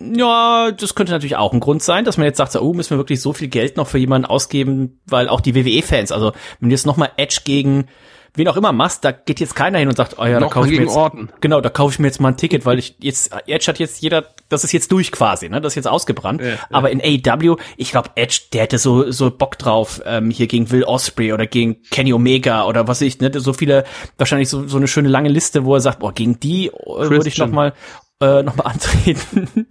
Ja, 0.00 0.72
das 0.72 0.96
könnte 0.96 1.12
natürlich 1.12 1.36
auch 1.36 1.52
ein 1.52 1.60
Grund 1.60 1.80
sein, 1.82 2.04
dass 2.04 2.16
man 2.16 2.26
jetzt 2.26 2.38
sagt, 2.38 2.50
so, 2.50 2.60
oh, 2.60 2.72
müssen 2.72 2.90
wir 2.90 2.98
wirklich 2.98 3.20
so 3.20 3.32
viel 3.32 3.46
Geld 3.46 3.76
noch 3.76 3.86
für 3.86 3.98
jemanden 3.98 4.26
ausgeben, 4.26 5.00
weil 5.06 5.28
auch 5.28 5.40
die 5.40 5.54
WWE-Fans, 5.54 6.10
also 6.10 6.32
wenn 6.58 6.68
du 6.68 6.74
jetzt 6.74 6.84
noch 6.84 6.96
mal 6.96 7.10
Edge 7.16 7.42
gegen 7.44 7.86
wen 8.34 8.48
auch 8.48 8.56
immer 8.56 8.72
machst, 8.72 9.04
da 9.04 9.12
geht 9.12 9.40
jetzt 9.40 9.54
keiner 9.54 9.78
hin 9.78 9.88
und 9.88 9.96
sagt, 9.96 10.18
oh 10.18 10.24
ja, 10.24 10.40
da 10.40 10.48
kaufe 10.48 10.68
ich 10.68 10.78
mir 10.78 10.84
jetzt, 10.84 10.96
Orten. 10.96 11.28
genau, 11.40 11.60
da 11.60 11.70
kaufe 11.70 11.92
ich 11.92 11.98
mir 11.98 12.08
jetzt 12.08 12.20
mal 12.20 12.30
ein 12.30 12.36
Ticket, 12.36 12.66
weil 12.66 12.78
ich 12.78 12.96
jetzt, 12.98 13.32
Edge 13.46 13.66
hat 13.68 13.78
jetzt 13.78 14.02
jeder, 14.02 14.34
das 14.48 14.64
ist 14.64 14.72
jetzt 14.72 14.90
durch 14.90 15.12
quasi, 15.12 15.48
ne, 15.48 15.60
das 15.60 15.72
ist 15.72 15.76
jetzt 15.76 15.88
ausgebrannt. 15.88 16.42
Ja, 16.42 16.58
Aber 16.70 16.90
in 16.90 17.00
AEW, 17.00 17.56
ich 17.76 17.90
glaube, 17.90 18.10
Edge, 18.16 18.40
der 18.52 18.62
hätte 18.62 18.78
so, 18.78 19.10
so 19.10 19.30
Bock 19.30 19.58
drauf, 19.58 20.02
ähm, 20.04 20.30
hier 20.30 20.48
gegen 20.48 20.70
Will 20.70 20.84
Osprey 20.84 21.32
oder 21.32 21.46
gegen 21.46 21.82
Kenny 21.90 22.12
Omega 22.12 22.64
oder 22.66 22.88
was 22.88 23.00
ich, 23.00 23.20
ne, 23.20 23.30
so 23.34 23.52
viele, 23.52 23.84
wahrscheinlich 24.18 24.48
so, 24.48 24.66
so 24.66 24.76
eine 24.76 24.88
schöne 24.88 25.08
lange 25.08 25.28
Liste, 25.28 25.64
wo 25.64 25.74
er 25.74 25.80
sagt, 25.80 26.00
boah, 26.00 26.12
gegen 26.12 26.40
die 26.40 26.66
äh, 26.68 26.72
würde 26.86 27.28
ich 27.28 27.38
noch 27.38 27.50
mal, 27.50 27.72
äh, 28.20 28.42
noch 28.42 28.56
mal 28.56 28.64
antreten. 28.66 29.66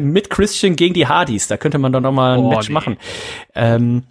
Mit 0.00 0.30
Christian 0.30 0.76
gegen 0.76 0.94
die 0.94 1.06
Hardys, 1.06 1.46
da 1.48 1.58
könnte 1.58 1.78
man 1.78 1.92
doch 1.92 2.00
noch 2.00 2.12
mal 2.12 2.38
ein 2.38 2.44
oh, 2.44 2.50
Match 2.50 2.68
nee. 2.68 2.74
machen. 2.74 2.96
Ähm, 3.54 4.04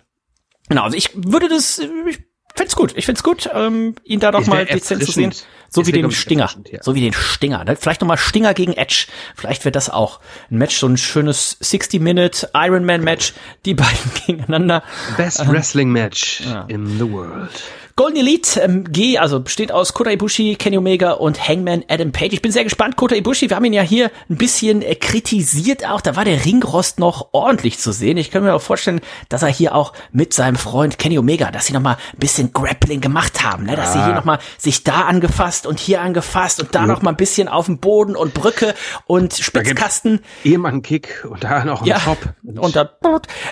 Genau, 0.72 0.84
also 0.84 0.96
ich 0.96 1.10
würde 1.14 1.50
das, 1.50 1.80
ich 1.80 2.20
find's 2.56 2.76
gut. 2.76 2.94
Ich 2.96 3.06
find's 3.06 3.24
gut, 3.24 3.50
ähm, 3.54 3.96
ihn 4.04 4.20
da 4.20 4.32
doch 4.32 4.46
mal 4.48 4.66
dezent 4.66 5.04
zu 5.04 5.12
sehen. 5.12 5.34
So 5.74 5.88
wie 5.88 5.94
den 5.94 6.12
Stinger. 6.12 6.50
Ja. 6.70 6.84
So 6.84 6.96
wie 6.96 7.02
den 7.02 7.14
Stinger. 7.14 7.64
Ne? 7.64 7.78
Vielleicht 7.78 8.02
nochmal 8.02 8.18
Stinger 8.18 8.54
gegen 8.54 8.74
Edge. 8.74 9.08
Vielleicht 9.36 9.64
wird 9.64 9.78
das 9.78 9.90
auch 9.90 10.20
ein 10.50 10.58
Match, 10.58 10.78
so 10.78 10.88
ein 10.88 10.98
schönes 10.98 11.58
60-Minute 11.62 12.50
Ironman-Match. 12.54 13.34
Die 13.66 13.74
beiden 13.74 14.12
gegeneinander. 14.28 14.84
Best 15.16 15.40
ähm, 15.40 15.50
Wrestling 15.50 15.90
Match 15.90 16.42
ja. 16.42 16.66
in 16.68 16.98
the 16.98 17.10
world. 17.10 17.64
Golden 18.02 18.18
Elite 18.18 18.60
ähm, 18.60 18.92
G, 18.92 19.20
also 19.20 19.42
besteht 19.42 19.72
aus 19.72 19.94
Kota 19.94 20.10
Ibushi, 20.10 20.56
Kenny 20.56 20.76
Omega 20.76 21.12
und 21.12 21.48
Hangman 21.48 21.84
Adam 21.88 22.12
Page. 22.12 22.34
Ich 22.34 22.42
bin 22.42 22.52
sehr 22.52 22.64
gespannt. 22.64 22.96
Kota 22.96 23.14
Ibushi, 23.14 23.52
wir 23.52 23.56
haben 23.56 23.66
ihn 23.66 23.74
ja 23.74 23.84
hier 23.84 24.10
ein 24.28 24.38
bisschen 24.38 24.82
äh, 24.82 24.96
kritisiert 24.96 25.88
auch. 25.88 26.02
Da 26.02 26.16
war 26.16 26.26
der 26.26 26.44
Ringrost 26.44 26.98
noch 26.98 27.30
ordentlich 27.32 27.78
zu 27.78 27.92
sehen. 27.92 28.18
Ich 28.18 28.32
kann 28.32 28.42
mir 28.42 28.56
auch 28.56 28.62
vorstellen, 28.62 29.02
dass 29.30 29.44
er 29.44 29.50
hier 29.50 29.76
auch 29.76 29.94
mit 30.12 30.34
seinem 30.34 30.56
Freund 30.56 30.98
Kenny 30.98 31.20
Omega, 31.20 31.52
dass 31.52 31.68
sie 31.68 31.74
noch 31.74 31.82
mal 31.82 31.98
ein 32.14 32.18
bisschen 32.18 32.52
Grappling 32.52 33.02
gemacht 33.02 33.44
haben, 33.44 33.66
ne? 33.66 33.76
dass 33.76 33.94
ja. 33.94 34.02
sie 34.02 34.06
hier 34.06 34.16
noch 34.16 34.26
mal 34.26 34.40
sich 34.58 34.84
da 34.84 35.02
angefasst 35.02 35.68
und 35.68 35.80
hier 35.80 36.02
angefasst 36.02 36.60
und 36.60 36.74
da 36.74 36.80
ja. 36.80 36.88
noch 36.88 37.04
mal 37.04 37.12
ein 37.12 37.18
bisschen 37.18 37.48
auf 37.48 37.68
dem 37.68 37.78
Boden 37.78 38.16
und 38.16 38.34
Brücke 38.34 38.74
und 39.06 39.36
Spitzkasten. 39.36 40.22
Ehemann 40.44 40.82
Kick 40.82 41.24
und 41.30 41.44
da 41.44 41.64
noch 41.66 41.86
ja, 41.86 42.00
Top. 42.00 42.18
Und 42.42 42.76
dann, 42.76 42.90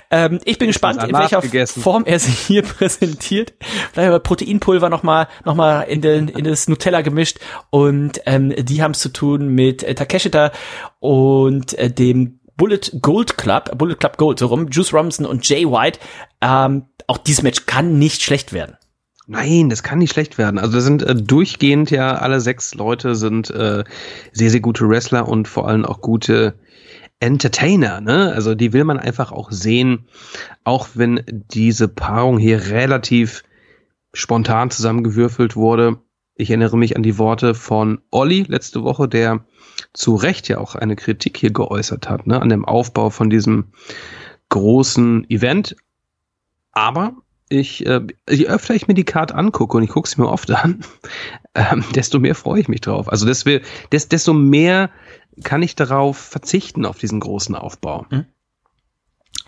ähm, 0.10 0.40
ich 0.44 0.58
bin 0.58 0.70
gespannt, 0.70 1.04
in 1.04 1.14
welcher 1.14 1.42
gegessen. 1.42 1.84
Form 1.84 2.06
er 2.06 2.18
sich 2.18 2.40
hier 2.40 2.64
präsentiert. 2.80 3.54
Vielleicht 3.94 4.39
Proteinpulver 4.40 4.90
nochmal 4.90 5.28
noch 5.46 5.56
mal 5.56 5.82
in, 5.82 6.04
in 6.04 6.44
das 6.44 6.68
Nutella 6.68 7.02
gemischt 7.02 7.40
und 7.70 8.22
ähm, 8.26 8.54
die 8.58 8.82
haben 8.82 8.92
es 8.92 9.00
zu 9.00 9.10
tun 9.10 9.50
mit 9.50 9.84
äh, 9.84 9.96
Takeshita 9.96 10.52
und 11.00 11.74
äh, 11.78 11.92
dem 11.92 12.40
Bullet 12.56 13.00
Gold 13.02 13.38
Club, 13.38 13.78
Bullet 13.78 13.96
Club 13.96 14.18
Gold, 14.18 14.40
so 14.40 14.48
rum, 14.48 14.68
Juice 14.70 14.94
Robinson 14.94 15.26
und 15.26 15.48
Jay 15.48 15.66
White. 15.66 16.00
Ähm, 16.42 16.86
auch 17.08 17.18
dieses 17.18 17.42
Match 17.42 17.66
kann 17.66 17.98
nicht 18.00 18.22
schlecht 18.22 18.52
werden. 18.52 18.76
Nein, 19.28 19.70
das 19.70 19.84
kann 19.84 20.00
nicht 20.00 20.12
schlecht 20.12 20.38
werden. 20.38 20.58
Also 20.58 20.74
das 20.74 20.84
sind 20.84 21.04
äh, 21.04 21.16
durchgehend 21.16 21.92
ja 21.92 22.16
alle 22.16 22.42
sechs 22.42 22.76
Leute 22.76 23.16
sind 23.16 23.50
äh, 23.52 23.84
sehr, 24.34 24.50
sehr 24.50 24.60
gute 24.60 24.90
Wrestler 24.90 25.28
und 25.28 25.48
vor 25.48 25.68
allem 25.68 25.86
auch 25.86 26.02
gute 26.02 26.56
Entertainer. 27.20 28.02
Ne? 28.02 28.34
Also 28.34 28.56
die 28.56 28.74
will 28.74 28.84
man 28.84 29.00
einfach 29.00 29.32
auch 29.32 29.52
sehen, 29.52 30.08
auch 30.64 30.90
wenn 30.96 31.24
diese 31.28 31.88
Paarung 31.88 32.38
hier 32.40 32.68
relativ 32.68 33.44
spontan 34.14 34.72
zusammengewürfelt 34.72 35.56
wurde. 35.56 36.00
Ich 36.36 36.50
erinnere 36.50 36.78
mich 36.78 36.96
an 36.96 37.04
die 37.04 37.18
Worte 37.18 37.54
von 37.54 38.02
Olli 38.12 38.44
letzte 38.48 38.84
Woche, 38.84 39.08
der 39.08 39.46
zu 39.94 40.16
Recht 40.16 40.48
ja 40.48 40.58
auch 40.58 40.76
eine 40.76 40.96
Kritik 40.96 41.38
hier 41.38 41.52
geäußert 41.52 42.10
hat, 42.10 42.28
ne, 42.28 42.42
an 42.42 42.50
dem 42.50 42.66
Aufbau 42.66 43.10
von 43.10 43.30
diesem 43.30 43.74
großen 44.50 45.30
Event. 45.30 45.76
Aber 46.72 47.14
ich, 47.50 47.86
äh, 47.86 48.02
je 48.30 48.48
öfter 48.48 48.76
ich 48.76 48.88
mir 48.88 48.94
die 48.94 49.04
Karte 49.04 49.36
angucke, 49.36 49.78
und 49.78 49.84
ich 49.84 49.90
gucke 49.90 50.08
sie 50.08 50.22
mir 50.22 50.30
oft 50.30 50.50
an, 50.52 50.82
ähm, 51.56 51.84
desto 51.94 52.20
mehr 52.20 52.36
freue 52.36 52.62
ich 52.62 52.68
mich 52.68 52.82
drauf. 52.82 53.10
Also 53.10 53.26
desto, 53.26 53.58
desto 53.92 54.34
mehr 54.34 54.92
kann 55.44 55.64
ich 55.64 55.76
darauf 55.76 56.18
verzichten, 56.18 56.86
auf 56.86 56.98
diesen 56.98 57.20
großen 57.20 57.56
Aufbau. 57.56 58.06
Mhm. 58.10 58.26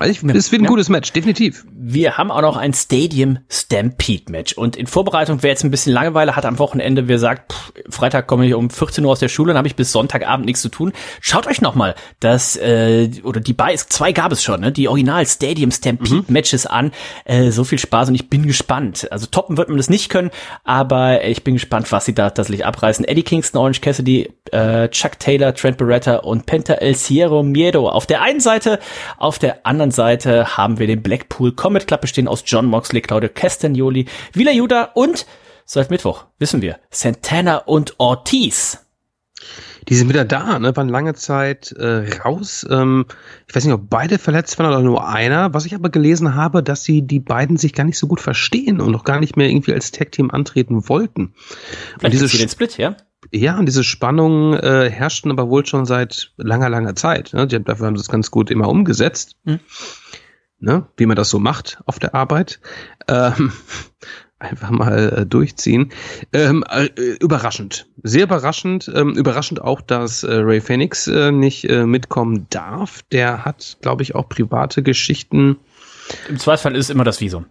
Also 0.01 0.11
ich, 0.13 0.35
es 0.35 0.51
wird 0.51 0.61
ein 0.61 0.65
ja. 0.65 0.69
gutes 0.69 0.89
Match, 0.89 1.13
definitiv. 1.13 1.63
Wir 1.71 2.17
haben 2.17 2.31
auch 2.31 2.41
noch 2.41 2.57
ein 2.57 2.73
Stadium 2.73 3.37
Stampede 3.49 4.31
Match. 4.31 4.53
Und 4.53 4.75
in 4.75 4.87
Vorbereitung, 4.87 5.43
wer 5.43 5.51
jetzt 5.51 5.63
ein 5.63 5.69
bisschen 5.69 5.93
Langeweile 5.93 6.35
hat 6.35 6.43
am 6.43 6.57
Wochenende, 6.57 7.07
wer 7.07 7.19
sagt, 7.19 7.53
pff, 7.53 7.73
Freitag 7.89 8.25
komme 8.25 8.47
ich 8.47 8.55
um 8.55 8.71
14 8.71 9.05
Uhr 9.05 9.11
aus 9.11 9.19
der 9.19 9.27
Schule, 9.27 9.49
dann 9.49 9.59
habe 9.59 9.67
ich 9.67 9.75
bis 9.75 9.91
Sonntagabend 9.91 10.47
nichts 10.47 10.63
zu 10.63 10.69
tun. 10.69 10.91
Schaut 11.19 11.45
euch 11.45 11.61
nochmal 11.61 11.93
das, 12.19 12.55
äh, 12.55 13.11
oder 13.23 13.41
die 13.41 13.53
bei, 13.53 13.75
zwei 13.75 14.11
gab 14.11 14.31
es 14.31 14.43
schon, 14.43 14.61
ne? 14.61 14.71
die 14.71 14.87
Original 14.87 15.23
Stadium 15.27 15.69
Stampede 15.69 16.15
mhm. 16.15 16.25
Matches 16.29 16.65
an. 16.65 16.91
Äh, 17.25 17.51
so 17.51 17.63
viel 17.63 17.77
Spaß 17.77 18.09
und 18.09 18.15
ich 18.15 18.27
bin 18.27 18.47
gespannt. 18.47 19.07
Also 19.11 19.27
toppen 19.27 19.57
wird 19.57 19.69
man 19.69 19.77
das 19.77 19.89
nicht 19.89 20.09
können, 20.09 20.31
aber 20.63 21.25
ich 21.25 21.43
bin 21.43 21.53
gespannt, 21.53 21.91
was 21.91 22.05
sie 22.05 22.15
da 22.15 22.31
tatsächlich 22.31 22.65
abreißen. 22.65 23.05
Eddie 23.05 23.23
Kingston, 23.23 23.61
Orange 23.61 23.81
Cassidy, 23.81 24.31
äh, 24.51 24.89
Chuck 24.89 25.19
Taylor, 25.19 25.53
Trent 25.53 25.77
Beretta 25.77 26.17
und 26.17 26.47
Penta 26.47 26.73
El 26.73 26.95
Ciero 26.95 27.43
Miedo. 27.43 27.87
Auf 27.87 28.07
der 28.07 28.23
einen 28.23 28.39
Seite, 28.39 28.79
auf 29.17 29.37
der 29.37 29.65
anderen 29.67 29.80
Seite 29.89 30.57
haben 30.57 30.77
wir 30.77 30.85
den 30.85 31.01
Blackpool 31.01 31.53
Comet 31.53 31.87
Club 31.87 32.01
bestehen 32.01 32.27
aus 32.27 32.43
John 32.45 32.67
Moxley, 32.67 33.01
Claudio 33.01 33.29
Castagnoli, 33.33 34.05
Vila 34.33 34.51
Juda 34.51 34.91
und 34.93 35.25
seit 35.65 35.89
Mittwoch, 35.89 36.25
wissen 36.37 36.61
wir, 36.61 36.77
Santana 36.91 37.57
und 37.57 37.95
Ortiz. 37.97 38.85
Die 39.87 39.95
sind 39.95 40.09
wieder 40.09 40.25
da, 40.25 40.59
ne? 40.59 40.75
waren 40.75 40.89
lange 40.89 41.15
Zeit 41.15 41.71
äh, 41.71 42.07
raus. 42.19 42.65
Ähm, 42.69 43.05
ich 43.47 43.55
weiß 43.55 43.65
nicht, 43.65 43.73
ob 43.73 43.89
beide 43.89 44.19
verletzt 44.19 44.59
waren 44.59 44.67
oder 44.67 44.81
nur 44.81 45.07
einer. 45.07 45.53
Was 45.55 45.65
ich 45.65 45.73
aber 45.73 45.89
gelesen 45.89 46.35
habe, 46.35 46.61
dass 46.61 46.83
sie 46.83 47.01
die 47.01 47.19
beiden 47.19 47.57
sich 47.57 47.73
gar 47.73 47.85
nicht 47.85 47.97
so 47.97 48.07
gut 48.07 48.21
verstehen 48.21 48.79
und 48.79 48.93
auch 48.95 49.03
gar 49.03 49.19
nicht 49.19 49.37
mehr 49.37 49.49
irgendwie 49.49 49.73
als 49.73 49.91
Tag-Team 49.91 50.29
antreten 50.29 50.87
wollten. 50.87 51.33
Vielleicht 51.97 52.03
und 52.03 52.11
diese 52.11 52.37
den 52.37 52.49
Split, 52.49 52.77
ja? 52.77 52.95
Ja, 53.33 53.57
und 53.57 53.65
diese 53.65 53.83
Spannungen 53.83 54.59
äh, 54.59 54.89
herrschten 54.89 55.31
aber 55.31 55.49
wohl 55.49 55.65
schon 55.65 55.85
seit 55.85 56.33
langer, 56.35 56.69
langer 56.69 56.95
Zeit. 56.95 57.33
Ne? 57.33 57.47
Die, 57.47 57.63
dafür 57.63 57.87
haben 57.87 57.95
sie 57.95 58.01
es 58.01 58.09
ganz 58.09 58.29
gut 58.29 58.51
immer 58.51 58.67
umgesetzt. 58.67 59.37
Mhm. 59.45 59.59
Ne? 60.59 60.85
Wie 60.97 61.05
man 61.05 61.15
das 61.15 61.29
so 61.29 61.39
macht 61.39 61.81
auf 61.85 61.97
der 61.97 62.13
Arbeit. 62.13 62.59
Ähm, 63.07 63.53
einfach 64.39 64.69
mal 64.69 65.19
äh, 65.19 65.25
durchziehen. 65.25 65.93
Ähm, 66.33 66.65
äh, 66.69 66.87
überraschend. 67.21 67.87
Sehr 68.03 68.23
überraschend. 68.23 68.91
Ähm, 68.93 69.15
überraschend 69.15 69.61
auch, 69.61 69.79
dass 69.79 70.23
äh, 70.23 70.33
Ray 70.33 70.59
Phoenix 70.59 71.07
äh, 71.07 71.31
nicht 71.31 71.69
äh, 71.69 71.85
mitkommen 71.85 72.47
darf. 72.49 73.01
Der 73.13 73.45
hat, 73.45 73.77
glaube 73.81 74.03
ich, 74.03 74.13
auch 74.13 74.27
private 74.27 74.83
Geschichten. 74.83 75.57
Im 76.27 76.37
Zweifelsfall 76.37 76.75
ist 76.75 76.89
immer 76.89 77.05
das 77.05 77.21
Visum 77.21 77.45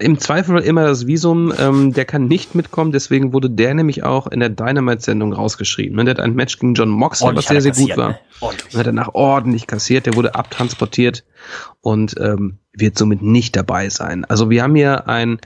im 0.00 0.18
Zweifel 0.18 0.58
immer 0.58 0.84
das 0.84 1.06
Visum, 1.06 1.52
ähm, 1.56 1.92
der 1.92 2.04
kann 2.04 2.26
nicht 2.26 2.54
mitkommen, 2.54 2.90
deswegen 2.90 3.32
wurde 3.32 3.48
der 3.48 3.74
nämlich 3.74 4.02
auch 4.02 4.26
in 4.26 4.40
der 4.40 4.48
Dynamite-Sendung 4.48 5.32
rausgeschrieben. 5.32 5.96
Ne? 5.96 6.04
Der 6.04 6.14
hat 6.14 6.20
ein 6.20 6.34
Match 6.34 6.58
gegen 6.58 6.74
John 6.74 6.88
Moxley, 6.88 7.36
was 7.36 7.46
sehr, 7.46 7.60
sehr 7.60 7.72
gut 7.72 7.96
war. 7.96 8.08
Ne? 8.10 8.18
Und 8.40 8.76
hat 8.76 8.86
danach 8.86 9.14
ordentlich 9.14 9.66
kassiert, 9.66 10.06
der 10.06 10.14
wurde 10.14 10.34
abtransportiert 10.34 11.24
und 11.80 12.14
ähm, 12.18 12.58
wird 12.72 12.98
somit 12.98 13.22
nicht 13.22 13.54
dabei 13.54 13.88
sein. 13.88 14.24
Also 14.24 14.50
wir 14.50 14.62
haben 14.62 14.74
hier 14.74 15.08
ein 15.08 15.38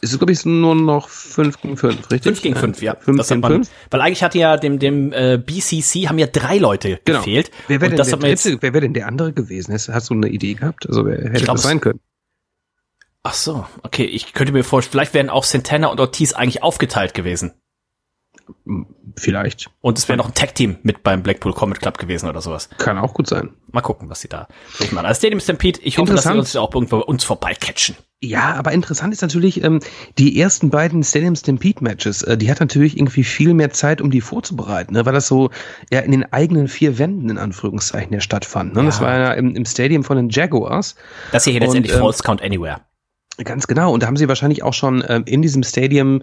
ist 0.00 0.12
es, 0.12 0.18
glaube 0.18 0.32
ich, 0.32 0.44
nur 0.44 0.74
noch 0.74 1.08
5 1.08 1.60
gegen 1.60 1.76
5, 1.76 2.10
richtig? 2.10 2.22
5 2.22 2.42
gegen 2.42 2.56
5, 2.56 2.82
ja. 2.82 2.96
5 2.96 3.28
gegen 3.28 3.42
5. 3.44 3.70
Weil 3.88 4.00
eigentlich 4.00 4.24
hatte 4.24 4.36
ja 4.36 4.56
dem, 4.56 4.80
dem 4.80 5.12
äh, 5.12 5.38
BCC 5.38 6.08
haben 6.08 6.18
ja 6.18 6.26
drei 6.26 6.58
Leute 6.58 6.98
genau. 7.04 7.20
gefehlt. 7.20 7.52
Wer 7.68 7.80
wäre 7.80 7.94
denn, 7.94 8.58
wer 8.60 8.74
wär 8.74 8.80
denn 8.80 8.94
der 8.94 9.06
andere 9.06 9.32
gewesen? 9.32 9.72
Hast 9.72 10.10
du 10.10 10.14
eine 10.14 10.28
Idee 10.28 10.54
gehabt? 10.54 10.88
Also 10.88 11.06
wer 11.06 11.18
hätte 11.18 11.44
glaub, 11.44 11.56
das 11.56 11.62
sein 11.62 11.80
können? 11.80 12.00
Ach 13.22 13.34
so, 13.34 13.66
okay. 13.82 14.04
Ich 14.04 14.32
könnte 14.32 14.52
mir 14.52 14.64
vorstellen, 14.64 14.92
vielleicht 14.92 15.14
wären 15.14 15.30
auch 15.30 15.44
Santana 15.44 15.88
und 15.88 16.00
Ortiz 16.00 16.32
eigentlich 16.32 16.62
aufgeteilt 16.62 17.14
gewesen. 17.14 17.52
Vielleicht. 19.16 19.70
Und 19.80 19.98
es 19.98 20.08
wäre 20.08 20.16
noch 20.16 20.26
ein 20.26 20.34
Tag-Team 20.34 20.78
mit 20.82 21.02
beim 21.02 21.22
Blackpool 21.22 21.52
Comet 21.52 21.80
Club 21.80 21.98
gewesen 21.98 22.28
oder 22.28 22.40
sowas. 22.40 22.68
Kann 22.78 22.98
auch 22.98 23.14
gut 23.14 23.28
sein. 23.28 23.50
Mal 23.70 23.82
gucken, 23.82 24.08
was 24.10 24.20
sie 24.20 24.28
da 24.28 24.48
machen. 24.90 25.06
Also 25.06 25.18
Stadium 25.18 25.40
Stampede, 25.40 25.80
ich 25.82 25.98
hoffe, 25.98 26.14
dass 26.14 26.24
sie 26.24 26.36
uns 26.36 26.56
auch 26.56 26.74
irgendwo 26.74 26.98
uns 26.98 27.24
vorbeicatchen. 27.24 27.96
Ja, 28.24 28.54
aber 28.54 28.72
interessant 28.72 29.12
ist 29.12 29.20
natürlich, 29.20 29.64
ähm, 29.64 29.80
die 30.16 30.38
ersten 30.40 30.70
beiden 30.70 31.02
Stadium 31.02 31.34
Stampede 31.34 31.82
Matches, 31.82 32.22
äh, 32.22 32.36
die 32.36 32.50
hat 32.50 32.60
natürlich 32.60 32.96
irgendwie 32.96 33.24
viel 33.24 33.52
mehr 33.52 33.70
Zeit, 33.70 34.00
um 34.00 34.10
die 34.10 34.20
vorzubereiten, 34.20 34.94
ne? 34.94 35.04
weil 35.04 35.12
das 35.12 35.26
so 35.26 35.50
ja 35.90 36.00
in 36.00 36.12
den 36.12 36.32
eigenen 36.32 36.68
vier 36.68 36.98
Wänden 36.98 37.30
in 37.30 37.38
Anführungszeichen 37.38 38.12
ja 38.12 38.20
stattfand. 38.20 38.74
Ne? 38.74 38.80
Ja. 38.80 38.86
Das 38.86 39.00
war 39.00 39.18
ja 39.18 39.32
im, 39.32 39.56
im 39.56 39.64
Stadium 39.64 40.04
von 40.04 40.16
den 40.16 40.28
Jaguars. 40.28 40.94
Das 41.32 41.44
hier, 41.44 41.52
hier 41.52 41.60
letztendlich 41.60 41.94
ähm, 41.94 42.00
False 42.00 42.22
Count 42.22 42.42
Anywhere. 42.42 42.80
Ganz 43.38 43.66
genau. 43.66 43.92
Und 43.92 44.02
da 44.02 44.08
haben 44.08 44.16
sie 44.16 44.28
wahrscheinlich 44.28 44.62
auch 44.62 44.74
schon 44.74 45.02
ähm, 45.08 45.22
in 45.24 45.40
diesem 45.40 45.62
Stadium 45.62 46.22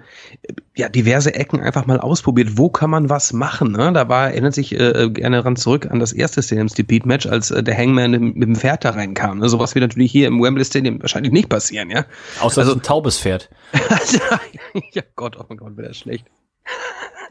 ja 0.75 0.89
diverse 0.89 1.33
Ecken 1.33 1.59
einfach 1.59 1.87
mal 1.87 1.99
ausprobiert. 1.99 2.57
Wo 2.57 2.69
kann 2.69 2.91
man 2.91 3.09
was 3.09 3.33
machen? 3.33 3.71
Ne? 3.71 3.91
Da 3.93 4.07
war, 4.09 4.29
erinnert 4.29 4.53
sich 4.53 4.73
äh, 4.73 4.89
äh 4.89 5.09
gerne 5.09 5.43
ran 5.43 5.55
zurück 5.55 5.87
an 5.89 5.99
das 5.99 6.13
erste 6.13 6.43
Stadium 6.43 6.69
Stampede 6.69 7.07
Match, 7.07 7.25
als 7.25 7.49
äh, 7.49 7.63
der 7.63 7.75
Hangman 7.75 8.11
mit 8.11 8.43
dem 8.43 8.55
Pferd 8.55 8.85
da 8.85 8.91
reinkam. 8.91 9.39
Ne? 9.39 9.49
Sowas 9.49 9.73
wird 9.73 9.83
natürlich 9.83 10.11
hier 10.11 10.27
im 10.27 10.41
Wembley 10.41 10.65
Stadium 10.65 11.01
wahrscheinlich 11.01 11.33
nicht 11.33 11.49
passieren, 11.49 11.89
ja. 11.89 12.05
Außer 12.41 12.61
also, 12.61 12.73
ein 12.73 12.83
taubes 12.83 13.17
Pferd. 13.17 13.49
ja 14.91 15.01
Gott, 15.15 15.35
oh 15.39 15.45
mein 15.49 15.57
Gott, 15.57 15.77
wäre 15.77 15.87
das 15.87 15.97
schlecht. 15.97 16.27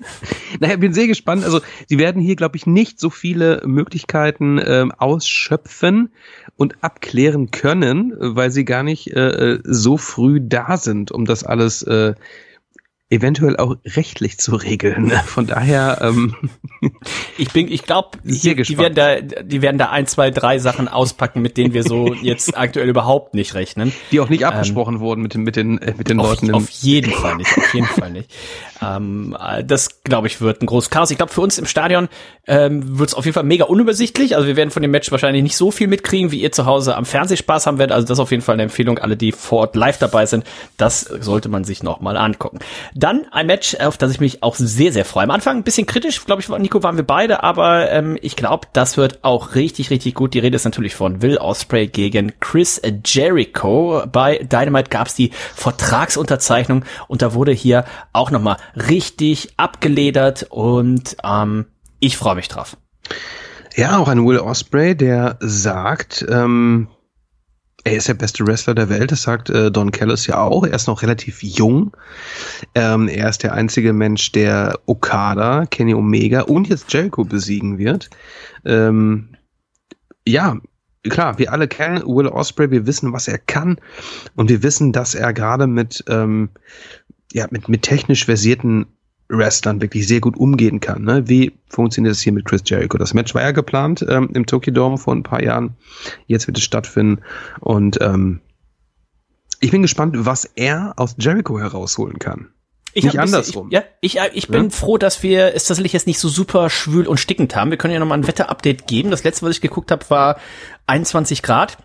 naja, 0.60 0.76
bin 0.76 0.92
sehr 0.92 1.06
gespannt. 1.06 1.44
Also, 1.44 1.60
sie 1.86 1.98
werden 1.98 2.20
hier, 2.20 2.36
glaube 2.36 2.56
ich, 2.56 2.66
nicht 2.66 3.00
so 3.00 3.10
viele 3.10 3.62
Möglichkeiten 3.64 4.60
ähm, 4.64 4.92
ausschöpfen 4.92 6.10
und 6.56 6.82
abklären 6.82 7.50
können, 7.50 8.14
weil 8.18 8.50
sie 8.50 8.64
gar 8.64 8.82
nicht 8.82 9.12
äh, 9.14 9.54
äh 9.54 9.60
so 9.64 9.96
früh 9.96 10.40
da 10.42 10.76
sind, 10.76 11.12
um 11.12 11.24
das 11.24 11.44
alles 11.44 11.82
äh, 11.82 12.14
eventuell 13.10 13.56
auch 13.56 13.76
rechtlich 13.84 14.38
zu 14.38 14.54
regeln. 14.54 15.10
Von 15.26 15.46
daher, 15.46 15.98
ähm, 16.02 16.34
ich 17.38 17.52
bin, 17.52 17.70
ich 17.70 17.84
glaube, 17.84 18.18
die, 18.22 18.54
die 18.54 18.78
werden 18.78 18.94
da, 18.94 19.20
die 19.20 19.62
werden 19.62 19.78
da 19.78 19.90
ein, 19.90 20.06
zwei, 20.06 20.30
drei 20.30 20.58
Sachen 20.58 20.88
auspacken, 20.88 21.40
mit 21.40 21.56
denen 21.56 21.72
wir 21.72 21.84
so 21.84 22.12
jetzt 22.12 22.56
aktuell 22.56 22.88
überhaupt 22.88 23.34
nicht 23.34 23.54
rechnen. 23.54 23.92
Die 24.12 24.20
auch 24.20 24.28
nicht 24.28 24.42
ähm, 24.42 24.48
abgesprochen 24.48 24.96
ähm, 24.96 25.00
wurden 25.00 25.22
mit 25.22 25.34
den, 25.34 25.42
mit 25.42 25.56
den, 25.56 25.78
äh, 25.78 25.94
mit 25.96 26.08
den 26.08 26.20
auf, 26.20 26.28
Leuten. 26.28 26.54
Auf 26.54 26.68
jeden 26.68 27.12
Fall 27.12 27.36
nicht, 27.36 27.56
auf 27.56 27.74
jeden 27.74 27.86
Fall 27.86 28.10
nicht. 28.10 28.30
Ähm, 28.82 29.36
das, 29.64 30.02
glaube 30.04 30.26
ich, 30.26 30.40
wird 30.40 30.62
ein 30.62 30.66
großes 30.66 30.90
Chaos. 30.90 31.10
Ich 31.10 31.16
glaube, 31.16 31.32
für 31.32 31.40
uns 31.40 31.58
im 31.58 31.66
Stadion 31.66 32.08
ähm, 32.46 32.98
wird 32.98 33.10
es 33.10 33.14
auf 33.14 33.24
jeden 33.24 33.34
Fall 33.34 33.44
mega 33.44 33.64
unübersichtlich. 33.64 34.36
Also 34.36 34.46
wir 34.46 34.56
werden 34.56 34.70
von 34.70 34.82
dem 34.82 34.90
Match 34.90 35.10
wahrscheinlich 35.10 35.42
nicht 35.42 35.56
so 35.56 35.70
viel 35.70 35.86
mitkriegen, 35.86 36.30
wie 36.30 36.40
ihr 36.40 36.52
zu 36.52 36.66
Hause 36.66 36.96
am 36.96 37.04
Fernsehspaß 37.04 37.66
haben 37.66 37.78
werdet. 37.78 37.94
Also 37.94 38.06
das 38.06 38.18
ist 38.18 38.22
auf 38.22 38.30
jeden 38.30 38.42
Fall 38.42 38.54
eine 38.54 38.64
Empfehlung. 38.64 38.98
Alle, 38.98 39.16
die 39.16 39.32
vor 39.32 39.60
Ort 39.60 39.76
live 39.76 39.98
dabei 39.98 40.26
sind, 40.26 40.44
das 40.76 41.00
sollte 41.00 41.48
man 41.48 41.64
sich 41.64 41.82
noch 41.82 42.00
mal 42.00 42.16
angucken. 42.16 42.58
Dann 42.94 43.26
ein 43.32 43.46
Match, 43.46 43.74
auf 43.76 43.98
das 43.98 44.12
ich 44.12 44.20
mich 44.20 44.42
auch 44.42 44.54
sehr, 44.54 44.92
sehr 44.92 45.04
freue. 45.04 45.24
Am 45.24 45.30
Anfang 45.30 45.58
ein 45.58 45.62
bisschen 45.64 45.86
kritisch, 45.86 46.24
glaube 46.24 46.42
ich, 46.42 46.48
Nico, 46.48 46.82
waren 46.82 46.96
wir 46.96 47.04
beide, 47.04 47.42
aber 47.42 47.90
ähm, 47.90 48.18
ich 48.22 48.36
glaube, 48.36 48.68
das 48.72 48.96
wird 48.96 49.20
auch 49.22 49.54
richtig, 49.54 49.90
richtig 49.90 50.14
gut. 50.14 50.34
Die 50.34 50.38
Rede 50.38 50.56
ist 50.56 50.64
natürlich 50.64 50.94
von 50.94 51.22
Will 51.22 51.38
Osprey 51.38 51.88
gegen 51.88 52.32
Chris 52.40 52.80
Jericho. 53.04 54.02
Bei 54.10 54.38
Dynamite 54.38 54.90
gab 54.90 55.08
es 55.08 55.14
die 55.14 55.30
Vertragsunterzeichnung 55.54 56.84
und 57.08 57.22
da 57.22 57.34
wurde 57.34 57.52
hier 57.52 57.84
auch 58.12 58.30
noch 58.30 58.40
mal 58.40 58.56
richtig 58.74 59.54
abgeledert 59.56 60.46
und 60.50 61.16
ähm, 61.24 61.66
ich 62.00 62.16
freue 62.16 62.36
mich 62.36 62.48
drauf. 62.48 62.76
Ja, 63.76 63.98
auch 63.98 64.08
ein 64.08 64.26
Will 64.26 64.38
Osprey, 64.38 64.96
der 64.96 65.36
sagt, 65.40 66.26
ähm, 66.28 66.88
er 67.84 67.96
ist 67.96 68.08
der 68.08 68.14
beste 68.14 68.46
Wrestler 68.46 68.74
der 68.74 68.88
Welt, 68.88 69.12
das 69.12 69.22
sagt 69.22 69.50
äh, 69.50 69.70
Don 69.70 69.92
Callis 69.92 70.26
ja 70.26 70.40
auch. 70.40 70.66
Er 70.66 70.74
ist 70.74 70.88
noch 70.88 71.02
relativ 71.02 71.42
jung. 71.42 71.96
Ähm, 72.74 73.08
er 73.08 73.28
ist 73.28 73.42
der 73.42 73.54
einzige 73.54 73.92
Mensch, 73.92 74.32
der 74.32 74.78
Okada, 74.86 75.64
Kenny 75.66 75.94
Omega 75.94 76.42
und 76.42 76.68
jetzt 76.68 76.92
Jericho 76.92 77.24
besiegen 77.24 77.78
wird. 77.78 78.10
Ähm, 78.64 79.28
ja, 80.26 80.58
klar, 81.08 81.38
wir 81.38 81.52
alle 81.52 81.68
kennen 81.68 82.02
Will 82.04 82.26
Osprey, 82.26 82.70
wir 82.70 82.86
wissen, 82.86 83.12
was 83.12 83.28
er 83.28 83.38
kann 83.38 83.78
und 84.34 84.50
wir 84.50 84.62
wissen, 84.62 84.92
dass 84.92 85.14
er 85.14 85.32
gerade 85.32 85.66
mit, 85.66 86.04
ähm, 86.08 86.50
ja, 87.32 87.46
mit, 87.50 87.68
mit 87.68 87.82
technisch 87.82 88.24
versierten 88.24 88.86
Wrestlern 89.28 89.80
wirklich 89.80 90.08
sehr 90.08 90.20
gut 90.20 90.36
umgehen 90.36 90.80
kann. 90.80 91.02
Ne? 91.02 91.28
Wie 91.28 91.52
funktioniert 91.68 92.14
das 92.14 92.20
hier 92.20 92.32
mit 92.32 92.46
Chris 92.46 92.62
Jericho? 92.64 92.96
Das 92.96 93.14
Match 93.14 93.34
war 93.34 93.42
ja 93.42 93.50
geplant 93.50 94.04
ähm, 94.08 94.30
im 94.32 94.46
Tokyo 94.46 94.72
Dome 94.72 94.96
vor 94.96 95.14
ein 95.14 95.22
paar 95.22 95.42
Jahren. 95.42 95.76
Jetzt 96.26 96.46
wird 96.46 96.56
es 96.56 96.64
stattfinden. 96.64 97.22
Und 97.60 98.00
ähm, 98.00 98.40
ich 99.60 99.70
bin 99.70 99.82
gespannt, 99.82 100.14
was 100.18 100.44
er 100.44 100.94
aus 100.96 101.16
Jericho 101.18 101.58
herausholen 101.58 102.18
kann. 102.18 102.48
Ich 102.94 103.04
nicht 103.04 103.18
andersrum. 103.18 103.68
Bisschen, 103.68 103.84
ich, 104.00 104.14
ja, 104.14 104.24
ich, 104.26 104.36
ich 104.36 104.48
bin 104.48 104.64
ja? 104.64 104.70
froh, 104.70 104.96
dass 104.96 105.22
wir 105.22 105.54
es 105.54 105.66
tatsächlich 105.66 105.92
jetzt 105.92 106.06
nicht 106.06 106.18
so 106.18 106.28
super 106.28 106.70
schwül 106.70 107.06
und 107.06 107.20
stickend 107.20 107.54
haben. 107.54 107.70
Wir 107.70 107.76
können 107.76 107.92
ja 107.92 108.00
nochmal 108.00 108.18
ein 108.18 108.26
Wetterupdate 108.26 108.86
geben. 108.86 109.10
Das 109.10 109.24
letzte, 109.24 109.44
was 109.44 109.56
ich 109.56 109.60
geguckt 109.60 109.90
habe, 109.90 110.08
war 110.08 110.40
21 110.86 111.42
Grad. 111.42 111.78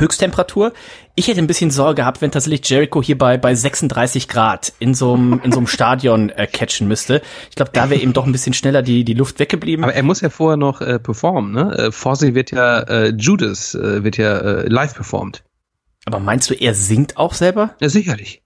Höchsttemperatur. 0.00 0.72
Ich 1.14 1.28
hätte 1.28 1.40
ein 1.40 1.46
bisschen 1.46 1.70
Sorge 1.70 2.02
gehabt, 2.02 2.20
wenn 2.20 2.30
tatsächlich 2.30 2.68
Jericho 2.68 3.02
hier 3.02 3.16
bei, 3.16 3.38
bei 3.38 3.54
36 3.54 4.28
Grad 4.28 4.72
in 4.78 4.94
so 4.94 5.14
einem, 5.14 5.40
in 5.42 5.52
so 5.52 5.58
einem 5.58 5.66
Stadion 5.66 6.30
äh, 6.30 6.46
catchen 6.46 6.88
müsste. 6.88 7.22
Ich 7.50 7.56
glaube, 7.56 7.70
da 7.72 7.90
wäre 7.90 8.00
eben 8.00 8.12
doch 8.12 8.26
ein 8.26 8.32
bisschen 8.32 8.54
schneller 8.54 8.82
die, 8.82 9.04
die 9.04 9.14
Luft 9.14 9.38
weggeblieben. 9.38 9.84
Aber 9.84 9.94
er 9.94 10.02
muss 10.02 10.20
ja 10.20 10.30
vorher 10.30 10.56
noch 10.56 10.80
äh, 10.80 10.98
performen, 10.98 11.52
ne? 11.52 11.76
Äh, 11.76 11.92
Fozzy 11.92 12.34
wird 12.34 12.50
ja, 12.50 12.80
äh, 12.80 13.14
Judas 13.16 13.74
äh, 13.74 14.04
wird 14.04 14.16
ja 14.16 14.36
äh, 14.38 14.68
live 14.68 14.94
performt. 14.94 15.42
Aber 16.04 16.20
meinst 16.20 16.48
du, 16.50 16.54
er 16.54 16.74
singt 16.74 17.16
auch 17.16 17.34
selber? 17.34 17.74
Ja, 17.80 17.88
sicherlich. 17.88 18.42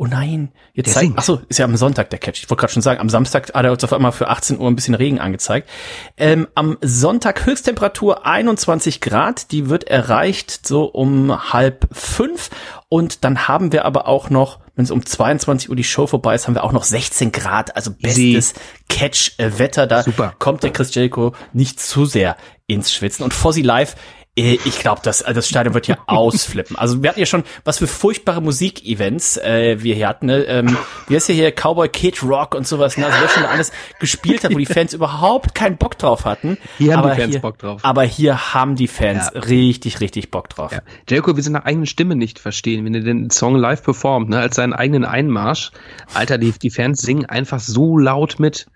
Oh 0.00 0.06
nein, 0.06 0.52
jetzt 0.74 0.92
zeigt, 0.92 1.14
ach 1.16 1.24
so, 1.24 1.40
ist 1.48 1.58
ja 1.58 1.64
am 1.64 1.76
Sonntag 1.76 2.08
der 2.10 2.20
Catch. 2.20 2.44
Ich 2.44 2.48
wollte 2.48 2.60
gerade 2.60 2.72
schon 2.72 2.82
sagen, 2.82 3.00
am 3.00 3.08
Samstag 3.08 3.52
hat 3.52 3.64
er 3.64 3.72
uns 3.72 3.82
auf 3.82 3.92
einmal 3.92 4.12
für 4.12 4.28
18 4.28 4.60
Uhr 4.60 4.70
ein 4.70 4.76
bisschen 4.76 4.94
Regen 4.94 5.18
angezeigt. 5.18 5.68
Ähm, 6.16 6.46
am 6.54 6.78
Sonntag 6.82 7.44
Höchsttemperatur 7.44 8.24
21 8.24 9.00
Grad, 9.00 9.50
die 9.50 9.68
wird 9.68 9.88
erreicht 9.88 10.64
so 10.64 10.84
um 10.84 11.52
halb 11.52 11.88
fünf 11.90 12.50
und 12.88 13.24
dann 13.24 13.48
haben 13.48 13.72
wir 13.72 13.84
aber 13.84 14.06
auch 14.06 14.30
noch, 14.30 14.60
wenn 14.76 14.84
es 14.84 14.92
um 14.92 15.04
22 15.04 15.68
Uhr 15.68 15.74
die 15.74 15.82
Show 15.82 16.06
vorbei 16.06 16.36
ist, 16.36 16.46
haben 16.46 16.54
wir 16.54 16.62
auch 16.62 16.70
noch 16.70 16.84
16 16.84 17.32
Grad, 17.32 17.74
also 17.74 17.90
bestes 17.90 18.54
Catch-Wetter. 18.88 19.88
Da 19.88 20.04
Super. 20.04 20.32
kommt 20.38 20.62
der 20.62 20.72
Chris 20.72 20.94
Jericho 20.94 21.34
nicht 21.52 21.80
zu 21.80 22.06
sehr 22.06 22.36
ins 22.68 22.92
Schwitzen. 22.92 23.24
Und 23.24 23.34
Fozzy 23.34 23.62
Live 23.62 23.96
ich 24.38 24.78
glaube, 24.78 25.00
das, 25.02 25.22
also 25.22 25.38
das 25.38 25.48
Stadion 25.48 25.74
wird 25.74 25.86
hier 25.86 25.98
ausflippen. 26.06 26.76
Also 26.76 27.02
wir 27.02 27.10
hatten 27.10 27.20
ja 27.20 27.26
schon, 27.26 27.44
was 27.64 27.78
für 27.78 27.86
furchtbare 27.86 28.40
Musikevents 28.40 29.36
äh, 29.36 29.82
wir 29.82 29.94
hier 29.94 30.08
hatten. 30.08 30.26
Ne? 30.26 30.44
Ähm, 30.44 30.76
wie 31.08 31.16
heißt 31.16 31.28
ja 31.28 31.34
hier 31.34 31.52
Cowboy 31.52 31.88
Kid 31.88 32.22
Rock 32.22 32.54
und 32.54 32.66
sowas. 32.66 32.96
Ne? 32.96 33.06
Also 33.06 33.18
wer 33.20 33.28
schon 33.28 33.44
alles 33.44 33.72
gespielt 33.98 34.44
hat, 34.44 34.52
wo 34.52 34.58
die 34.58 34.66
Fans 34.78 34.94
überhaupt 34.94 35.54
keinen 35.54 35.76
Bock 35.76 35.98
drauf 35.98 36.24
hatten. 36.24 36.58
Hier 36.78 36.96
haben 36.96 37.10
die 37.10 37.16
Fans 37.16 37.32
hier, 37.32 37.40
Bock 37.40 37.58
drauf. 37.58 37.84
Aber 37.84 38.02
hier 38.04 38.54
haben 38.54 38.76
die 38.76 38.88
Fans 38.88 39.30
ja. 39.34 39.40
richtig, 39.40 40.00
richtig 40.00 40.30
Bock 40.30 40.48
drauf. 40.48 40.72
Ja. 40.72 40.80
Jericho, 41.08 41.36
wir 41.36 41.42
sind 41.42 41.54
nach 41.54 41.64
eigenen 41.64 41.86
Stimme 41.86 42.14
nicht 42.14 42.38
verstehen, 42.38 42.84
wenn 42.84 42.94
er 42.94 43.00
den 43.00 43.30
Song 43.30 43.56
live 43.56 43.82
performt, 43.82 44.28
ne, 44.28 44.38
als 44.38 44.56
seinen 44.56 44.72
eigenen 44.72 45.04
Einmarsch. 45.04 45.72
Alter, 46.14 46.38
die, 46.38 46.52
die 46.52 46.70
Fans 46.70 47.00
singen 47.00 47.26
einfach 47.26 47.60
so 47.60 47.98
laut 47.98 48.38
mit 48.38 48.66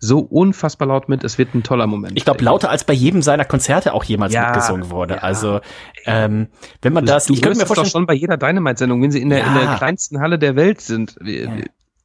so 0.00 0.20
unfassbar 0.20 0.88
laut 0.88 1.08
mit, 1.08 1.22
es 1.24 1.36
wird 1.36 1.54
ein 1.54 1.62
toller 1.62 1.86
Moment. 1.86 2.16
Ich 2.16 2.24
glaube, 2.24 2.42
lauter 2.42 2.70
als 2.70 2.84
bei 2.84 2.94
jedem 2.94 3.20
seiner 3.20 3.44
Konzerte 3.44 3.92
auch 3.92 4.02
jemals 4.02 4.32
ja, 4.32 4.46
mitgesungen 4.46 4.90
wurde. 4.90 5.14
Ja. 5.14 5.20
Also, 5.20 5.60
ähm, 6.06 6.48
wenn 6.80 6.94
man 6.94 7.04
das, 7.04 7.26
du 7.26 7.34
ich 7.34 7.42
könnte 7.42 7.58
mir 7.58 7.66
vorstellen, 7.66 7.84
doch 7.84 7.92
schon 7.92 8.06
bei 8.06 8.14
jeder 8.14 8.38
Dynamite-Sendung, 8.38 9.02
wenn 9.02 9.10
sie 9.10 9.20
in 9.20 9.28
der, 9.28 9.40
ja. 9.40 9.46
in 9.46 9.54
der 9.54 9.76
kleinsten 9.76 10.20
Halle 10.20 10.38
der 10.38 10.56
Welt 10.56 10.80
sind. 10.80 11.16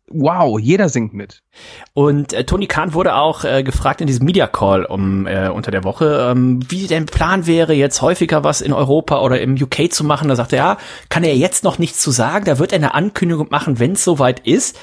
Wow, 0.08 0.60
jeder 0.60 0.88
singt 0.90 1.16
mit. 1.16 1.42
Und 1.96 2.32
äh, 2.34 2.44
Tony 2.44 2.68
Khan 2.68 2.94
wurde 2.94 3.16
auch 3.16 3.44
äh, 3.44 3.64
gefragt 3.64 4.02
in 4.02 4.08
diesem 4.08 4.26
Media 4.26 4.46
Call 4.46 4.86
um 4.86 5.26
äh, 5.26 5.50
unter 5.50 5.72
der 5.72 5.84
Woche, 5.84 6.30
ähm, 6.30 6.60
wie 6.70 6.86
der 6.86 7.02
Plan 7.02 7.48
wäre, 7.48 7.74
jetzt 7.74 8.04
häufiger 8.04 8.44
was 8.44 8.62
in 8.62 8.72
Europa 8.72 9.22
oder 9.22 9.42
im 9.42 9.56
UK 9.56 9.92
zu 9.92 10.04
machen. 10.04 10.30
Da 10.30 10.36
sagte 10.36 10.58
er, 10.58 10.64
ja, 10.64 10.78
kann 11.10 11.24
er 11.24 11.36
jetzt 11.36 11.64
noch 11.64 11.80
nichts 11.80 12.02
zu 12.02 12.12
sagen. 12.12 12.46
Da 12.46 12.60
wird 12.60 12.72
er 12.72 12.76
eine 12.76 12.94
Ankündigung 12.94 13.48
machen, 13.50 13.80
wenn 13.80 13.94
es 13.94 14.04
soweit 14.04 14.42
ist. 14.42 14.78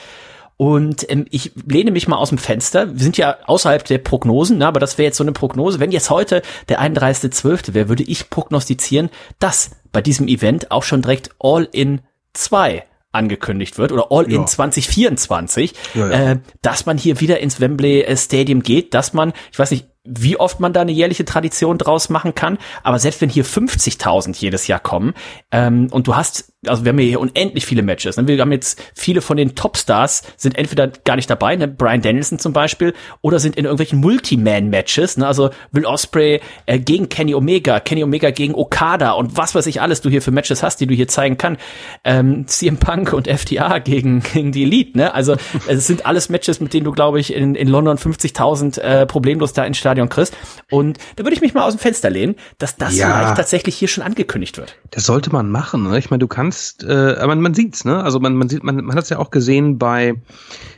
Und 0.57 1.11
ähm, 1.11 1.26
ich 1.30 1.53
lehne 1.66 1.90
mich 1.90 2.09
mal 2.09 2.16
aus 2.16 2.28
dem 2.28 2.38
Fenster. 2.38 2.92
Wir 2.92 3.03
sind 3.03 3.16
ja 3.16 3.36
außerhalb 3.46 3.84
der 3.84 3.98
Prognosen, 3.98 4.59
ne, 4.59 4.66
aber 4.66 4.80
das 4.80 4.98
wäre 4.98 5.07
jetzt 5.07 5.16
so 5.16 5.24
eine 5.24 5.32
Prognose. 5.32 5.80
Wenn 5.80 5.90
jetzt 5.90 6.11
heute 6.11 6.42
der 6.68 6.80
31.12. 6.80 7.74
wäre, 7.74 7.88
würde 7.88 8.05
ich 8.05 8.30
prognostizieren, 8.30 9.11
dass 9.38 9.70
bei 9.92 10.03
diesem 10.03 10.28
Event 10.28 10.70
auch 10.70 10.82
schon 10.84 11.03
direkt 11.03 11.30
All-in 11.40 12.00
2 12.34 12.84
angekündigt 13.12 13.78
wird 13.78 13.92
oder 13.92 14.07
All 14.11 14.24
in 14.24 14.40
ja. 14.40 14.46
2024, 14.46 15.74
ja, 15.94 16.09
ja. 16.09 16.30
Äh, 16.30 16.38
dass 16.62 16.86
man 16.86 16.96
hier 16.96 17.20
wieder 17.20 17.40
ins 17.40 17.61
Wembley 17.61 18.03
äh, 18.03 18.16
Stadium 18.16 18.62
geht, 18.62 18.94
dass 18.94 19.12
man, 19.12 19.32
ich 19.53 19.59
weiß 19.59 19.70
nicht, 19.70 19.86
wie 20.05 20.36
oft 20.36 20.59
man 20.59 20.72
da 20.72 20.80
eine 20.80 20.90
jährliche 20.90 21.24
Tradition 21.24 21.78
draus 21.78 22.09
machen 22.09 22.34
kann. 22.34 22.59
Aber 22.82 22.98
selbst 22.98 23.20
wenn 23.20 23.28
hier 23.28 23.44
50.000 23.44 24.36
jedes 24.36 24.66
Jahr 24.66 24.80
kommen 24.80 25.14
ähm, 25.53 25.88
und 25.92 26.09
du 26.09 26.16
hast, 26.16 26.53
also 26.66 26.84
wir 26.84 26.90
haben 26.90 26.98
hier 26.98 27.20
unendlich 27.20 27.66
viele 27.66 27.82
Matches. 27.82 28.16
Ne? 28.16 28.26
Wir 28.26 28.40
haben 28.40 28.50
jetzt 28.50 28.82
viele 28.94 29.20
von 29.20 29.36
den 29.36 29.55
Topstars 29.55 30.22
sind 30.36 30.59
entweder 30.59 30.88
gar 30.88 31.14
nicht 31.16 31.30
dabei, 31.30 31.55
ne? 31.55 31.68
Brian 31.68 32.03
Danielson 32.03 32.40
zum 32.40 32.53
Beispiel, 32.53 32.94
oder 33.20 33.38
sind 33.38 33.57
in 33.57 33.64
irgendwelchen 33.64 34.00
Multiman-Matches. 34.00 35.18
Ne? 35.18 35.26
Also 35.26 35.50
Will 35.70 35.86
Osprey 35.86 36.40
äh, 36.66 36.80
gegen 36.80 37.09
Kenny 37.09 37.34
Omega, 37.34 37.78
Kenny 37.78 38.03
Omega 38.03 38.30
gegen 38.30 38.55
Okada 38.57 39.12
und 39.12 39.36
was 39.36 39.55
weiß 39.55 39.66
ich 39.66 39.80
alles 39.80 40.00
du 40.00 40.11
hier 40.11 40.22
für 40.22 40.32
Matches 40.32 40.64
hast, 40.64 40.80
die 40.80 40.86
du 40.86 40.94
hier 40.94 41.07
zeigen 41.07 41.38
kann. 41.38 41.59
Ähm, 42.03 42.48
CM 42.48 42.76
Punk 42.78 43.12
und 43.12 43.28
FTA 43.28 43.78
gegen, 43.78 44.20
gegen 44.32 44.50
die 44.50 44.64
Elite. 44.64 44.98
Ne? 44.98 45.14
Also 45.14 45.36
es 45.68 45.86
sind 45.86 46.07
alles 46.07 46.28
Matches, 46.28 46.61
mit 46.61 46.74
denen 46.74 46.84
du, 46.84 46.92
glaube 46.92 47.20
ich, 47.20 47.32
in, 47.32 47.55
in 47.55 47.68
London 47.68 47.98
50.000 47.98 48.80
äh, 48.80 49.07
problemlos 49.07 49.53
da 49.53 49.64
in 49.64 49.74
Stadion 49.93 50.09
kriegst. 50.09 50.36
Und 50.70 50.99
da 51.16 51.24
würde 51.24 51.34
ich 51.34 51.40
mich 51.40 51.55
mal 51.55 51.64
aus 51.64 51.74
dem 51.74 51.78
Fenster 51.78 52.09
lehnen, 52.09 52.36
dass 52.59 52.76
das 52.76 52.97
ja. 52.97 53.07
vielleicht 53.07 53.36
tatsächlich 53.36 53.76
hier 53.76 53.88
schon 53.88 54.03
angekündigt 54.03 54.57
wird. 54.57 54.76
Das 54.90 55.05
sollte 55.05 55.30
man 55.30 55.51
machen. 55.51 55.82
Ne? 55.84 55.99
Ich 55.99 56.11
meine, 56.11 56.20
du 56.20 56.28
kannst, 56.28 56.84
äh, 56.84 57.16
aber 57.18 57.34
man 57.36 57.55
sieht's, 57.55 57.84
ne? 57.84 58.03
Also 58.03 58.18
man, 58.20 58.34
man 58.34 58.49
sieht, 58.49 58.64
man, 58.64 58.76
man 58.76 58.97
hat 58.97 59.05
es 59.05 59.11
ja 59.11 59.18
auch 59.18 59.30
gesehen 59.30 59.78
bei 59.78 60.14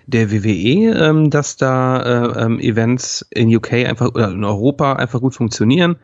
der 0.07 0.33
WWE, 0.33 0.95
ähm, 0.99 1.31
dass 1.31 1.57
da 1.57 2.03
äh, 2.03 2.45
ähm, 2.45 2.59
Events 2.59 3.25
in 3.31 3.55
UK 3.55 3.73
einfach 3.73 4.09
oder 4.09 4.31
in 4.31 4.45
Europa 4.45 4.95
einfach 4.95 5.21
gut 5.21 5.35
funktionieren. 5.35 5.97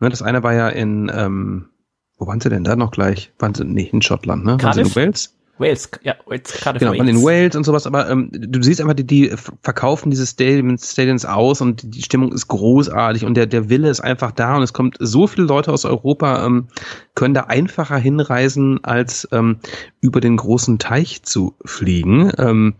Ne? 0.00 0.10
Das 0.10 0.22
eine 0.22 0.42
war 0.42 0.54
ja 0.54 0.68
in 0.68 1.10
ähm, 1.14 1.70
wo 2.18 2.26
waren 2.26 2.40
sie 2.40 2.48
denn 2.48 2.64
da 2.64 2.74
noch 2.74 2.90
gleich? 2.90 3.32
Waren 3.38 3.54
sie 3.54 3.64
nicht 3.64 3.92
in 3.92 4.02
Schottland, 4.02 4.44
ne? 4.44 4.56
Cardiff? 4.56 4.64
Waren 4.64 4.74
sie 4.74 5.00
in 5.00 5.06
Wales? 5.06 5.37
Wales, 5.58 5.90
ja, 6.02 6.14
Wales, 6.26 6.52
gerade 6.52 6.78
genau, 6.78 6.92
Wales. 6.92 7.08
in 7.08 7.22
Wales 7.22 7.56
und 7.56 7.64
sowas, 7.64 7.86
aber 7.86 8.08
ähm, 8.10 8.30
du 8.32 8.62
siehst 8.62 8.80
einfach, 8.80 8.94
die, 8.94 9.06
die 9.06 9.34
verkaufen 9.62 10.10
diese 10.10 10.26
Stadiums, 10.26 10.92
Stadiums 10.92 11.24
aus 11.24 11.60
und 11.60 11.94
die 11.94 12.02
Stimmung 12.02 12.32
ist 12.32 12.48
großartig 12.48 13.24
und 13.24 13.34
der, 13.34 13.46
der 13.46 13.68
Wille 13.68 13.90
ist 13.90 14.00
einfach 14.00 14.32
da 14.32 14.56
und 14.56 14.62
es 14.62 14.72
kommt 14.72 14.96
so 15.00 15.26
viele 15.26 15.46
Leute 15.46 15.72
aus 15.72 15.84
Europa, 15.84 16.44
ähm, 16.44 16.68
können 17.14 17.34
da 17.34 17.42
einfacher 17.42 17.98
hinreisen, 17.98 18.82
als 18.84 19.28
ähm, 19.32 19.58
über 20.00 20.20
den 20.20 20.36
großen 20.36 20.78
Teich 20.78 21.22
zu 21.22 21.54
fliegen. 21.64 22.32
Ähm, 22.38 22.74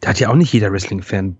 da 0.00 0.10
hat 0.10 0.20
ja 0.20 0.28
auch 0.28 0.36
nicht 0.36 0.52
jeder 0.52 0.72
Wrestling-Fan 0.72 1.36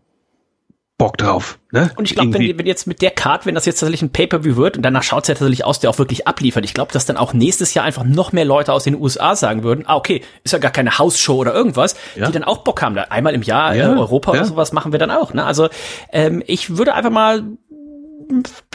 Bock 0.96 1.18
drauf. 1.18 1.58
Ne? 1.72 1.90
Und 1.96 2.08
ich 2.08 2.14
glaube, 2.14 2.32
wenn, 2.34 2.56
wenn 2.56 2.66
jetzt 2.66 2.86
mit 2.86 3.02
der 3.02 3.10
Card, 3.10 3.46
wenn 3.46 3.56
das 3.56 3.66
jetzt 3.66 3.80
tatsächlich 3.80 4.02
ein 4.02 4.10
Pay-Per-View 4.10 4.56
wird 4.56 4.76
und 4.76 4.84
danach 4.84 5.02
schaut 5.02 5.24
es 5.24 5.28
ja 5.28 5.34
tatsächlich 5.34 5.64
aus, 5.64 5.80
der 5.80 5.90
auch 5.90 5.98
wirklich 5.98 6.28
abliefert, 6.28 6.64
ich 6.64 6.72
glaube, 6.72 6.92
dass 6.92 7.04
dann 7.04 7.16
auch 7.16 7.32
nächstes 7.32 7.74
Jahr 7.74 7.84
einfach 7.84 8.04
noch 8.04 8.30
mehr 8.30 8.44
Leute 8.44 8.72
aus 8.72 8.84
den 8.84 9.00
USA 9.00 9.34
sagen 9.34 9.64
würden, 9.64 9.84
ah, 9.88 9.96
okay, 9.96 10.22
ist 10.44 10.52
ja 10.52 10.58
gar 10.58 10.70
keine 10.70 10.96
Hausshow 10.96 11.34
oder 11.34 11.52
irgendwas, 11.52 11.96
ja. 12.14 12.26
die 12.26 12.32
dann 12.32 12.44
auch 12.44 12.58
Bock 12.58 12.80
haben. 12.80 12.94
Da 12.94 13.02
einmal 13.02 13.34
im 13.34 13.42
Jahr 13.42 13.74
ja. 13.74 13.90
in 13.90 13.98
Europa 13.98 14.32
ja. 14.32 14.40
oder 14.40 14.48
sowas 14.48 14.72
machen 14.72 14.92
wir 14.92 15.00
dann 15.00 15.10
auch. 15.10 15.34
Ne? 15.34 15.44
Also 15.44 15.68
ähm, 16.12 16.44
ich 16.46 16.76
würde 16.76 16.94
einfach 16.94 17.10
mal 17.10 17.42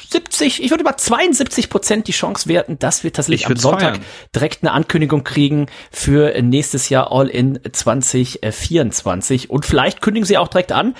70, 0.10 0.62
ich 0.62 0.70
würde 0.72 0.84
mal 0.84 0.98
72 0.98 1.70
Prozent 1.70 2.08
die 2.08 2.12
Chance 2.12 2.50
werten, 2.50 2.78
dass 2.80 3.06
wir 3.06 3.14
tatsächlich 3.14 3.48
am 3.48 3.56
Sonntag 3.56 3.96
feiern. 3.96 4.06
direkt 4.36 4.64
eine 4.64 4.74
Ankündigung 4.74 5.24
kriegen 5.24 5.68
für 5.90 6.40
nächstes 6.42 6.90
Jahr 6.90 7.12
All 7.12 7.30
in 7.30 7.60
2024. 7.72 9.50
Und 9.50 9.66
vielleicht 9.66 10.02
kündigen 10.02 10.26
sie 10.26 10.38
auch 10.38 10.50
direkt 10.50 10.74
an, 10.74 10.96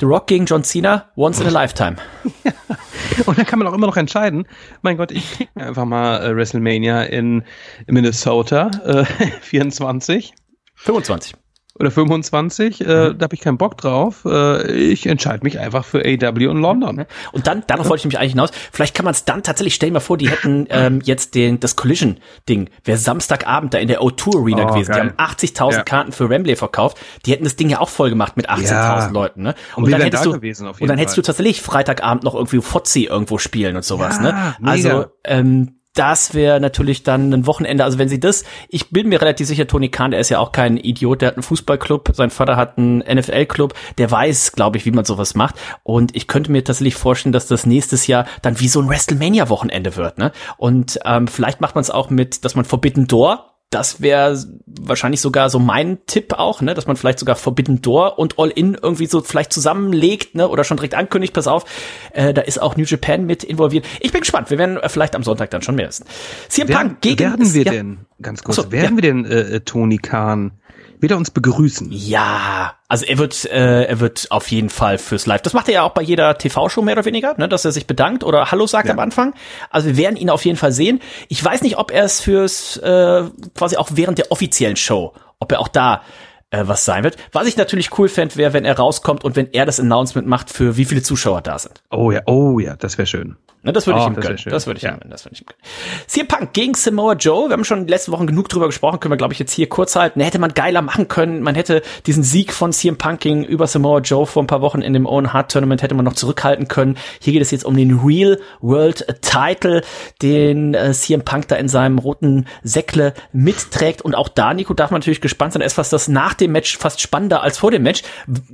The 0.00 0.06
Rock 0.06 0.28
gegen 0.28 0.46
John 0.46 0.62
Cena, 0.62 1.10
once 1.16 1.40
in 1.40 1.46
a 1.46 1.50
lifetime. 1.50 1.96
Und 3.26 3.36
da 3.36 3.44
kann 3.44 3.58
man 3.58 3.66
auch 3.66 3.72
immer 3.72 3.88
noch 3.88 3.96
entscheiden. 3.96 4.46
Mein 4.82 4.96
Gott, 4.96 5.10
ich 5.10 5.32
krieg 5.32 5.48
einfach 5.56 5.84
mal 5.84 6.22
äh, 6.22 6.36
WrestleMania 6.36 7.02
in 7.02 7.42
Minnesota 7.86 8.70
äh, 8.84 9.04
24. 9.40 10.34
25 10.76 11.34
oder 11.80 11.90
25, 11.90 12.80
äh, 12.80 12.84
mhm. 12.84 13.18
da 13.18 13.24
habe 13.24 13.34
ich 13.34 13.40
keinen 13.40 13.58
Bock 13.58 13.76
drauf. 13.76 14.24
Äh, 14.24 14.72
ich 14.72 15.06
entscheide 15.06 15.44
mich 15.44 15.58
einfach 15.58 15.84
für 15.84 16.00
AW 16.00 16.46
und 16.46 16.58
London. 16.58 17.04
Und 17.32 17.46
dann, 17.46 17.64
darauf 17.66 17.86
ja. 17.86 17.90
wollte 17.90 18.00
ich 18.02 18.06
mich 18.06 18.18
eigentlich 18.18 18.32
hinaus. 18.32 18.50
Vielleicht 18.72 18.94
kann 18.94 19.04
man 19.04 19.12
es 19.14 19.24
dann 19.24 19.42
tatsächlich, 19.42 19.74
stell 19.74 19.90
dir 19.90 19.94
mal 19.94 20.00
vor, 20.00 20.16
die 20.16 20.28
hätten 20.28 20.66
ähm, 20.70 21.00
jetzt 21.04 21.34
den 21.34 21.60
das 21.60 21.76
Collision-Ding, 21.76 22.70
wäre 22.84 22.98
Samstagabend 22.98 23.74
da 23.74 23.78
in 23.78 23.88
der 23.88 24.00
O2 24.00 24.40
Arena 24.40 24.64
oh, 24.64 24.72
gewesen. 24.72 24.92
Geil. 24.92 25.14
Die 25.16 25.22
haben 25.22 25.34
80.000 25.34 25.72
ja. 25.72 25.82
Karten 25.82 26.12
für 26.12 26.28
Wembley 26.30 26.56
verkauft. 26.56 26.98
Die 27.26 27.32
hätten 27.32 27.44
das 27.44 27.56
Ding 27.56 27.68
ja 27.70 27.80
auch 27.80 27.88
voll 27.88 28.10
gemacht 28.10 28.36
mit 28.36 28.50
18.000 28.50 28.70
ja. 28.70 29.06
Leuten. 29.08 29.42
Ne? 29.42 29.54
Und, 29.76 29.84
und 29.84 29.90
dann 29.90 30.00
hättest 30.00 30.26
da 30.26 30.30
du 30.30 30.72
und 30.80 30.86
dann 30.88 30.98
hättest 30.98 31.16
du 31.16 31.22
tatsächlich 31.22 31.60
Freitagabend 31.60 32.24
noch 32.24 32.34
irgendwie 32.34 32.60
Fotzi 32.60 33.04
irgendwo 33.04 33.38
spielen 33.38 33.76
und 33.76 33.84
sowas. 33.84 34.20
ne? 34.20 34.54
Also 34.62 35.06
ähm, 35.24 35.77
das 35.98 36.32
wäre 36.32 36.60
natürlich 36.60 37.02
dann 37.02 37.32
ein 37.32 37.46
Wochenende. 37.46 37.84
Also 37.84 37.98
wenn 37.98 38.08
sie 38.08 38.20
das, 38.20 38.44
ich 38.68 38.90
bin 38.90 39.08
mir 39.08 39.20
relativ 39.20 39.46
sicher, 39.46 39.66
Tony 39.66 39.88
Khan, 39.88 40.12
der 40.12 40.20
ist 40.20 40.28
ja 40.28 40.38
auch 40.38 40.52
kein 40.52 40.76
Idiot, 40.76 41.22
der 41.22 41.28
hat 41.28 41.36
einen 41.36 41.42
Fußballclub, 41.42 42.10
sein 42.14 42.30
Vater 42.30 42.56
hat 42.56 42.78
einen 42.78 42.98
NFL-Club, 42.98 43.74
der 43.98 44.10
weiß, 44.10 44.52
glaube 44.52 44.76
ich, 44.76 44.86
wie 44.86 44.92
man 44.92 45.04
sowas 45.04 45.34
macht. 45.34 45.56
Und 45.82 46.14
ich 46.14 46.28
könnte 46.28 46.52
mir 46.52 46.62
tatsächlich 46.62 46.94
vorstellen, 46.94 47.32
dass 47.32 47.48
das 47.48 47.66
nächstes 47.66 48.06
Jahr 48.06 48.26
dann 48.42 48.60
wie 48.60 48.68
so 48.68 48.80
ein 48.80 48.88
WrestleMania-Wochenende 48.88 49.96
wird. 49.96 50.18
Ne? 50.18 50.32
Und 50.56 51.00
ähm, 51.04 51.26
vielleicht 51.26 51.60
macht 51.60 51.74
man 51.74 51.82
es 51.82 51.90
auch 51.90 52.10
mit, 52.10 52.44
dass 52.44 52.54
man 52.54 52.64
Forbidden 52.64 53.08
Door 53.08 53.57
das 53.70 54.00
wäre 54.00 54.42
wahrscheinlich 54.66 55.20
sogar 55.20 55.50
so 55.50 55.58
mein 55.58 55.98
Tipp 56.06 56.32
auch, 56.32 56.62
ne, 56.62 56.74
dass 56.74 56.86
man 56.86 56.96
vielleicht 56.96 57.18
sogar 57.18 57.36
Forbidden 57.36 57.82
Door 57.82 58.18
und 58.18 58.38
All 58.38 58.48
In 58.48 58.74
irgendwie 58.74 59.06
so 59.06 59.20
vielleicht 59.20 59.52
zusammenlegt, 59.52 60.34
ne, 60.34 60.48
oder 60.48 60.64
schon 60.64 60.78
direkt 60.78 60.94
ankündigt, 60.94 61.34
pass 61.34 61.46
auf, 61.46 61.66
äh, 62.12 62.32
da 62.32 62.42
ist 62.42 62.60
auch 62.62 62.76
New 62.76 62.84
Japan 62.84 63.26
mit 63.26 63.44
involviert. 63.44 63.84
Ich 64.00 64.12
bin 64.12 64.22
gespannt, 64.22 64.50
wir 64.50 64.56
werden 64.56 64.78
äh, 64.78 64.88
vielleicht 64.88 65.14
am 65.14 65.22
Sonntag 65.22 65.50
dann 65.50 65.60
schon 65.60 65.74
mehr 65.74 65.88
wissen. 65.88 66.06
CM 66.48 66.68
Punk 66.68 67.00
gegen 67.02 67.18
werden 67.18 67.52
wir 67.52 67.64
ja, 67.64 67.72
denn 67.72 67.98
ganz 68.22 68.42
kurz, 68.42 68.56
so, 68.56 68.72
werden 68.72 68.96
ja. 68.96 69.02
wir 69.02 69.02
denn 69.02 69.24
äh, 69.26 69.56
äh 69.56 69.60
Tony 69.60 69.98
Khan 69.98 70.52
wird 71.00 71.12
er 71.12 71.18
uns 71.18 71.30
begrüßen? 71.30 71.88
Ja, 71.90 72.77
also 72.88 73.04
er 73.04 73.18
wird, 73.18 73.44
äh, 73.44 73.84
er 73.84 74.00
wird 74.00 74.28
auf 74.30 74.50
jeden 74.50 74.70
Fall 74.70 74.96
fürs 74.96 75.26
Live. 75.26 75.42
Das 75.42 75.52
macht 75.52 75.68
er 75.68 75.74
ja 75.74 75.82
auch 75.82 75.92
bei 75.92 76.00
jeder 76.00 76.38
TV-Show 76.38 76.80
mehr 76.80 76.94
oder 76.94 77.04
weniger, 77.04 77.34
ne, 77.36 77.46
dass 77.46 77.64
er 77.66 77.72
sich 77.72 77.86
bedankt 77.86 78.24
oder 78.24 78.50
Hallo 78.50 78.66
sagt 78.66 78.86
ja. 78.86 78.94
am 78.94 78.98
Anfang. 78.98 79.34
Also 79.68 79.88
wir 79.88 79.96
werden 79.98 80.16
ihn 80.16 80.30
auf 80.30 80.44
jeden 80.46 80.56
Fall 80.56 80.72
sehen. 80.72 81.00
Ich 81.28 81.44
weiß 81.44 81.60
nicht, 81.62 81.76
ob 81.76 81.90
er 81.90 82.04
es 82.04 82.22
fürs 82.22 82.78
äh, 82.78 83.24
quasi 83.54 83.76
auch 83.76 83.90
während 83.92 84.16
der 84.16 84.32
offiziellen 84.32 84.76
Show, 84.76 85.12
ob 85.38 85.52
er 85.52 85.60
auch 85.60 85.68
da 85.68 86.02
äh, 86.50 86.64
was 86.66 86.84
sein 86.84 87.04
wird. 87.04 87.16
Was 87.32 87.46
ich 87.46 87.56
natürlich 87.56 87.98
cool 87.98 88.08
fände, 88.08 88.36
wäre, 88.36 88.52
wenn 88.52 88.64
er 88.64 88.76
rauskommt 88.76 89.24
und 89.24 89.36
wenn 89.36 89.52
er 89.52 89.66
das 89.66 89.80
Announcement 89.80 90.26
macht, 90.26 90.50
für 90.50 90.76
wie 90.76 90.84
viele 90.84 91.02
Zuschauer 91.02 91.42
da 91.42 91.58
sind. 91.58 91.82
Oh 91.90 92.10
ja, 92.10 92.22
oh 92.26 92.58
ja, 92.58 92.76
das 92.76 92.98
wäre 92.98 93.06
schön. 93.06 93.36
Ne, 93.64 93.72
das 93.72 93.88
würde 93.88 93.98
oh, 93.98 94.02
ich 94.02 94.08
ihm 94.08 94.14
das 94.14 94.24
gönnen. 94.24 94.40
Das 94.46 94.66
würde 94.68 94.78
ich 94.78 94.84
ja. 94.84 94.94
ihm. 94.94 95.10
Das 95.10 95.24
würde 95.24 95.34
ich 95.34 95.40
ihm 95.40 95.46
gönnen. 95.46 95.62
CM 96.06 96.28
Punk 96.28 96.52
gegen 96.52 96.74
Samoa 96.74 97.14
Joe. 97.14 97.48
Wir 97.48 97.54
haben 97.54 97.64
schon 97.64 97.88
letzte 97.88 98.12
Wochen 98.12 98.28
genug 98.28 98.48
drüber 98.48 98.66
gesprochen. 98.66 99.00
Können 99.00 99.12
wir, 99.12 99.16
glaube 99.16 99.32
ich, 99.32 99.40
jetzt 99.40 99.52
hier 99.52 99.68
kurz 99.68 99.96
halten. 99.96 100.20
Hätte 100.20 100.38
man 100.38 100.54
geiler 100.54 100.80
machen 100.80 101.08
können. 101.08 101.42
Man 101.42 101.56
hätte 101.56 101.82
diesen 102.06 102.22
Sieg 102.22 102.52
von 102.52 102.72
CM 102.72 102.96
Punk 102.96 103.18
gegen 103.18 103.44
über 103.44 103.66
Samoa 103.66 103.98
Joe 103.98 104.26
vor 104.26 104.44
ein 104.44 104.46
paar 104.46 104.60
Wochen 104.60 104.80
in 104.80 104.92
dem 104.92 105.06
Owen 105.06 105.32
Hart 105.32 105.50
Tournament 105.50 105.82
hätte 105.82 105.96
man 105.96 106.04
noch 106.04 106.12
zurückhalten 106.12 106.68
können. 106.68 106.96
Hier 107.20 107.32
geht 107.32 107.42
es 107.42 107.50
jetzt 107.50 107.64
um 107.64 107.76
den 107.76 107.98
Real 107.98 108.38
World 108.60 109.04
Title, 109.22 109.82
den 110.22 110.74
äh, 110.74 110.92
CM 110.92 111.22
Punk 111.22 111.48
da 111.48 111.56
in 111.56 111.68
seinem 111.68 111.98
roten 111.98 112.46
Säckle 112.62 113.12
mitträgt. 113.32 114.02
Und 114.02 114.14
auch 114.14 114.28
da, 114.28 114.54
Nico, 114.54 114.72
darf 114.72 114.92
man 114.92 115.00
natürlich 115.00 115.20
gespannt 115.20 115.54
sein. 115.54 115.62
Er 115.62 115.66
ist 115.66 115.74
fast 115.74 115.92
das 115.92 116.06
nach 116.06 116.34
dem 116.40 116.52
Match 116.52 116.76
fast 116.76 117.00
spannender 117.00 117.42
als 117.42 117.58
vor 117.58 117.70
dem 117.70 117.82
Match. 117.82 118.02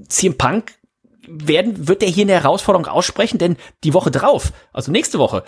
CM 0.09 0.37
Punk 0.37 0.73
werden, 1.27 1.89
wird 1.89 2.03
er 2.03 2.09
hier 2.09 2.25
eine 2.25 2.33
Herausforderung 2.33 2.87
aussprechen, 2.87 3.39
denn 3.39 3.57
die 3.83 3.95
Woche 3.95 4.11
drauf, 4.11 4.53
also 4.73 4.91
nächste 4.91 5.19
Woche, 5.19 5.45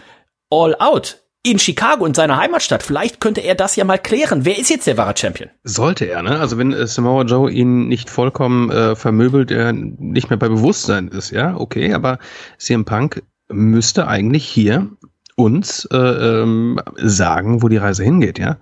All 0.50 0.74
Out 0.78 1.22
in 1.42 1.58
Chicago, 1.60 2.04
in 2.06 2.14
seiner 2.14 2.38
Heimatstadt. 2.38 2.82
Vielleicht 2.82 3.20
könnte 3.20 3.40
er 3.40 3.54
das 3.54 3.76
ja 3.76 3.84
mal 3.84 3.98
klären. 3.98 4.44
Wer 4.44 4.58
ist 4.58 4.68
jetzt 4.68 4.86
der 4.86 4.96
wahre 4.96 5.14
Champion? 5.16 5.48
Sollte 5.62 6.06
er, 6.06 6.22
ne? 6.22 6.40
Also 6.40 6.58
wenn 6.58 6.72
äh, 6.72 6.86
Samoa 6.86 7.22
Joe 7.22 7.50
ihn 7.50 7.86
nicht 7.86 8.10
vollkommen 8.10 8.70
äh, 8.70 8.96
vermöbelt, 8.96 9.52
er 9.52 9.72
nicht 9.72 10.28
mehr 10.28 10.38
bei 10.38 10.48
Bewusstsein 10.48 11.08
ist, 11.08 11.30
ja, 11.30 11.56
okay, 11.56 11.94
aber 11.94 12.18
CM 12.58 12.84
Punk 12.84 13.22
müsste 13.48 14.08
eigentlich 14.08 14.44
hier 14.44 14.90
uns 15.36 15.86
äh, 15.92 15.96
ähm, 15.96 16.80
sagen, 16.96 17.62
wo 17.62 17.68
die 17.68 17.76
Reise 17.76 18.02
hingeht, 18.02 18.38
ja. 18.38 18.56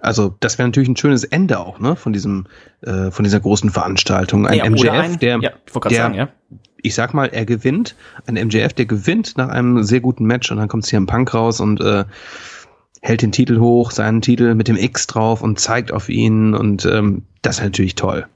Also 0.00 0.34
das 0.40 0.58
wäre 0.58 0.68
natürlich 0.68 0.88
ein 0.88 0.96
schönes 0.96 1.24
Ende 1.24 1.60
auch, 1.60 1.78
ne, 1.78 1.94
von 1.96 2.12
diesem, 2.12 2.46
äh, 2.82 3.10
von 3.10 3.22
dieser 3.22 3.40
großen 3.40 3.70
Veranstaltung. 3.70 4.46
Ein 4.46 4.58
ja, 4.58 4.68
MJF, 4.68 4.90
ein, 4.90 5.18
der, 5.20 5.38
ja, 5.40 5.52
der 5.84 5.90
sagen, 5.96 6.14
ja. 6.14 6.28
ich 6.82 6.96
sag 6.96 7.14
mal, 7.14 7.26
er 7.26 7.46
gewinnt, 7.46 7.94
ein 8.26 8.34
MJF, 8.34 8.72
der 8.72 8.86
gewinnt 8.86 9.36
nach 9.36 9.48
einem 9.48 9.84
sehr 9.84 10.00
guten 10.00 10.24
Match 10.24 10.50
und 10.50 10.58
dann 10.58 10.68
kommt 10.68 10.86
hier 10.86 11.00
ein 11.00 11.06
Punk 11.06 11.32
raus 11.32 11.60
und 11.60 11.80
äh, 11.80 12.04
hält 13.00 13.22
den 13.22 13.30
Titel 13.30 13.60
hoch, 13.60 13.92
seinen 13.92 14.20
Titel 14.20 14.56
mit 14.56 14.66
dem 14.66 14.76
X 14.76 15.06
drauf 15.06 15.40
und 15.40 15.60
zeigt 15.60 15.92
auf 15.92 16.08
ihn 16.08 16.52
und 16.52 16.84
ähm, 16.84 17.22
das 17.42 17.58
ist 17.58 17.64
natürlich 17.64 17.94
toll 17.94 18.26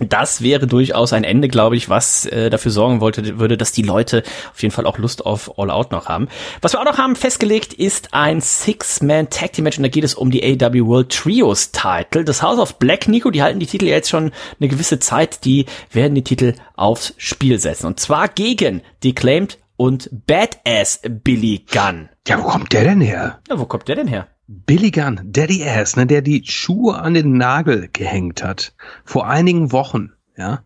das 0.00 0.42
wäre 0.42 0.66
durchaus 0.66 1.12
ein 1.12 1.24
Ende, 1.24 1.48
glaube 1.48 1.76
ich, 1.76 1.88
was 1.88 2.26
äh, 2.26 2.50
dafür 2.50 2.70
sorgen 2.70 3.00
wollte, 3.00 3.38
würde, 3.38 3.56
dass 3.56 3.72
die 3.72 3.82
Leute 3.82 4.22
auf 4.52 4.62
jeden 4.62 4.72
Fall 4.72 4.86
auch 4.86 4.98
Lust 4.98 5.26
auf 5.26 5.58
All 5.58 5.70
Out 5.70 5.90
noch 5.90 6.06
haben. 6.06 6.28
Was 6.60 6.74
wir 6.74 6.80
auch 6.80 6.84
noch 6.84 6.98
haben 6.98 7.16
festgelegt, 7.16 7.72
ist 7.72 8.14
ein 8.14 8.40
Six-Man 8.40 9.30
Tag 9.30 9.52
Team 9.52 9.64
Match 9.64 9.78
und 9.78 9.82
da 9.82 9.88
geht 9.88 10.04
es 10.04 10.14
um 10.14 10.30
die 10.30 10.42
AW 10.44 10.86
World 10.86 11.10
Trios 11.10 11.72
Title. 11.72 12.24
Das 12.24 12.42
House 12.42 12.58
of 12.58 12.78
Black, 12.78 13.08
Nico, 13.08 13.30
die 13.30 13.42
halten 13.42 13.60
die 13.60 13.66
Titel 13.66 13.86
jetzt 13.86 14.10
schon 14.10 14.32
eine 14.60 14.68
gewisse 14.68 14.98
Zeit, 14.98 15.44
die 15.44 15.66
werden 15.90 16.14
die 16.14 16.24
Titel 16.24 16.54
aufs 16.76 17.14
Spiel 17.16 17.58
setzen. 17.58 17.86
Und 17.86 18.00
zwar 18.00 18.28
gegen 18.28 18.82
Declaimed 19.02 19.58
und 19.76 20.10
Badass 20.26 21.00
Billy 21.08 21.64
Gunn. 21.70 22.08
Ja, 22.26 22.42
wo 22.42 22.48
kommt 22.48 22.72
der 22.72 22.84
denn 22.84 23.00
her? 23.00 23.40
Ja, 23.48 23.58
wo 23.58 23.64
kommt 23.64 23.88
der 23.88 23.96
denn 23.96 24.08
her? 24.08 24.28
Billy 24.48 24.90
Gunn, 24.90 25.20
Daddy 25.24 25.62
Ass, 25.68 25.96
ne, 25.96 26.06
der 26.06 26.22
die 26.22 26.42
Schuhe 26.46 26.98
an 26.98 27.12
den 27.12 27.36
Nagel 27.36 27.88
gehängt 27.92 28.42
hat. 28.42 28.72
Vor 29.04 29.28
einigen 29.28 29.72
Wochen, 29.72 30.12
ja. 30.36 30.62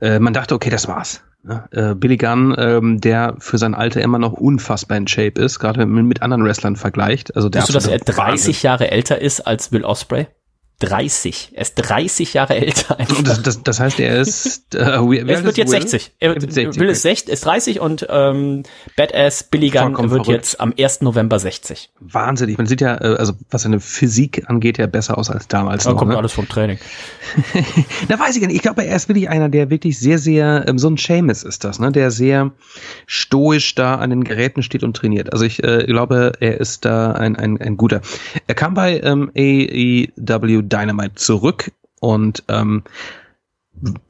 Äh, 0.00 0.18
man 0.18 0.32
dachte, 0.32 0.56
okay, 0.56 0.70
das 0.70 0.88
war's. 0.88 1.22
Ne? 1.44 1.68
Äh, 1.70 1.94
Billy 1.94 2.16
Gunn, 2.16 2.54
ähm, 2.58 3.00
der 3.00 3.36
für 3.38 3.58
sein 3.58 3.76
Alter 3.76 4.00
immer 4.00 4.18
noch 4.18 4.32
unfassbar 4.32 4.98
in 4.98 5.06
Shape 5.06 5.40
ist, 5.40 5.60
gerade 5.60 5.78
wenn 5.78 5.90
man 5.90 6.06
mit 6.06 6.20
anderen 6.20 6.44
Wrestlern 6.44 6.74
vergleicht. 6.74 7.36
Also 7.36 7.48
der 7.48 7.62
Weißt 7.62 7.68
du, 7.68 7.74
dass 7.74 7.86
er 7.86 7.98
30 7.98 8.16
Wahnsinn. 8.16 8.54
Jahre 8.62 8.90
älter 8.90 9.20
ist 9.20 9.40
als 9.40 9.70
Will 9.70 9.84
Osprey? 9.84 10.26
30. 10.82 11.52
Er 11.54 11.62
ist 11.62 11.74
30 11.76 12.34
Jahre 12.34 12.56
älter. 12.56 12.98
Das, 13.24 13.42
das, 13.42 13.62
das, 13.62 13.80
heißt, 13.80 14.00
er 14.00 14.20
ist. 14.20 14.74
Äh, 14.74 15.00
wie, 15.08 15.18
er 15.18 15.44
wird 15.44 15.56
jetzt 15.56 15.72
Will? 15.72 15.80
60. 15.80 16.12
Er, 16.18 16.30
wird 16.30 16.52
60. 16.52 16.80
Will 16.80 16.88
ist, 16.88 17.02
60, 17.02 17.32
ist 17.32 17.44
30 17.44 17.80
und 17.80 18.06
ähm, 18.08 18.64
Badass 18.96 19.44
Billy 19.44 19.70
Gunn 19.70 19.96
wird 19.96 20.08
verrückt. 20.08 20.28
jetzt 20.28 20.60
am 20.60 20.74
1. 20.76 21.02
November 21.02 21.38
60. 21.38 21.92
Wahnsinnig. 22.00 22.58
Man 22.58 22.66
sieht 22.66 22.80
ja, 22.80 22.94
äh, 23.00 23.16
also 23.16 23.34
was 23.50 23.62
seine 23.62 23.80
Physik 23.80 24.44
angeht, 24.48 24.78
ja 24.78 24.86
besser 24.86 25.18
aus 25.18 25.30
als 25.30 25.46
damals. 25.46 25.84
Da 25.84 25.90
noch, 25.90 25.98
kommt 25.98 26.10
ne? 26.10 26.16
alles 26.16 26.32
vom 26.32 26.48
Training. 26.48 26.78
da 28.08 28.18
weiß 28.18 28.36
ich 28.36 28.42
nicht. 28.46 28.56
Ich 28.56 28.62
glaube, 28.62 28.84
er 28.84 28.96
ist 28.96 29.08
wirklich 29.08 29.28
einer, 29.28 29.48
der 29.48 29.70
wirklich 29.70 29.98
sehr, 29.98 30.18
sehr, 30.18 30.64
ähm, 30.66 30.78
so 30.78 30.88
ein 30.88 30.96
Seamus 30.96 31.44
ist 31.44 31.64
das, 31.64 31.78
ne? 31.78 31.92
Der 31.92 32.10
sehr 32.10 32.52
stoisch 33.06 33.74
da 33.74 33.96
an 33.96 34.10
den 34.10 34.24
Geräten 34.24 34.62
steht 34.62 34.82
und 34.82 34.96
trainiert. 34.96 35.32
Also 35.32 35.44
ich 35.44 35.62
äh, 35.62 35.84
glaube, 35.86 36.32
er 36.40 36.60
ist 36.60 36.84
da 36.84 37.12
ein, 37.12 37.36
ein, 37.36 37.60
ein 37.60 37.76
guter. 37.76 38.00
Er 38.46 38.54
kam 38.54 38.74
bei 38.74 39.00
ähm, 39.00 39.30
AEW 39.36 40.61
Dynamite 40.68 41.14
zurück 41.14 41.72
und 42.00 42.44
ähm, 42.48 42.82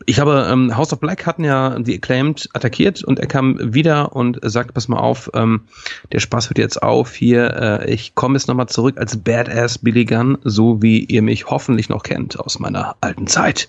ich 0.07 0.19
habe 0.19 0.49
ähm, 0.51 0.77
House 0.77 0.93
of 0.93 1.01
Black 1.01 1.25
hatten 1.25 1.45
ja 1.45 1.79
die 1.79 1.95
Acclaimed 1.95 2.49
attackiert 2.53 3.05
und 3.05 3.19
er 3.21 3.27
kam 3.27 3.75
wieder 3.75 4.15
und 4.15 4.39
sagte, 4.43 4.73
pass 4.73 4.89
mal 4.89 4.99
auf, 4.99 5.31
ähm, 5.35 5.63
der 6.11 6.19
Spaß 6.19 6.51
hört 6.51 6.59
jetzt 6.59 6.83
auf 6.83 7.15
hier, 7.15 7.55
äh, 7.55 7.93
ich 7.93 8.15
komme 8.15 8.35
jetzt 8.35 8.49
nochmal 8.49 8.69
zurück 8.69 8.99
als 8.99 9.17
Badass 9.17 9.79
Billy 9.79 10.05
Gunn, 10.05 10.39
so 10.43 10.83
wie 10.83 11.05
ihr 11.05 11.23
mich 11.23 11.47
hoffentlich 11.47 11.89
noch 11.89 12.03
kennt 12.03 12.39
aus 12.39 12.59
meiner 12.59 12.97
alten 13.01 13.29
Zeit. 13.29 13.69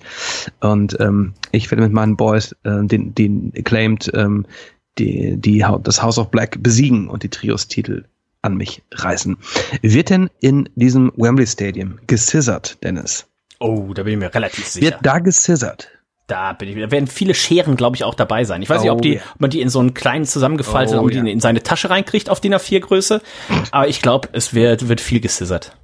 Und 0.59 0.99
ähm, 0.99 1.33
ich 1.51 1.69
werde 1.69 1.83
mit 1.83 1.93
meinen 1.93 2.17
Boys 2.17 2.53
äh, 2.63 2.83
den, 2.83 3.13
den 3.13 3.53
Acclaimed 3.55 4.11
ähm, 4.15 4.45
die, 4.97 5.37
die, 5.37 5.65
das 5.83 6.01
House 6.01 6.17
of 6.17 6.31
Black 6.31 6.61
besiegen 6.61 7.07
und 7.07 7.23
die 7.23 7.29
Trios-Titel 7.29 8.05
an 8.43 8.55
mich 8.55 8.83
reißen. 8.91 9.37
Wird 9.81 10.09
denn 10.09 10.29
in 10.39 10.69
diesem 10.75 11.11
Wembley 11.15 11.47
Stadium 11.47 11.99
gescissert, 12.05 12.77
Dennis? 12.83 13.25
Oh, 13.59 13.93
da 13.93 14.03
bin 14.03 14.13
ich 14.13 14.19
mir 14.19 14.33
relativ 14.33 14.67
sicher. 14.67 14.85
Wird 14.85 14.97
da 15.01 15.19
gescissert? 15.19 15.89
Da 16.27 16.53
bin 16.53 16.69
ich, 16.69 16.75
da 16.75 16.91
werden 16.91 17.07
viele 17.07 17.33
Scheren, 17.33 17.75
glaube 17.75 17.95
ich, 17.95 18.03
auch 18.03 18.15
dabei 18.15 18.43
sein. 18.43 18.61
Ich 18.61 18.69
weiß 18.69 18.79
oh, 18.79 18.83
nicht, 18.83 18.91
ob, 18.91 19.01
die, 19.01 19.13
yeah. 19.13 19.23
ob 19.33 19.41
man 19.41 19.49
die 19.49 19.61
in 19.61 19.69
so 19.69 19.79
einen 19.79 19.93
kleinen 19.93 20.25
zusammengefaltet, 20.25 20.95
oh, 20.95 21.01
ob 21.01 21.11
yeah. 21.11 21.23
die 21.23 21.31
in 21.31 21.39
seine 21.39 21.63
Tasche 21.63 21.89
reinkriegt 21.89 22.29
auf 22.29 22.39
DIN 22.39 22.53
A4 22.53 22.79
Größe. 22.79 23.21
Aber 23.71 23.87
ich 23.87 24.01
glaube, 24.01 24.29
es 24.31 24.53
wird, 24.53 24.87
wird 24.87 25.01
viel 25.01 25.19
gescissert. 25.19 25.75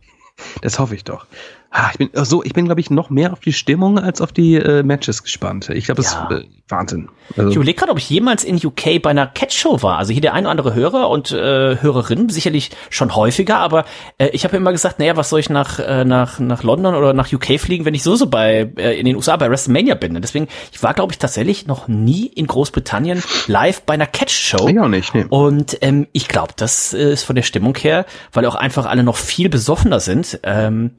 Das 0.61 0.79
hoffe 0.79 0.95
ich 0.95 1.03
doch. 1.03 1.25
Ah, 1.71 1.89
ich 1.91 1.99
bin 1.99 2.09
so, 2.25 2.43
ich 2.43 2.53
bin 2.53 2.65
glaube 2.65 2.81
ich 2.81 2.89
noch 2.89 3.11
mehr 3.11 3.31
auf 3.31 3.41
die 3.41 3.53
Stimmung 3.53 3.99
als 3.99 4.21
auf 4.21 4.31
die 4.31 4.55
äh, 4.55 4.81
Matches 4.81 5.21
gespannt. 5.21 5.69
Ich 5.69 5.85
glaube, 5.85 6.01
das 6.01 6.13
ja. 6.13 6.27
ist 6.27 6.43
äh, 6.43 6.47
Wahnsinn. 6.67 7.09
Also, 7.37 7.49
ich 7.49 7.55
überlege 7.55 7.77
gerade, 7.77 7.91
ob 7.91 7.99
ich 7.99 8.09
jemals 8.09 8.43
in 8.43 8.55
UK 8.55 9.01
bei 9.03 9.11
einer 9.11 9.27
Catch-Show 9.27 9.83
war. 9.83 9.97
Also 9.99 10.11
hier 10.11 10.21
der 10.21 10.33
ein 10.33 10.45
oder 10.45 10.51
andere 10.51 10.73
Hörer 10.73 11.09
und 11.09 11.31
äh, 11.31 11.79
Hörerin 11.79 12.29
sicherlich 12.29 12.71
schon 12.89 13.15
häufiger, 13.15 13.57
aber 13.57 13.85
äh, 14.17 14.29
ich 14.29 14.45
habe 14.45 14.57
immer 14.57 14.71
gesagt, 14.71 14.97
naja, 14.97 15.15
was 15.15 15.29
soll 15.29 15.41
ich 15.41 15.51
nach 15.51 15.77
äh, 15.77 16.05
nach 16.05 16.39
nach 16.39 16.63
London 16.63 16.95
oder 16.95 17.13
nach 17.13 17.31
UK 17.31 17.59
fliegen, 17.59 17.85
wenn 17.85 17.93
ich 17.93 18.01
so 18.01 18.15
so 18.15 18.27
bei 18.27 18.71
äh, 18.77 18.99
in 18.99 19.05
den 19.05 19.15
USA 19.15 19.37
bei 19.37 19.49
WrestleMania 19.49 19.93
bin. 19.93 20.15
Und 20.15 20.23
deswegen, 20.23 20.47
ich 20.71 20.81
war 20.81 20.95
glaube 20.95 21.13
ich 21.13 21.19
tatsächlich 21.19 21.67
noch 21.67 21.87
nie 21.87 22.25
in 22.25 22.47
Großbritannien 22.47 23.21
live 23.45 23.83
bei 23.83 23.93
einer 23.93 24.07
Catch-Show. 24.07 24.67
Ich 24.67 24.79
auch 24.79 24.87
nicht. 24.87 25.13
Nee. 25.13 25.25
Und 25.29 25.77
ähm, 25.81 26.07
ich 26.13 26.27
glaube, 26.27 26.53
das 26.55 26.95
äh, 26.95 27.13
ist 27.13 27.23
von 27.23 27.35
der 27.35 27.43
Stimmung 27.43 27.75
her, 27.75 28.07
weil 28.33 28.47
auch 28.47 28.55
einfach 28.55 28.87
alle 28.87 29.03
noch 29.03 29.17
viel 29.17 29.49
besoffener 29.49 29.99
sind. 29.99 30.39
Ähm, 30.41 30.91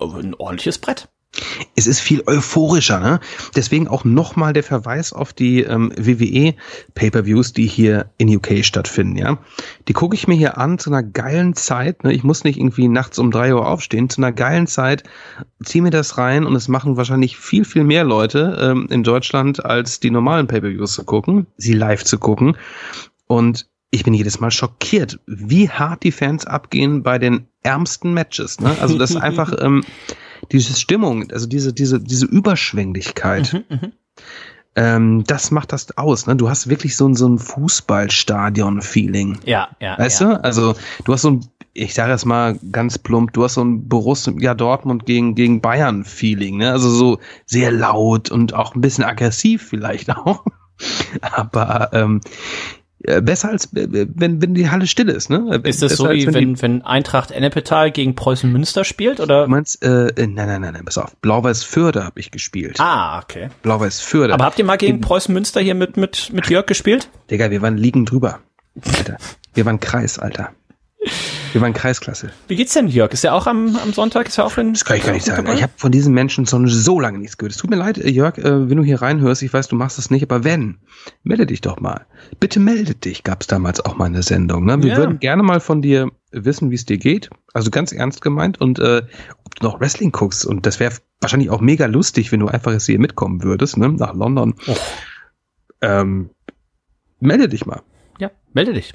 ein 0.00 0.34
ordentliches 0.34 0.78
Brett. 0.78 1.08
Es 1.76 1.86
ist 1.86 2.00
viel 2.00 2.22
euphorischer, 2.26 3.00
ne? 3.00 3.20
Deswegen 3.56 3.88
auch 3.88 4.04
nochmal 4.04 4.52
der 4.52 4.62
Verweis 4.62 5.14
auf 5.14 5.32
die 5.32 5.62
ähm, 5.62 5.90
WWE 5.96 6.54
Pay-per-Views, 6.94 7.54
die 7.54 7.66
hier 7.66 8.10
in 8.18 8.34
UK 8.34 8.62
stattfinden, 8.62 9.16
ja. 9.16 9.38
Die 9.88 9.94
gucke 9.94 10.14
ich 10.14 10.28
mir 10.28 10.34
hier 10.34 10.58
an 10.58 10.78
zu 10.78 10.90
einer 10.90 11.02
geilen 11.02 11.54
Zeit, 11.54 12.04
ne? 12.04 12.12
Ich 12.12 12.22
muss 12.22 12.44
nicht 12.44 12.58
irgendwie 12.58 12.86
nachts 12.86 13.18
um 13.18 13.30
drei 13.30 13.54
Uhr 13.54 13.66
aufstehen, 13.66 14.10
zu 14.10 14.20
einer 14.20 14.32
geilen 14.32 14.66
Zeit, 14.66 15.04
zieh 15.64 15.80
mir 15.80 15.90
das 15.90 16.18
rein 16.18 16.44
und 16.44 16.54
es 16.54 16.68
machen 16.68 16.98
wahrscheinlich 16.98 17.38
viel, 17.38 17.64
viel 17.64 17.84
mehr 17.84 18.04
Leute 18.04 18.58
ähm, 18.60 18.88
in 18.90 19.02
Deutschland, 19.02 19.64
als 19.64 20.00
die 20.00 20.10
normalen 20.10 20.48
Pay-per-Views 20.48 20.92
zu 20.92 21.04
gucken, 21.04 21.46
sie 21.56 21.72
live 21.72 22.04
zu 22.04 22.18
gucken. 22.18 22.58
Und 23.26 23.71
ich 23.92 24.04
bin 24.04 24.14
jedes 24.14 24.40
Mal 24.40 24.50
schockiert, 24.50 25.20
wie 25.26 25.68
hart 25.68 26.02
die 26.02 26.12
Fans 26.12 26.46
abgehen 26.46 27.02
bei 27.02 27.18
den 27.18 27.46
ärmsten 27.62 28.14
Matches. 28.14 28.58
Ne? 28.58 28.74
Also 28.80 28.98
das 28.98 29.10
ist 29.10 29.16
einfach 29.18 29.52
ähm, 29.60 29.84
diese 30.50 30.74
Stimmung, 30.74 31.30
also 31.30 31.46
diese 31.46 31.72
diese 31.72 32.00
diese 32.00 32.26
Überschwänglichkeit. 32.26 33.52
Mhm, 33.52 33.64
mhm, 33.68 33.92
ähm, 34.74 35.24
das 35.26 35.50
macht 35.50 35.72
das 35.72 35.96
aus. 35.98 36.26
Ne? 36.26 36.36
Du 36.36 36.48
hast 36.48 36.70
wirklich 36.70 36.96
so 36.96 37.06
ein 37.06 37.14
so 37.14 37.28
ein 37.28 37.38
Fußballstadion-Feeling. 37.38 39.40
Ja, 39.44 39.68
ja. 39.78 39.98
Weißt 39.98 40.22
ja. 40.22 40.36
du? 40.36 40.44
Also 40.44 40.74
du 41.04 41.12
hast 41.12 41.22
so 41.22 41.32
ein 41.32 41.46
ich 41.74 41.94
sage 41.94 42.12
es 42.12 42.24
mal 42.24 42.58
ganz 42.70 42.98
plump, 42.98 43.32
du 43.32 43.44
hast 43.44 43.54
so 43.54 43.64
ein 43.64 43.88
Borussia 43.88 44.54
Dortmund 44.54 45.06
gegen, 45.06 45.34
gegen 45.34 45.62
Bayern 45.62 46.04
Feeling, 46.04 46.58
ne? 46.58 46.70
Also 46.70 46.90
so 46.90 47.18
sehr 47.46 47.72
laut 47.72 48.30
und 48.30 48.52
auch 48.52 48.74
ein 48.74 48.82
bisschen 48.82 49.04
aggressiv 49.04 49.68
vielleicht 49.68 50.10
auch. 50.16 50.44
Aber 51.20 51.90
ähm, 51.92 52.20
äh, 52.24 52.81
besser 53.20 53.50
als 53.50 53.68
wenn, 53.72 54.40
wenn 54.40 54.54
die 54.54 54.70
Halle 54.70 54.86
still 54.86 55.08
ist, 55.08 55.28
ne? 55.30 55.60
Ist 55.64 55.82
das 55.82 55.90
besser 55.92 55.96
so 56.04 56.10
wie 56.10 56.26
wenn, 56.32 56.54
die- 56.54 56.62
wenn 56.62 56.82
Eintracht 56.82 57.30
Ennepetal 57.32 57.90
gegen 57.90 58.14
Preußen 58.14 58.50
Münster 58.50 58.84
spielt 58.84 59.18
oder? 59.20 59.44
Du 59.44 59.50
meinst, 59.50 59.82
äh, 59.84 60.08
äh, 60.08 60.26
nein, 60.26 60.46
nein, 60.46 60.60
nein, 60.60 60.72
nein, 60.74 60.84
pass 60.84 60.98
auf. 60.98 61.16
Blau-Weiß 61.20 61.64
Förde 61.64 62.04
habe 62.04 62.20
ich 62.20 62.30
gespielt. 62.30 62.76
Ah, 62.78 63.18
okay. 63.20 63.48
Blau-Weiß 63.62 64.00
Förde. 64.00 64.34
Aber 64.34 64.44
habt 64.44 64.58
ihr 64.58 64.64
mal 64.64 64.76
gegen 64.76 65.00
Preußen 65.00 65.32
Münster 65.34 65.60
hier 65.60 65.74
mit, 65.74 65.96
mit, 65.96 66.30
mit 66.32 66.48
Jörg 66.48 66.66
gespielt? 66.66 67.08
Digga, 67.30 67.50
wir 67.50 67.60
waren 67.62 67.76
liegen 67.76 68.04
drüber. 68.06 68.38
Alter. 68.96 69.16
Wir 69.54 69.66
waren 69.66 69.80
Kreis, 69.80 70.18
Alter. 70.18 70.50
Wir 71.52 71.60
waren 71.60 71.72
Kreisklasse. 71.74 72.30
Wie 72.48 72.54
geht's 72.56 72.72
denn, 72.74 72.86
Jörg? 72.88 73.12
Ist 73.12 73.24
er 73.24 73.34
auch 73.34 73.46
am, 73.46 73.76
am 73.76 73.92
Sonntag? 73.92 74.28
Ist 74.28 74.38
er 74.38 74.46
auch 74.46 74.56
in, 74.56 74.72
Das 74.72 74.84
kann 74.84 74.96
ich 74.96 75.02
gar 75.04 75.12
nicht 75.12 75.26
sagen. 75.26 75.44
dabei? 75.44 75.56
Ich 75.56 75.62
habe 75.62 75.72
von 75.76 75.90
diesen 75.92 76.14
Menschen 76.14 76.46
schon 76.46 76.66
so 76.68 77.00
lange 77.00 77.18
nichts 77.18 77.36
gehört. 77.36 77.52
Es 77.52 77.58
tut 77.58 77.68
mir 77.70 77.76
leid, 77.76 77.98
äh, 77.98 78.08
Jörg, 78.08 78.38
äh, 78.38 78.70
wenn 78.70 78.76
du 78.76 78.84
hier 78.84 79.02
reinhörst, 79.02 79.42
ich 79.42 79.52
weiß, 79.52 79.68
du 79.68 79.76
machst 79.76 79.98
das 79.98 80.10
nicht, 80.10 80.22
aber 80.22 80.44
wenn, 80.44 80.78
melde 81.24 81.44
dich 81.46 81.60
doch 81.60 81.80
mal. 81.80 82.06
Bitte 82.40 82.60
melde 82.60 82.94
dich, 82.94 83.24
gab's 83.24 83.48
damals 83.48 83.84
auch 83.84 83.96
mal 83.96 84.04
eine 84.06 84.22
Sendung. 84.22 84.64
Ne? 84.64 84.82
Wir 84.82 84.90
Ja. 84.92 84.96
würden 84.98 85.18
gerne 85.18 85.42
mal 85.42 85.60
von 85.60 85.82
dir 85.82 86.10
wissen, 86.30 86.70
wie 86.70 86.76
es 86.76 86.86
dir 86.86 86.98
geht. 86.98 87.28
Also 87.52 87.70
ganz 87.70 87.92
ernst 87.92 88.22
gemeint 88.22 88.60
und 88.60 88.78
äh, 88.78 89.02
ob 89.44 89.54
du 89.56 89.66
noch 89.66 89.80
Wrestling 89.80 90.12
guckst. 90.12 90.46
Und 90.46 90.64
das 90.64 90.78
wäre 90.80 90.94
wahrscheinlich 91.20 91.50
auch 91.50 91.60
mega 91.60 91.86
lustig, 91.86 92.32
wenn 92.32 92.40
du 92.40 92.46
einfach 92.48 92.72
jetzt 92.72 92.86
hier 92.86 92.98
mitkommen 92.98 93.42
würdest, 93.42 93.76
ne? 93.76 93.88
nach 93.90 94.14
London. 94.14 94.54
Oh. 94.68 94.76
Ähm, 95.82 96.30
melde 97.20 97.48
dich 97.48 97.66
mal. 97.66 97.82
Ja, 98.18 98.30
melde 98.54 98.72
dich. 98.72 98.94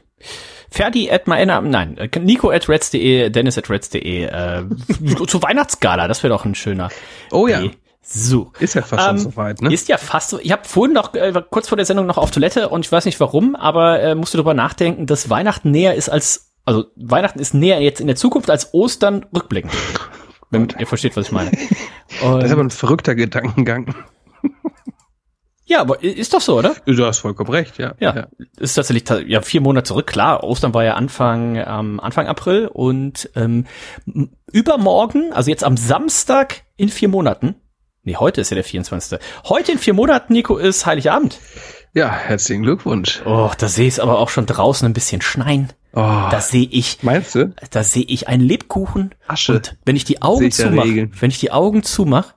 Ferdi 0.70 1.10
at 1.10 1.28
Maena, 1.28 1.62
nein, 1.62 1.98
äh, 1.98 2.20
Nico 2.20 2.50
at 2.50 2.68
reds.de, 2.68 3.30
Dennis 3.30 3.58
at 3.58 3.70
reds.de, 3.70 4.24
äh, 4.24 4.64
zur 5.28 5.44
Weihnachtsgala, 5.44 6.08
das 6.08 6.24
wäre 6.24 6.34
doch 6.34 6.46
ein 6.46 6.56
schöner. 6.56 6.90
Oh 7.32 7.48
ja, 7.48 7.62
Idee. 7.62 7.78
So. 8.02 8.54
ist 8.60 8.74
ja 8.74 8.82
fast 8.84 9.04
schon 9.04 9.18
Ähm, 9.18 9.22
soweit. 9.22 9.62
Ne? 9.62 9.74
Ist 9.74 9.90
ja 9.90 9.98
fast 9.98 10.30
so. 10.30 10.40
Ich 10.40 10.52
habe 10.52 10.64
vorhin 10.66 10.94
noch, 10.94 11.14
äh, 11.14 11.34
kurz 11.50 11.68
vor 11.68 11.76
der 11.76 11.86
Sendung 11.86 12.06
noch 12.06 12.18
auf 12.18 12.32
Toilette 12.32 12.70
und 12.70 12.86
ich 12.86 12.92
weiß 12.92 13.06
nicht 13.06 13.20
warum, 13.20 13.56
aber 13.56 14.02
äh, 14.02 14.16
musste 14.16 14.38
darüber 14.38 14.54
nachdenken, 14.54 15.08
dass 15.08 15.30
Weihnachten 15.30 15.72
näher 15.72 15.96
ist 15.96 16.08
als, 16.10 16.54
also 16.64 16.86
Weihnachten 16.96 17.40
ist 17.40 17.54
näher 17.54 17.82
jetzt 17.82 18.00
in 18.00 18.08
der 18.08 18.16
Zukunft 18.16 18.50
als 18.50 18.74
Ostern 18.74 19.26
rückblickend. 19.36 19.74
Wenn 20.50 20.70
ihr 20.80 20.88
versteht, 20.88 21.18
was 21.18 21.26
ich 21.28 21.32
meine. 21.34 21.52
Und, 22.24 22.38
Das 22.38 22.46
ist 22.46 22.52
aber 22.52 22.64
ein 22.64 22.70
verrückter 22.70 23.16
Gedankengang. 23.16 23.94
Ja, 25.68 25.82
aber 25.82 26.02
ist 26.02 26.34
doch 26.34 26.42
so, 26.42 26.58
oder? 26.58 26.76
Du 26.86 27.06
hast 27.06 27.20
vollkommen 27.20 27.50
recht, 27.52 27.78
ja. 27.78 27.94
Ja, 28.00 28.28
ist 28.58 28.74
tatsächlich 28.74 29.04
ta- 29.04 29.20
ja 29.20 29.42
vier 29.42 29.62
Monate 29.62 29.88
zurück. 29.90 30.08
Klar, 30.08 30.44
Ostern 30.44 30.74
war 30.74 30.84
ja 30.84 30.94
Anfang 30.96 31.56
ähm, 31.58 32.00
Anfang 32.00 32.26
April 32.28 32.68
und 32.68 33.30
ähm, 33.36 33.66
übermorgen, 34.52 35.34
also 35.34 35.50
jetzt 35.50 35.64
am 35.64 35.78
Samstag 35.78 36.64
in 36.78 36.90
vier 36.90 37.10
Monaten. 37.10 37.56
Nee, 38.04 38.16
heute 38.16 38.40
ist 38.42 38.50
ja 38.52 38.56
der 38.56 38.64
24. 38.64 39.20
Heute 39.50 39.74
in 39.74 39.78
vier 39.80 39.94
Monaten, 39.94 40.32
Nico, 40.34 40.56
ist 40.58 40.86
Heiligabend. 40.86 41.40
Ja, 41.94 42.10
herzlichen 42.10 42.64
Glückwunsch. 42.64 43.22
Oh, 43.26 43.52
da 43.58 43.68
sehe 43.68 43.88
ich 43.88 44.02
aber 44.02 44.20
auch 44.20 44.30
schon 44.30 44.46
draußen 44.46 44.86
ein 44.88 44.94
bisschen 44.94 45.22
schneien. 45.22 45.74
Oh, 45.94 46.00
Da 46.32 46.40
sehe 46.40 46.68
ich, 46.70 47.02
meinst 47.02 47.34
du? 47.36 47.54
da 47.72 47.84
sehe 47.84 48.04
ich 48.08 48.28
einen 48.28 48.44
Lebkuchen. 48.44 49.16
Asche. 49.28 49.56
Und 49.56 49.78
wenn 49.84 49.96
ich 49.96 50.04
die 50.06 50.22
Augen 50.22 50.44
ja 50.46 50.50
zumache, 50.52 51.10
wenn 51.20 51.32
ich 51.32 51.40
die 51.40 51.52
Augen 51.52 51.84
zumache, 51.84 52.36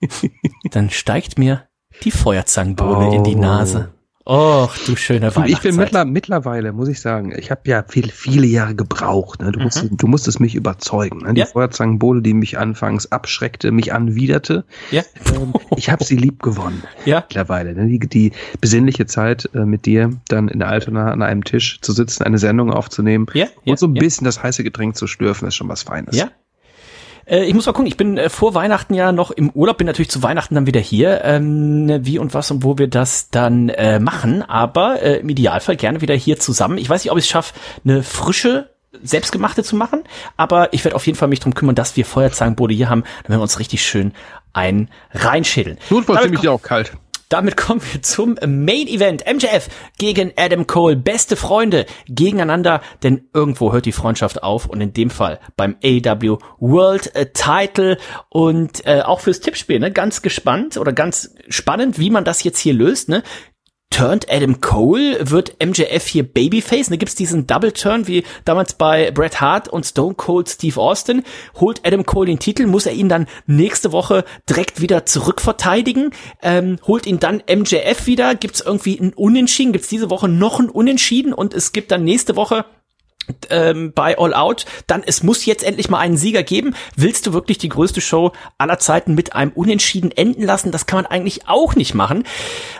dann 0.70 0.90
steigt 0.90 1.38
mir 1.38 1.66
die 2.02 2.10
Feuerzangenbowle 2.10 3.14
in 3.14 3.24
die 3.24 3.36
Oh. 3.36 3.40
Nase. 3.40 3.90
Och, 4.26 4.74
du 4.86 4.96
schöne 4.96 5.26
Und 5.26 5.44
ich 5.50 5.60
bin 5.60 5.76
Weihnachtszeit. 5.76 5.76
mittler, 5.76 6.04
mittlerweile, 6.06 6.72
muss 6.72 6.88
ich 6.88 6.98
sagen, 6.98 7.34
ich 7.38 7.50
habe 7.50 7.60
ja 7.66 7.84
viel, 7.86 8.10
viele 8.10 8.46
Jahre 8.46 8.74
gebraucht. 8.74 9.42
Ne? 9.42 9.52
Du, 9.52 9.60
musst, 9.60 9.86
du 9.90 10.06
musstest 10.06 10.40
mich 10.40 10.54
überzeugen. 10.54 11.18
Ne? 11.18 11.24
Die 11.24 11.30
Mhm. 11.32 11.36
Ja. 11.36 11.44
Feuerzangenbowle, 11.46 12.22
die 12.22 12.32
mich 12.32 12.56
anfangs 12.56 13.12
abschreckte, 13.12 13.70
mich 13.70 13.92
anwiderte. 13.92 14.64
Ja, 14.90 15.02
Ähm, 15.34 15.52
ich 15.76 15.90
habe 15.90 16.02
sie 16.04 16.16
lieb 16.16 16.42
gewonnen 16.42 16.82
ja. 17.04 17.20
mittlerweile. 17.20 17.74
Ne? 17.74 17.86
Die, 17.86 17.98
die 17.98 18.32
besinnliche 18.62 19.04
Zeit 19.04 19.50
äh, 19.54 19.66
mit 19.66 19.84
dir 19.84 20.08
dann 20.28 20.48
in 20.48 20.60
der 20.60 20.68
Altona 20.68 21.12
an 21.12 21.20
einem 21.20 21.44
Tisch 21.44 21.82
zu 21.82 21.92
sitzen, 21.92 22.22
eine 22.22 22.38
Sendung 22.38 22.72
aufzunehmen 22.72 23.26
Ja, 23.34 23.44
ja, 23.44 23.72
und 23.72 23.78
so 23.78 23.86
ein 23.86 23.94
ja. 23.94 24.00
bisschen 24.00 24.24
das 24.24 24.42
heiße 24.42 24.64
Getränk 24.64 24.96
zu 24.96 25.06
schlürfen, 25.06 25.46
ist 25.48 25.56
schon 25.56 25.68
was 25.68 25.82
Feines. 25.82 26.16
Ja. 26.16 26.30
Äh, 27.26 27.44
ich 27.44 27.54
muss 27.54 27.66
mal 27.66 27.72
gucken, 27.72 27.86
ich 27.86 27.96
bin 27.96 28.18
äh, 28.18 28.28
vor 28.28 28.54
Weihnachten 28.54 28.94
ja 28.94 29.12
noch 29.12 29.30
im 29.30 29.50
Urlaub, 29.50 29.78
bin 29.78 29.86
natürlich 29.86 30.10
zu 30.10 30.22
Weihnachten 30.22 30.54
dann 30.54 30.66
wieder 30.66 30.80
hier, 30.80 31.24
ähm, 31.24 32.04
wie 32.04 32.18
und 32.18 32.34
was 32.34 32.50
und 32.50 32.62
wo 32.62 32.78
wir 32.78 32.88
das 32.88 33.30
dann 33.30 33.68
äh, 33.68 33.98
machen, 33.98 34.42
aber 34.42 35.02
äh, 35.02 35.16
im 35.18 35.28
Idealfall 35.28 35.76
gerne 35.76 36.00
wieder 36.00 36.14
hier 36.14 36.38
zusammen. 36.38 36.78
Ich 36.78 36.88
weiß 36.88 37.04
nicht, 37.04 37.10
ob 37.10 37.18
ich 37.18 37.24
es 37.24 37.30
schaffe, 37.30 37.54
eine 37.84 38.02
frische 38.02 38.70
selbstgemachte 39.02 39.64
zu 39.64 39.76
machen, 39.76 40.04
aber 40.36 40.72
ich 40.72 40.84
werde 40.84 40.94
auf 40.94 41.06
jeden 41.06 41.18
Fall 41.18 41.28
mich 41.28 41.40
drum 41.40 41.54
kümmern, 41.54 41.74
dass 41.74 41.96
wir 41.96 42.04
Feuerzangenbowle 42.04 42.74
hier 42.74 42.88
haben, 42.88 43.04
damit 43.24 43.38
wir 43.38 43.42
uns 43.42 43.58
richtig 43.58 43.84
schön 43.84 44.12
ein 44.52 44.88
reinschädeln. 45.12 45.78
Notfalls 45.90 46.18
Damit 46.18 46.24
nehme 46.24 46.34
ich 46.36 46.40
dir 46.42 46.52
auch 46.52 46.62
kalt. 46.62 46.92
Damit 47.34 47.56
kommen 47.56 47.82
wir 47.92 48.00
zum 48.00 48.38
Main 48.46 48.86
Event. 48.86 49.24
MJF 49.26 49.68
gegen 49.98 50.32
Adam 50.36 50.68
Cole. 50.68 50.94
Beste 50.94 51.34
Freunde 51.34 51.84
gegeneinander, 52.06 52.80
denn 53.02 53.28
irgendwo 53.34 53.72
hört 53.72 53.86
die 53.86 53.92
Freundschaft 53.92 54.44
auf 54.44 54.66
und 54.66 54.80
in 54.80 54.92
dem 54.92 55.10
Fall 55.10 55.40
beim 55.56 55.74
AW 55.82 56.38
World 56.60 57.12
äh, 57.16 57.26
Title 57.32 57.98
und 58.28 58.86
äh, 58.86 59.00
auch 59.00 59.18
fürs 59.18 59.40
Tippspiel, 59.40 59.80
ne? 59.80 59.90
Ganz 59.90 60.22
gespannt 60.22 60.76
oder 60.76 60.92
ganz 60.92 61.34
spannend, 61.48 61.98
wie 61.98 62.10
man 62.10 62.24
das 62.24 62.44
jetzt 62.44 62.60
hier 62.60 62.72
löst, 62.72 63.08
ne? 63.08 63.24
Turnt 63.94 64.26
Adam 64.28 64.60
Cole, 64.60 65.30
wird 65.30 65.64
MJF 65.64 66.08
hier 66.08 66.24
Babyface, 66.24 66.90
ne, 66.90 66.98
gibt's 66.98 67.14
diesen 67.14 67.46
Double 67.46 67.70
Turn 67.70 68.08
wie 68.08 68.24
damals 68.44 68.74
bei 68.74 69.12
Bret 69.12 69.40
Hart 69.40 69.68
und 69.68 69.86
Stone 69.86 70.16
Cold 70.16 70.48
Steve 70.48 70.80
Austin, 70.80 71.22
holt 71.60 71.80
Adam 71.86 72.04
Cole 72.04 72.26
den 72.26 72.40
Titel, 72.40 72.66
muss 72.66 72.86
er 72.86 72.92
ihn 72.92 73.08
dann 73.08 73.28
nächste 73.46 73.92
Woche 73.92 74.24
direkt 74.50 74.80
wieder 74.80 75.06
zurückverteidigen, 75.06 76.10
ähm, 76.42 76.80
holt 76.88 77.06
ihn 77.06 77.20
dann 77.20 77.40
MJF 77.48 78.08
wieder, 78.08 78.34
gibt's 78.34 78.60
irgendwie 78.60 78.98
ein 78.98 79.12
Unentschieden, 79.12 79.72
gibt's 79.72 79.90
diese 79.90 80.10
Woche 80.10 80.26
noch 80.26 80.58
ein 80.58 80.70
Unentschieden? 80.70 81.32
Und 81.32 81.54
es 81.54 81.70
gibt 81.70 81.92
dann 81.92 82.02
nächste 82.02 82.34
Woche 82.34 82.64
ähm, 83.50 83.92
bei 83.94 84.18
All 84.18 84.34
Out, 84.34 84.66
dann 84.86 85.02
es 85.04 85.22
muss 85.22 85.44
jetzt 85.44 85.64
endlich 85.64 85.88
mal 85.88 85.98
einen 85.98 86.16
Sieger 86.16 86.42
geben. 86.42 86.74
Willst 86.96 87.26
du 87.26 87.32
wirklich 87.32 87.58
die 87.58 87.68
größte 87.68 88.00
Show 88.00 88.32
aller 88.58 88.78
Zeiten 88.78 89.14
mit 89.14 89.34
einem 89.34 89.52
Unentschieden 89.52 90.10
enden 90.10 90.42
lassen? 90.42 90.72
Das 90.72 90.86
kann 90.86 90.98
man 90.98 91.06
eigentlich 91.06 91.48
auch 91.48 91.74
nicht 91.74 91.94
machen. 91.94 92.24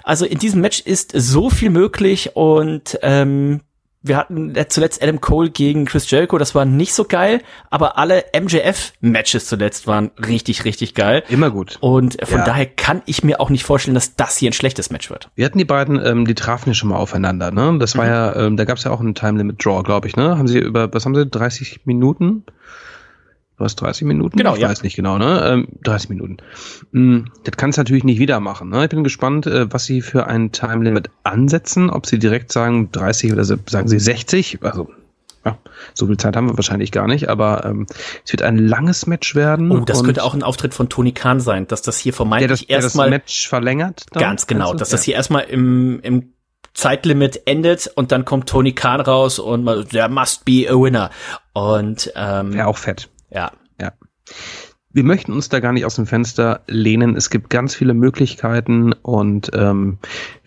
Also 0.03 0.24
in 0.24 0.38
diesem 0.38 0.61
Match 0.61 0.80
ist 0.80 1.12
so 1.14 1.51
viel 1.51 1.70
möglich 1.70 2.36
und 2.36 2.99
ähm, 3.03 3.61
wir 4.05 4.16
hatten 4.18 4.55
zuletzt 4.68 5.02
Adam 5.02 5.20
Cole 5.20 5.50
gegen 5.50 5.86
Chris 5.86 6.11
Jericho, 6.11 6.36
das 6.38 6.55
war 6.55 6.64
nicht 6.66 6.92
so 6.94 7.05
geil, 7.05 7.40
aber 7.70 7.96
alle 7.98 8.22
MJF-Matches 8.38 9.46
zuletzt 9.46 9.86
waren 9.86 10.11
richtig, 10.18 10.64
richtig 10.64 10.94
geil. 10.94 11.22
Immer 11.28 11.50
gut. 11.50 11.78
Und 11.80 12.18
von 12.22 12.40
Ja. 12.40 12.44
daher 12.44 12.66
kann 12.66 13.02
ich 13.07 13.24
mir 13.24 13.40
auch 13.40 13.50
nicht 13.50 13.64
vorstellen, 13.64 13.94
dass 13.94 14.14
das 14.14 14.36
hier 14.36 14.50
ein 14.50 14.52
schlechtes 14.52 14.90
Match 14.90 15.11
wird. 15.11 15.30
Wir 15.34 15.46
hatten 15.46 15.59
die 15.59 15.64
beiden, 15.64 16.05
ähm, 16.05 16.26
die 16.26 16.34
trafen 16.34 16.68
ja 16.70 16.74
schon 16.74 16.90
mal 16.90 16.96
aufeinander, 16.96 17.50
ne? 17.50 17.76
Das 17.78 17.96
war 17.96 18.07
ja, 18.07 18.36
ähm, 18.36 18.57
da 18.57 18.64
gab 18.64 18.76
es 18.78 18.84
ja 18.84 18.90
auch 18.90 19.00
einen 19.00 19.14
Time 19.14 19.38
Limit 19.38 19.64
Draw, 19.64 19.82
glaube 19.82 20.07
ich, 20.07 20.16
ne? 20.16 20.36
Haben 20.38 20.48
sie 20.48 20.59
über, 20.59 20.92
was 20.92 21.05
haben 21.07 21.14
sie, 21.14 21.26
30 21.26 21.80
Minuten? 21.86 22.44
Was, 23.57 23.76
30 23.76 24.07
Minuten? 24.07 24.36
Genau, 24.36 24.55
ich 24.55 24.62
ja. 24.62 24.68
weiß 24.68 24.82
nicht 24.82 24.96
genau, 24.96 25.16
ne? 25.16 25.40
Ähm, 25.46 25.68
30 25.84 26.09
Minuten. 26.11 26.38
Mm, 26.90 27.26
das 27.44 27.57
kannst 27.57 27.78
du 27.78 27.80
natürlich 27.80 28.02
nicht 28.02 28.18
wieder 28.18 28.40
machen, 28.40 28.68
ne? 28.68 28.82
Ich 28.82 28.90
bin 28.90 29.05
gespannt, 29.05 29.46
äh, 29.46 29.72
was 29.72 29.84
sie 29.84 30.02
für 30.02 30.26
ein 30.26 30.50
Time 30.50 30.82
Limit 30.82 31.11
ansetzen, 31.22 31.88
ob 31.88 32.07
sie 32.07 32.18
direkt 32.18 32.50
sagen 32.52 32.90
30 32.90 33.32
oder 33.32 33.44
sagen 33.44 33.88
sie 33.88 34.00
60, 34.00 34.59
also 34.62 34.90
ja, 35.44 35.59
so 35.92 36.07
viel 36.07 36.16
Zeit 36.16 36.36
haben 36.36 36.48
wir 36.48 36.57
wahrscheinlich 36.57 36.90
gar 36.90 37.07
nicht, 37.07 37.28
aber 37.28 37.64
ähm, 37.66 37.86
es 38.24 38.32
wird 38.32 38.42
ein 38.42 38.57
langes 38.59 39.07
Match 39.07 39.34
werden. 39.34 39.70
Oh, 39.70 39.80
das 39.80 40.02
könnte 40.02 40.24
auch 40.24 40.34
ein 40.34 40.42
Auftritt 40.42 40.74
von 40.74 40.88
Tony 40.88 41.12
Khan 41.12 41.38
sein, 41.38 41.68
dass 41.68 41.82
das 41.82 41.98
hier 41.98 42.14
vermeintlich 42.14 42.70
erstmal 42.70 43.11
Match 43.11 43.48
verlängert. 43.48 44.07
dann, 44.12 44.22
Ganz 44.22 44.46
genau, 44.46 44.72
du? 44.72 44.78
dass 44.78 44.88
das 44.88 45.02
Ja. 45.02 45.07
hier 45.07 45.14
erstmal 45.16 45.44
im, 45.44 46.00
im 46.00 46.32
Zeitlimit 46.72 47.42
endet 47.46 47.88
und 47.94 48.11
dann 48.11 48.24
kommt 48.24 48.48
Tony 48.48 48.72
Khan 48.72 49.00
raus 49.00 49.38
und 49.38 49.64
man, 49.64 49.86
there 49.88 50.09
must 50.09 50.44
be 50.44 50.66
a 50.68 50.74
winner. 50.74 51.11
Und 51.52 52.12
ähm, 52.16 52.55
Wäre 52.55 52.66
auch 52.66 52.78
fett. 52.78 53.11
Ja, 53.35 53.53
Ja. 53.80 53.93
Wir 54.91 55.03
möchten 55.03 55.32
uns 55.32 55.49
da 55.49 55.59
gar 55.59 55.72
nicht 55.72 55.85
aus 55.85 55.97
dem 55.97 56.07
Fenster 56.07 56.62
lehnen. 56.68 57.16
Es 57.16 57.28
gibt 57.28 57.51
ganz 57.51 57.74
viele 57.74 57.95
Möglichkeiten 57.95 58.93
und 58.93 59.51
ähm, 59.53 59.99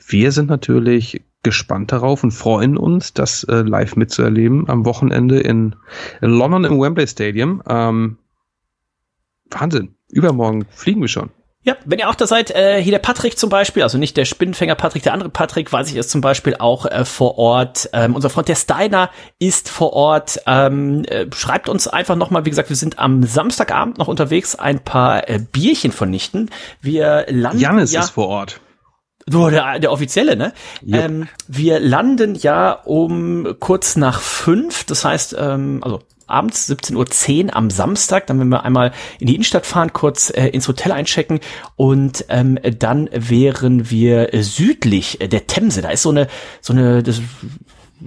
wir 0.07 0.31
sind 0.31 0.49
natürlich 0.49 1.21
gespannt 1.43 1.91
darauf 1.91 2.23
und 2.23 2.31
freuen 2.31 2.77
uns, 2.77 3.13
das 3.13 3.43
äh, 3.43 3.61
live 3.61 3.97
mitzuerleben 3.97 4.69
am 4.69 4.85
Wochenende 4.85 5.39
in 5.39 5.75
London 6.21 6.63
im 6.63 6.79
Wembley 6.79 7.07
Stadium. 7.07 7.61
Ähm, 7.67 8.17
Wahnsinn. 9.49 9.95
Übermorgen 10.09 10.65
fliegen 10.69 11.01
wir 11.01 11.09
schon. 11.09 11.29
Ja, 11.67 11.75
wenn 11.83 11.99
ihr 11.99 12.09
auch 12.09 12.15
da 12.15 12.25
seid, 12.25 12.51
äh, 12.51 12.81
hier 12.81 12.93
der 12.93 12.99
Patrick 12.99 13.37
zum 13.37 13.49
Beispiel, 13.49 13.83
also 13.83 13.97
nicht 13.97 14.15
der 14.15 14.23
Spinnenfänger 14.23 14.75
Patrick, 14.75 15.03
der 15.03 15.11
andere 15.11 15.27
Patrick, 15.27 15.73
weiß 15.73 15.89
ich, 15.89 15.97
ist 15.97 16.09
zum 16.09 16.21
Beispiel 16.21 16.55
auch 16.59 16.85
äh, 16.85 17.03
vor 17.03 17.37
Ort. 17.37 17.89
Ähm, 17.91 18.15
unser 18.15 18.29
Freund 18.29 18.47
der 18.47 18.55
Steiner 18.55 19.09
ist 19.37 19.67
vor 19.67 19.91
Ort. 19.91 20.39
Ähm, 20.47 21.03
äh, 21.09 21.25
schreibt 21.35 21.67
uns 21.67 21.89
einfach 21.89 22.15
nochmal, 22.15 22.45
wie 22.45 22.51
gesagt, 22.51 22.69
wir 22.69 22.77
sind 22.77 22.99
am 22.99 23.21
Samstagabend 23.23 23.97
noch 23.97 24.07
unterwegs, 24.07 24.55
ein 24.55 24.79
paar 24.79 25.27
äh, 25.27 25.39
Bierchen 25.39 25.91
vernichten. 25.91 26.51
Wir 26.79 27.25
landen 27.27 27.59
Jannis 27.59 27.91
ja, 27.91 27.99
ist 27.99 28.11
vor 28.11 28.29
Ort. 28.29 28.61
So, 29.25 29.49
der, 29.49 29.79
der 29.79 29.91
offizielle, 29.91 30.37
ne? 30.37 30.53
Jupp. 30.81 31.01
Ähm, 31.01 31.27
wir 31.49 31.81
landen 31.81 32.35
ja 32.35 32.71
um 32.71 33.57
kurz 33.59 33.97
nach 33.97 34.21
fünf, 34.21 34.85
das 34.85 35.03
heißt, 35.03 35.35
ähm, 35.37 35.81
also 35.83 35.99
abends 36.27 36.69
17.10 36.69 37.45
Uhr 37.45 37.55
am 37.55 37.69
Samstag, 37.69 38.27
dann 38.27 38.37
werden 38.37 38.49
wir 38.49 38.63
einmal 38.63 38.91
in 39.19 39.27
die 39.27 39.35
Innenstadt 39.35 39.65
fahren, 39.65 39.93
kurz 39.93 40.29
äh, 40.29 40.47
ins 40.47 40.67
Hotel 40.67 40.91
einchecken 40.91 41.39
und 41.75 42.25
ähm, 42.29 42.59
dann 42.77 43.09
wären 43.11 43.89
wir 43.89 44.33
äh, 44.33 44.43
südlich 44.43 45.21
äh, 45.21 45.27
der 45.27 45.47
Themse. 45.47 45.81
Da 45.81 45.89
ist 45.89 46.03
so 46.03 46.09
eine, 46.09 46.27
so 46.61 46.73
eine, 46.73 47.03
das, 47.03 47.21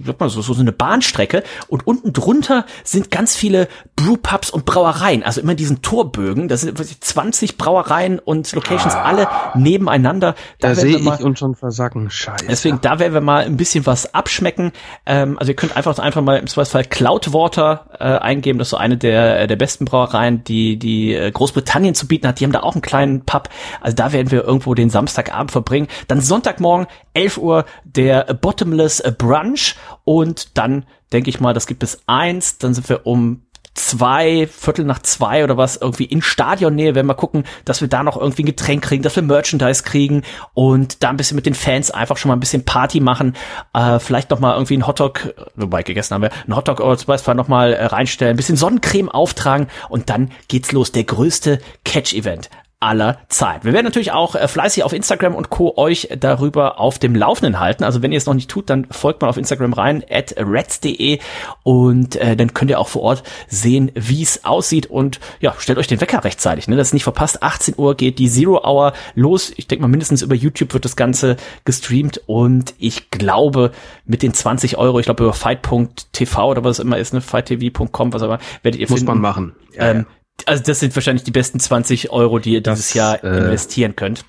sag 0.05 0.20
mal 0.20 0.28
so, 0.28 0.41
so 0.43 0.55
eine 0.61 0.72
Bahnstrecke 0.72 1.43
und 1.68 1.86
unten 1.86 2.12
drunter 2.12 2.64
sind 2.84 3.11
ganz 3.11 3.36
viele 3.36 3.68
Brewpubs 3.97 4.51
und 4.51 4.64
Brauereien, 4.64 5.22
also 5.22 5.41
immer 5.41 5.55
diesen 5.55 5.82
Torbögen, 5.82 6.49
da 6.49 6.57
sind 6.57 6.78
wirklich 6.78 7.01
20 7.01 7.59
Brauereien 7.59 8.18
und 8.18 8.53
Locations 8.53 8.95
alle 8.95 9.28
nebeneinander. 9.55 10.34
Da, 10.59 10.68
werden 10.68 10.80
sehe 10.80 10.99
ich 10.99 11.24
uns 11.24 11.38
schon 11.38 11.55
versacken. 11.55 12.11
Scheiße. 12.11 12.47
Deswegen, 12.49 12.80
da 12.80 12.99
werden 12.99 13.14
wir 13.14 13.20
mal 13.20 13.45
ein 13.45 13.57
bisschen 13.57 13.86
was 13.86 14.14
abschmecken. 14.14 14.72
Ähm, 15.07 15.38
also 15.38 15.53
ihr 15.53 15.57
könnt 15.57 15.76
einfach 15.76 15.99
einfach 15.99 16.22
mal 16.22 16.38
im 16.38 16.47
Zweifelsfall 16.47 16.84
Cloudwater 16.84 17.86
äh, 17.99 18.05
eingeben. 18.05 18.59
Das 18.59 18.68
ist 18.68 18.70
so 18.70 18.76
eine 18.76 18.97
der, 18.97 19.47
der 19.47 19.57
besten 19.57 19.84
Brauereien, 19.84 20.45
die 20.45 20.78
die 20.78 21.14
äh, 21.14 21.30
Großbritannien 21.30 21.95
zu 21.95 22.07
bieten 22.07 22.26
hat. 22.26 22.41
Die 22.41 22.45
haben 22.45 22.53
da 22.53 22.61
auch 22.61 22.74
einen 22.74 22.82
kleinen 22.82 23.24
Pub. 23.24 23.49
Also 23.80 23.95
da 23.95 24.12
werden 24.12 24.30
wir 24.30 24.45
irgendwo 24.45 24.74
den 24.74 24.91
Samstagabend 24.91 25.51
verbringen. 25.51 25.88
Dann 26.09 26.20
Sonntagmorgen, 26.20 26.86
11 27.14 27.38
Uhr, 27.38 27.64
der 27.84 28.24
Bottomless 28.34 29.03
Brunch. 29.18 29.76
Und 30.05 30.59
dann 30.59 30.87
denke 31.12 31.31
ich 31.31 31.41
mal, 31.41 31.55
das 31.55 31.66
gibt 31.66 31.83
es 31.83 32.01
eins. 32.07 32.59
Dann 32.59 32.74
sind 32.74 32.89
wir 32.89 33.07
um 33.07 33.43
zwei, 33.74 34.47
Viertel 34.47 34.85
nach 34.85 34.99
zwei 35.01 35.45
oder 35.45 35.57
was, 35.57 35.76
irgendwie 35.76 36.05
in 36.05 36.22
Stadionnähe, 36.22 36.95
werden 36.95 37.07
wir 37.07 37.14
gucken, 37.14 37.45
dass 37.64 37.81
wir 37.81 37.89
da 37.89 38.03
noch 38.03 38.16
irgendwie 38.16 38.43
ein 38.43 38.47
Getränk 38.47 38.83
kriegen, 38.83 39.03
dass 39.03 39.16
wir 39.16 39.22
Merchandise 39.22 39.85
kriegen 39.85 40.22
und 40.55 41.03
da 41.03 41.11
ein 41.11 41.16
bisschen 41.16 41.37
mit 41.37 41.47
den 41.47 41.55
Fans 41.55 41.91
einfach 41.91 42.16
schon 42.16 42.28
mal 42.28 42.37
ein 42.37 42.41
bisschen 42.41 42.64
Party 42.64 43.01
machen, 43.01 43.37
äh, 43.72 43.99
vielleicht 43.99 44.31
noch 44.31 44.41
mal 44.41 44.55
irgendwie 44.55 44.74
einen 44.74 44.87
Hotdog, 44.87 45.35
wobei 45.55 45.83
gegessen 45.83 46.14
haben 46.14 46.22
wir, 46.22 46.33
einen 46.33 46.57
Hotdog 46.57 46.81
oder 46.81 46.97
Beispiel 46.97 47.35
noch 47.35 47.49
mal 47.49 47.72
äh, 47.72 47.87
reinstellen, 47.87 48.35
ein 48.35 48.37
bisschen 48.37 48.57
Sonnencreme 48.57 49.09
auftragen 49.09 49.68
und 49.89 50.11
dann 50.11 50.31
geht's 50.49 50.72
los, 50.72 50.93
der 50.93 51.05
größte 51.05 51.61
Catch-Event 51.85 52.51
aller 52.81 53.18
Zeit. 53.28 53.64
Wir 53.64 53.74
werden 53.74 53.85
natürlich 53.85 54.12
auch 54.12 54.35
äh, 54.35 54.49
fleißig 54.49 54.85
auf 54.85 54.95
Instagram 54.95 55.35
und 55.35 55.51
Co. 55.51 55.76
euch 55.76 56.09
darüber 56.18 56.81
auf 56.81 56.99
dem 56.99 57.14
Laufenden 57.14 57.61
halten. 57.61 57.85
Also 57.85 58.03
wenn 58.03 58.11
ihr 58.11 58.16
es 58.18 58.24
noch 58.24 58.35
nicht 58.35 58.51
tut, 58.51 58.70
dann 58.70 58.87
folgt 58.91 59.20
mal 59.20 59.28
auf 59.28 59.37
Instagram 59.37 59.74
rein, 59.74 60.03
at 60.11 60.35
reds.de 60.39 61.18
und 61.62 62.16
äh, 62.16 62.37
dann 62.37 62.55
könnt 62.55 62.70
ihr 62.70 62.81
auch 62.81 62.89
vor 62.89 63.03
Ort 63.03 63.22
sehen, 63.49 63.93
wie 63.95 64.22
es 64.22 64.45
aussieht 64.47 64.87
und 64.87 65.20
ja, 65.41 65.55
stellt 65.59 65.78
euch 65.78 65.89
den 65.89 66.01
Wecker 66.01 66.24
rechtzeitig, 66.24 66.68
ne? 66.68 66.76
Das 66.76 66.89
ist 66.89 66.95
nicht 66.95 67.05
verpasst. 67.05 67.43
18 67.43 67.74
Uhr 67.76 67.95
geht 67.97 68.18
die 68.18 68.31
Zero 68.31 68.64
Hour 68.64 68.95
los. 69.14 69.53
Ich 69.57 69.66
denke 69.68 69.83
mal, 69.83 69.89
mindestens 69.89 70.22
über 70.22 70.35
YouTube 70.35 70.72
wird 70.72 70.87
das 70.87 70.97
Ganze 70.97 71.37
gestreamt 71.66 72.22
und 72.26 72.74
ich 72.78 73.11
glaube, 73.11 73.72
mit 74.07 74.22
den 74.22 74.33
20 74.33 74.78
Euro, 74.78 74.99
ich 74.99 75.05
glaube 75.05 75.24
über 75.24 75.35
fight.tv 75.35 76.51
oder 76.51 76.64
was 76.64 76.78
es 76.78 76.85
immer 76.85 76.97
ist, 76.97 77.12
ne, 77.12 77.20
fighttv.com, 77.20 78.12
was 78.14 78.22
auch 78.22 78.26
immer, 78.26 78.39
werdet 78.62 78.81
ihr 78.81 78.89
Muss 78.89 79.01
finden. 79.01 79.12
man 79.12 79.20
machen. 79.20 79.53
Ja, 79.74 79.91
Ähm, 79.91 80.07
also 80.49 80.62
das 80.62 80.80
sind 80.80 80.95
wahrscheinlich 80.95 81.24
die 81.24 81.30
besten 81.30 81.61
20 81.61 82.11
Euro, 82.11 82.38
die 82.38 82.55
ihr 82.55 82.62
dieses 82.62 82.88
Das, 82.88 82.95
Jahr 82.95 83.24
äh, 83.24 83.38
investieren 83.38 83.97
könnt. 83.97 84.24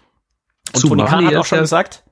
Und 0.74 0.82
Toni 0.82 1.04
Kahn 1.06 1.26
hat 1.26 1.36
auch 1.36 1.46
schon 1.46 1.60
gesagt, 1.60 2.04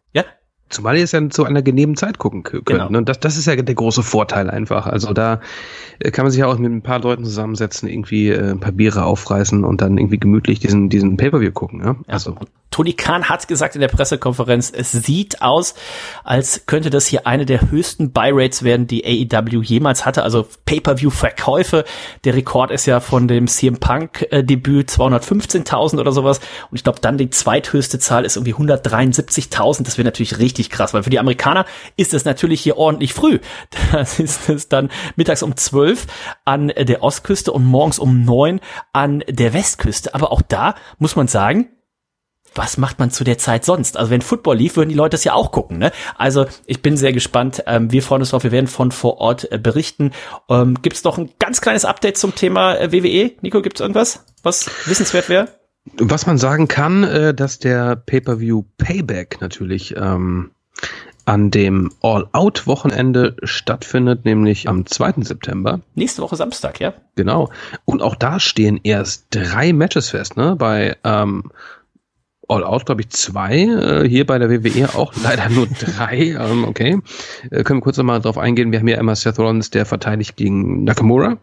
Zumal 0.70 0.98
ihr 0.98 1.04
es 1.04 1.12
ja 1.12 1.30
zu 1.30 1.44
einer 1.46 1.62
genehmen 1.62 1.96
Zeit 1.96 2.18
gucken 2.18 2.44
kö- 2.44 2.64
könnt. 2.64 2.66
Genau. 2.66 2.98
Und 2.98 3.10
das, 3.10 3.20
das 3.20 3.38
ist 3.38 3.46
ja 3.48 3.56
der 3.56 3.76
große 3.76 4.04
Vorteil 4.04 4.50
einfach. 4.50 4.86
Also 4.86 5.14
da 5.14 5.42
äh, 6.00 6.12
kann 6.12 6.26
man 6.26 6.32
sich 6.32 6.40
ja 6.40 6.48
auch 6.48 6.58
mit 6.58 6.72
ein 6.72 6.82
paar 6.82 7.00
Leuten 7.00 7.26
zusammensetzen, 7.26 7.90
irgendwie 7.90 8.30
äh, 8.30 8.52
ein 8.52 8.60
paar 8.60 8.72
Biere 8.72 9.04
aufreißen 9.06 9.64
und 9.64 9.82
dann 9.82 9.98
irgendwie 9.98 10.20
gemütlich 10.20 10.60
diesen, 10.60 10.90
diesen 10.90 11.18
Pay-Per-View 11.18 11.52
gucken. 11.52 11.82
Ja? 11.84 11.96
Also, 12.08 12.36
Tony 12.72 12.94
Khan 12.94 13.24
hat 13.30 13.48
gesagt 13.48 13.74
in 13.74 13.82
der 13.82 13.88
Pressekonferenz, 13.88 14.72
es 14.76 14.92
sieht 14.92 15.42
aus, 15.42 15.74
als 16.24 16.68
könnte 16.68 16.92
das 16.92 17.08
hier 17.08 17.26
eine 17.26 17.48
der 17.48 17.72
höchsten 17.72 18.12
Buy-Rates 18.12 18.62
werden, 18.62 18.86
die 18.86 19.04
AEW 19.32 19.64
jemals 19.64 20.06
hatte. 20.06 20.22
Also 20.22 20.48
Pay-Per-View-Verkäufe. 20.66 21.84
Der 22.26 22.36
Rekord 22.36 22.70
ist 22.70 22.86
ja 22.86 23.00
von 23.00 23.28
dem 23.28 23.48
CM 23.48 23.78
Punk-Debüt 23.80 24.90
215.000 24.92 26.00
oder 26.00 26.12
sowas. 26.12 26.40
Und 26.70 26.76
ich 26.78 26.84
glaube, 26.84 27.00
dann 27.02 27.18
die 27.18 27.32
zweithöchste 27.32 27.98
Zahl 27.98 28.24
ist 28.24 28.36
irgendwie 28.38 28.54
173.000. 28.54 29.84
Das 29.84 29.98
wäre 29.98 30.06
natürlich 30.06 30.38
richtig 30.38 30.59
krass, 30.68 30.94
weil 30.94 31.04
für 31.04 31.10
die 31.10 31.20
Amerikaner 31.20 31.66
ist 31.96 32.14
es 32.14 32.26
natürlich 32.26 32.62
hier 32.62 32.78
ordentlich 32.78 33.14
früh. 33.14 33.40
Das 33.92 34.20
ist 34.20 34.50
es 34.50 34.70
dann 34.70 34.90
mittags 35.16 35.42
um 35.42 35.56
12 35.56 36.06
an 36.46 36.68
der 36.68 37.02
Ostküste 37.02 37.52
und 37.52 37.66
morgens 37.66 38.00
um 38.00 38.24
9 38.24 38.60
an 38.94 39.24
der 39.28 39.54
Westküste. 39.54 40.14
Aber 40.14 40.32
auch 40.32 40.42
da 40.42 40.76
muss 41.00 41.16
man 41.16 41.28
sagen, 41.28 41.70
was 42.56 42.78
macht 42.78 43.00
man 43.00 43.12
zu 43.12 43.24
der 43.24 43.38
Zeit 43.38 43.66
sonst? 43.66 43.98
Also 43.98 44.12
wenn 44.12 44.22
Football 44.22 44.58
lief, 44.58 44.76
würden 44.76 44.90
die 44.90 44.96
Leute 44.96 45.12
das 45.12 45.24
ja 45.24 45.34
auch 45.34 45.52
gucken. 45.52 45.78
Ne? 45.78 45.92
Also 46.18 46.46
ich 46.66 46.82
bin 46.82 46.98
sehr 46.98 47.14
gespannt. 47.14 47.64
Ähm, 47.68 47.92
wir 47.92 48.04
freuen 48.04 48.22
uns 48.22 48.32
drauf. 48.32 48.44
Wir 48.44 48.52
werden 48.52 48.68
von 48.68 48.92
vor 48.92 49.18
Ort 49.18 49.52
äh, 49.52 49.58
berichten. 49.58 50.12
Ähm, 50.50 50.82
gibt 50.82 50.96
es 50.96 51.04
noch 51.04 51.18
ein 51.18 51.32
ganz 51.40 51.62
kleines 51.62 51.86
Update 51.86 52.18
zum 52.18 52.36
Thema 52.36 52.76
äh, 52.76 52.92
WWE? 52.92 53.32
Nico, 53.42 53.62
gibt 53.62 53.78
es 53.78 53.82
irgendwas, 53.82 54.26
was 54.44 54.70
wissenswert 54.86 55.30
wäre? 55.30 55.59
Was 55.98 56.26
man 56.26 56.38
sagen 56.38 56.68
kann, 56.68 57.04
äh, 57.04 57.34
dass 57.34 57.60
der 57.60 57.96
Pay-Per-View 57.96 58.64
Payback 58.78 59.42
natürlich 59.42 59.96
ähm, 59.98 60.52
an 61.26 61.52
dem 61.52 61.92
All-Out-Wochenende 62.02 63.36
stattfindet, 63.44 64.26
nämlich 64.26 64.68
am 64.68 64.86
2. 64.86 65.14
September. 65.18 65.82
Nächste 65.94 66.22
Woche 66.22 66.36
Samstag, 66.36 66.80
ja? 66.80 66.94
Genau. 67.16 67.52
Und 67.86 68.02
auch 68.02 68.16
da 68.16 68.40
stehen 68.40 68.80
erst 68.84 69.28
drei 69.30 69.72
Matches 69.74 70.10
fest, 70.10 70.38
ne? 70.38 70.56
Bei 70.56 70.98
ähm, 71.04 71.52
All 72.52 72.64
Out, 72.64 72.88
glaube 72.88 73.02
ich, 73.02 73.10
zwei. 73.12 73.60
Äh, 73.60 74.10
hier 74.10 74.26
bei 74.26 74.40
der 74.40 74.50
WWE 74.50 74.96
auch 74.96 75.14
leider 75.24 75.48
nur 75.50 75.68
drei. 75.68 76.36
ähm, 76.40 76.64
okay. 76.66 77.00
Äh, 77.52 77.64
können 77.64 77.80
wir 77.80 77.84
kurz 77.84 77.98
nochmal 77.98 78.20
drauf 78.22 78.38
eingehen. 78.40 78.72
Wir 78.72 78.80
haben 78.80 78.88
ja 78.88 78.98
immer 78.98 79.16
Seth 79.16 79.38
Rollins, 79.38 79.70
der 79.70 79.86
verteidigt 79.86 80.36
gegen 80.36 80.84
Nakamura. 80.84 81.38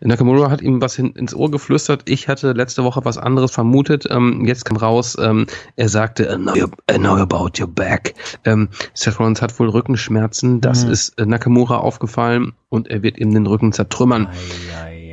Nakamura 0.00 0.50
hat 0.50 0.60
ihm 0.60 0.80
was 0.80 0.96
hin, 0.96 1.12
ins 1.12 1.32
Ohr 1.34 1.50
geflüstert. 1.50 2.02
Ich 2.06 2.26
hatte 2.28 2.52
letzte 2.52 2.82
Woche 2.84 3.04
was 3.04 3.18
anderes 3.18 3.52
vermutet. 3.52 4.06
Ähm, 4.10 4.44
jetzt 4.46 4.64
kam 4.64 4.76
raus, 4.76 5.16
ähm, 5.20 5.46
er 5.76 5.88
sagte, 5.88 6.24
I 6.24 6.36
know, 6.36 6.54
you- 6.56 6.66
I 6.90 6.98
know 6.98 7.14
about 7.16 7.52
your 7.60 7.68
back. 7.68 8.14
Ähm, 8.44 8.68
Seth 8.94 9.20
Rollins 9.20 9.40
hat 9.40 9.56
wohl 9.60 9.68
Rückenschmerzen. 9.68 10.60
Das 10.60 10.84
Mhm. 10.84 10.90
ist 10.90 11.18
äh, 11.20 11.24
Nakamura 11.26 11.76
aufgefallen 11.78 12.52
und 12.68 12.88
er 12.88 13.02
wird 13.04 13.16
ihm 13.18 13.32
den 13.32 13.46
Rücken 13.46 13.72
zertrümmern. 13.72 14.26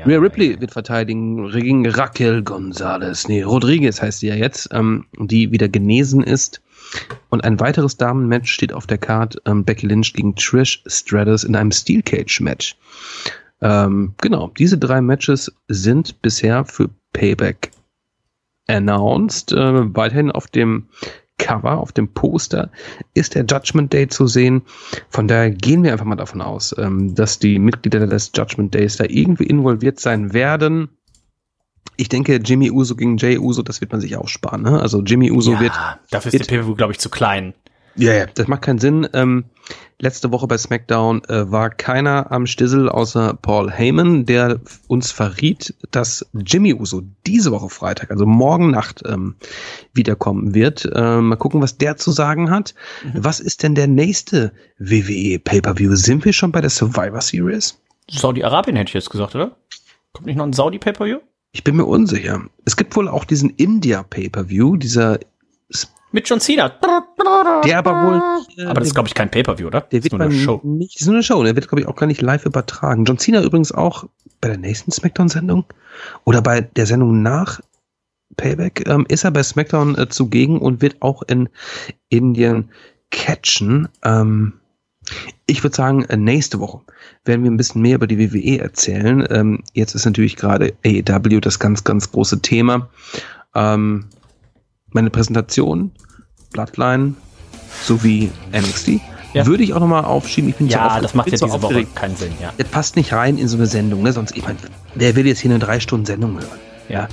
Rhea 0.05 0.19
Ripley 0.19 0.61
wird 0.61 0.71
verteidigen 0.71 1.49
gegen 1.49 1.87
Raquel 1.87 2.43
Gonzalez. 2.43 3.27
Nee, 3.27 3.41
Rodriguez 3.41 4.01
heißt 4.01 4.19
sie 4.19 4.27
ja 4.27 4.35
jetzt, 4.35 4.69
ähm, 4.71 5.05
die 5.17 5.51
wieder 5.51 5.67
genesen 5.67 6.23
ist. 6.23 6.61
Und 7.29 7.43
ein 7.43 7.59
weiteres 7.59 7.97
Damenmatch 7.97 8.51
steht 8.51 8.71
auf 8.71 8.85
der 8.85 8.99
Card. 8.99 9.41
Ähm, 9.45 9.63
Becky 9.63 9.87
Lynch 9.87 10.13
gegen 10.13 10.35
Trish 10.35 10.83
Stratus 10.85 11.43
in 11.43 11.55
einem 11.55 11.71
Steel 11.71 12.03
Cage 12.03 12.39
Match. 12.41 12.77
Ähm, 13.61 14.13
genau, 14.21 14.51
diese 14.57 14.77
drei 14.77 15.01
Matches 15.01 15.51
sind 15.67 16.21
bisher 16.21 16.65
für 16.65 16.89
Payback 17.13 17.71
announced. 18.67 19.53
Äh, 19.53 19.95
weiterhin 19.95 20.29
auf 20.29 20.45
dem 20.47 20.87
Cover, 21.37 21.77
auf 21.79 21.91
dem 21.91 22.13
Poster 22.13 22.71
ist 23.13 23.35
der 23.35 23.45
Judgment 23.45 23.91
Day 23.93 24.07
zu 24.07 24.25
sehen. 24.27 24.63
Von 25.09 25.27
daher 25.27 25.51
gehen 25.51 25.83
wir 25.83 25.91
einfach 25.91 26.05
mal 26.05 26.15
davon 26.15 26.41
aus, 26.41 26.73
ähm, 26.77 27.13
dass 27.15 27.39
die 27.39 27.59
Mitglieder 27.59 28.07
des 28.07 28.31
Judgment 28.35 28.73
Days 28.73 28.97
da 28.97 29.05
irgendwie 29.07 29.45
involviert 29.45 29.99
sein 29.99 30.33
werden. 30.33 30.89
Ich 31.97 32.09
denke, 32.09 32.35
Jimmy 32.37 32.71
Uso 32.71 32.95
gegen 32.95 33.17
Jay 33.17 33.37
Uso, 33.37 33.61
das 33.61 33.79
wird 33.81 33.91
man 33.91 34.01
sich 34.01 34.17
auch 34.17 34.27
sparen. 34.27 34.63
Ne? 34.63 34.81
Also 34.81 35.01
Jimmy 35.01 35.31
Uso 35.31 35.53
ja, 35.53 35.59
wird 35.61 35.73
dafür 36.11 36.33
ist 36.33 36.39
wird- 36.39 36.51
der 36.51 36.57
PPV, 36.57 36.75
glaube 36.75 36.93
ich, 36.93 36.99
zu 36.99 37.09
klein. 37.09 37.53
Ja, 37.95 38.13
ja, 38.13 38.25
das 38.25 38.47
macht 38.47 38.63
keinen 38.63 38.79
Sinn. 38.79 39.07
Ähm, 39.13 39.45
letzte 39.99 40.31
Woche 40.31 40.47
bei 40.47 40.57
SmackDown 40.57 41.23
äh, 41.25 41.49
war 41.51 41.69
keiner 41.69 42.31
am 42.31 42.45
Stissel 42.45 42.89
außer 42.89 43.37
Paul 43.41 43.71
Heyman, 43.71 44.25
der 44.25 44.59
uns 44.87 45.11
verriet, 45.11 45.73
dass 45.91 46.25
Jimmy 46.33 46.73
Uso 46.73 47.03
diese 47.25 47.51
Woche 47.51 47.69
Freitag, 47.69 48.11
also 48.11 48.25
morgen 48.25 48.71
Nacht, 48.71 49.03
ähm, 49.05 49.35
wiederkommen 49.93 50.53
wird. 50.53 50.89
Ähm, 50.93 51.29
mal 51.29 51.35
gucken, 51.37 51.61
was 51.61 51.77
der 51.77 51.97
zu 51.97 52.11
sagen 52.11 52.51
hat. 52.51 52.75
Was 53.13 53.39
ist 53.39 53.63
denn 53.63 53.75
der 53.75 53.87
nächste 53.87 54.51
WWE 54.77 55.39
Pay-Per-View? 55.39 55.95
Sind 55.95 56.25
wir 56.25 56.33
schon 56.33 56.51
bei 56.51 56.61
der 56.61 56.69
Survivor 56.69 57.21
Series? 57.21 57.81
Saudi-Arabien 58.09 58.75
hätte 58.75 58.89
ich 58.89 58.93
jetzt 58.93 59.09
gesagt, 59.09 59.35
oder? 59.35 59.55
Kommt 60.13 60.27
nicht 60.27 60.35
noch 60.35 60.45
ein 60.45 60.53
Saudi-Pay-Per-View? 60.53 61.19
Ich 61.51 61.63
bin 61.63 61.77
mir 61.77 61.85
unsicher. 61.85 62.43
Es 62.65 62.75
gibt 62.75 62.95
wohl 62.97 63.07
auch 63.07 63.23
diesen 63.23 63.49
India 63.51 64.03
Pay-Per-View, 64.03 64.75
dieser, 64.75 65.19
Mit 66.15 66.29
John 66.29 66.39
Cena. 66.39 66.69
der 67.65 67.77
aber 67.77 67.91
wohl, 67.91 68.21
äh, 68.57 68.67
Aber 68.67 68.79
das 68.79 68.87
ist, 68.87 68.93
glaube 68.93 69.09
ich, 69.09 69.13
kein 69.13 69.29
Pay-Per-View, 69.29 69.67
oder? 69.67 69.81
Der 69.81 69.99
Das 69.99 70.05
wird 70.05 70.13
ist 70.13 70.17
nur 70.17 70.21
eine 70.21 70.33
Show. 70.33 70.61
nicht, 70.63 70.95
das 70.95 71.01
ist 71.01 71.07
nur 71.07 71.15
eine 71.15 71.23
Show. 71.23 71.43
Der 71.43 71.55
wird, 71.55 71.67
glaube 71.67 71.81
ich, 71.81 71.87
auch 71.87 71.95
gar 71.97 72.07
nicht 72.07 72.21
live 72.21 72.45
übertragen. 72.45 73.03
John 73.03 73.17
Cena 73.17 73.43
übrigens 73.43 73.73
auch 73.73 74.05
bei 74.39 74.47
der 74.47 74.57
nächsten 74.57 74.93
Smackdown-Sendung 74.93 75.65
oder 76.23 76.41
bei 76.41 76.61
der 76.61 76.85
Sendung 76.85 77.21
nach 77.21 77.59
Payback 78.37 78.87
ähm, 78.87 79.05
ist 79.09 79.25
er 79.25 79.31
bei 79.31 79.43
Smackdown 79.43 79.97
äh, 79.97 80.07
zugegen 80.07 80.59
und 80.59 80.81
wird 80.81 81.01
auch 81.01 81.21
in 81.23 81.49
Indien 82.07 82.69
catchen. 83.11 83.89
Ähm, 84.01 84.53
ich 85.47 85.63
würde 85.65 85.75
sagen, 85.75 86.05
äh, 86.05 86.15
nächste 86.15 86.61
Woche 86.61 86.79
werden 87.25 87.43
wir 87.43 87.51
ein 87.51 87.57
bisschen 87.57 87.81
mehr 87.81 87.95
über 87.95 88.07
die 88.07 88.19
WWE 88.19 88.59
erzählen. 88.59 89.27
Ähm, 89.29 89.63
jetzt 89.73 89.95
ist 89.95 90.05
natürlich 90.05 90.37
gerade 90.37 90.73
AEW 90.85 91.41
das 91.41 91.59
ganz, 91.59 91.83
ganz 91.83 92.09
große 92.09 92.41
Thema. 92.41 92.87
Ähm, 93.53 94.05
meine 94.91 95.09
Präsentation, 95.09 95.91
Bloodline, 96.55 97.13
sowie 97.83 98.31
NXT. 98.53 98.99
Ja. 99.33 99.45
Würde 99.45 99.63
ich 99.63 99.73
auch 99.73 99.81
nochmal 99.81 100.05
aufschieben. 100.05 100.49
Ich 100.49 100.55
bin 100.55 100.69
Ja, 100.69 101.01
das 101.01 101.13
macht 101.13 101.25
zu 101.29 101.31
diese 101.31 101.47
Woche 101.49 101.55
aufgeregt. 101.65 101.93
keinen 101.95 102.15
Sinn, 102.15 102.31
ja. 102.41 102.53
Das 102.57 102.67
passt 102.69 102.95
nicht 102.95 103.11
rein 103.11 103.37
in 103.37 103.49
so 103.49 103.57
eine 103.57 103.65
Sendung, 103.65 104.01
ne? 104.01 104.13
Sonst, 104.13 104.35
ich 104.37 104.43
meine, 104.43 104.57
wer 104.95 105.15
will 105.17 105.27
jetzt 105.27 105.39
hier 105.39 105.51
eine 105.51 105.59
drei 105.59 105.81
Stunden 105.81 106.05
Sendung 106.05 106.35
hören? 106.35 106.59
Ja. 106.87 107.09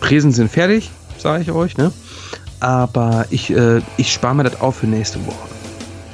Präsen 0.00 0.32
sind 0.32 0.50
fertig, 0.50 0.90
sage 1.18 1.42
ich 1.42 1.52
euch, 1.52 1.76
ne? 1.76 1.92
Aber 2.58 3.26
ich, 3.30 3.50
äh, 3.50 3.80
ich 3.96 4.12
spare 4.12 4.34
mir 4.34 4.42
das 4.42 4.60
auf 4.60 4.76
für 4.78 4.86
nächste 4.88 5.24
Woche. 5.24 5.48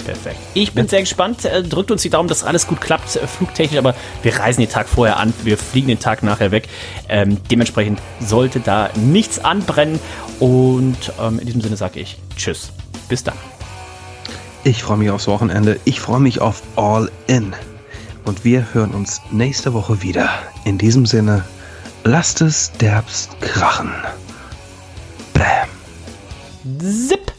Perfekt. 0.06 0.38
Ich 0.54 0.72
bin 0.72 0.86
sehr 0.86 1.00
gespannt. 1.00 1.44
Äh, 1.44 1.64
Drückt 1.64 1.90
uns 1.90 2.02
die 2.02 2.10
Daumen, 2.10 2.28
dass 2.28 2.44
alles 2.44 2.68
gut 2.68 2.80
klappt, 2.80 3.16
äh, 3.16 3.26
flugtechnisch, 3.26 3.76
aber 3.76 3.96
wir 4.22 4.38
reisen 4.38 4.60
den 4.60 4.70
Tag 4.70 4.88
vorher 4.88 5.16
an, 5.18 5.34
wir 5.42 5.58
fliegen 5.58 5.88
den 5.88 5.98
Tag 5.98 6.22
nachher 6.22 6.52
weg. 6.52 6.68
Ähm, 7.08 7.38
dementsprechend 7.50 8.00
sollte 8.20 8.60
da 8.60 8.88
nichts 8.94 9.40
anbrennen. 9.40 9.98
Und 10.38 11.12
ähm, 11.20 11.40
in 11.40 11.46
diesem 11.46 11.60
Sinne 11.60 11.76
sage 11.76 11.98
ich 11.98 12.18
Tschüss. 12.36 12.70
Bis 13.08 13.24
dann. 13.24 13.34
Ich 14.62 14.84
freue 14.84 14.96
mich 14.96 15.10
aufs 15.10 15.26
Wochenende. 15.26 15.80
Ich 15.84 16.00
freue 16.00 16.20
mich 16.20 16.40
auf 16.40 16.62
All 16.76 17.10
In. 17.26 17.52
Und 18.24 18.44
wir 18.44 18.74
hören 18.74 18.92
uns 18.92 19.22
nächste 19.32 19.72
Woche 19.74 20.02
wieder. 20.02 20.30
In 20.64 20.78
diesem 20.78 21.04
Sinne, 21.04 21.44
lasst 22.04 22.42
es 22.42 22.70
derbst 22.72 23.40
krachen. 23.40 23.92
Bam. 25.32 25.68
Zip. 26.80 27.35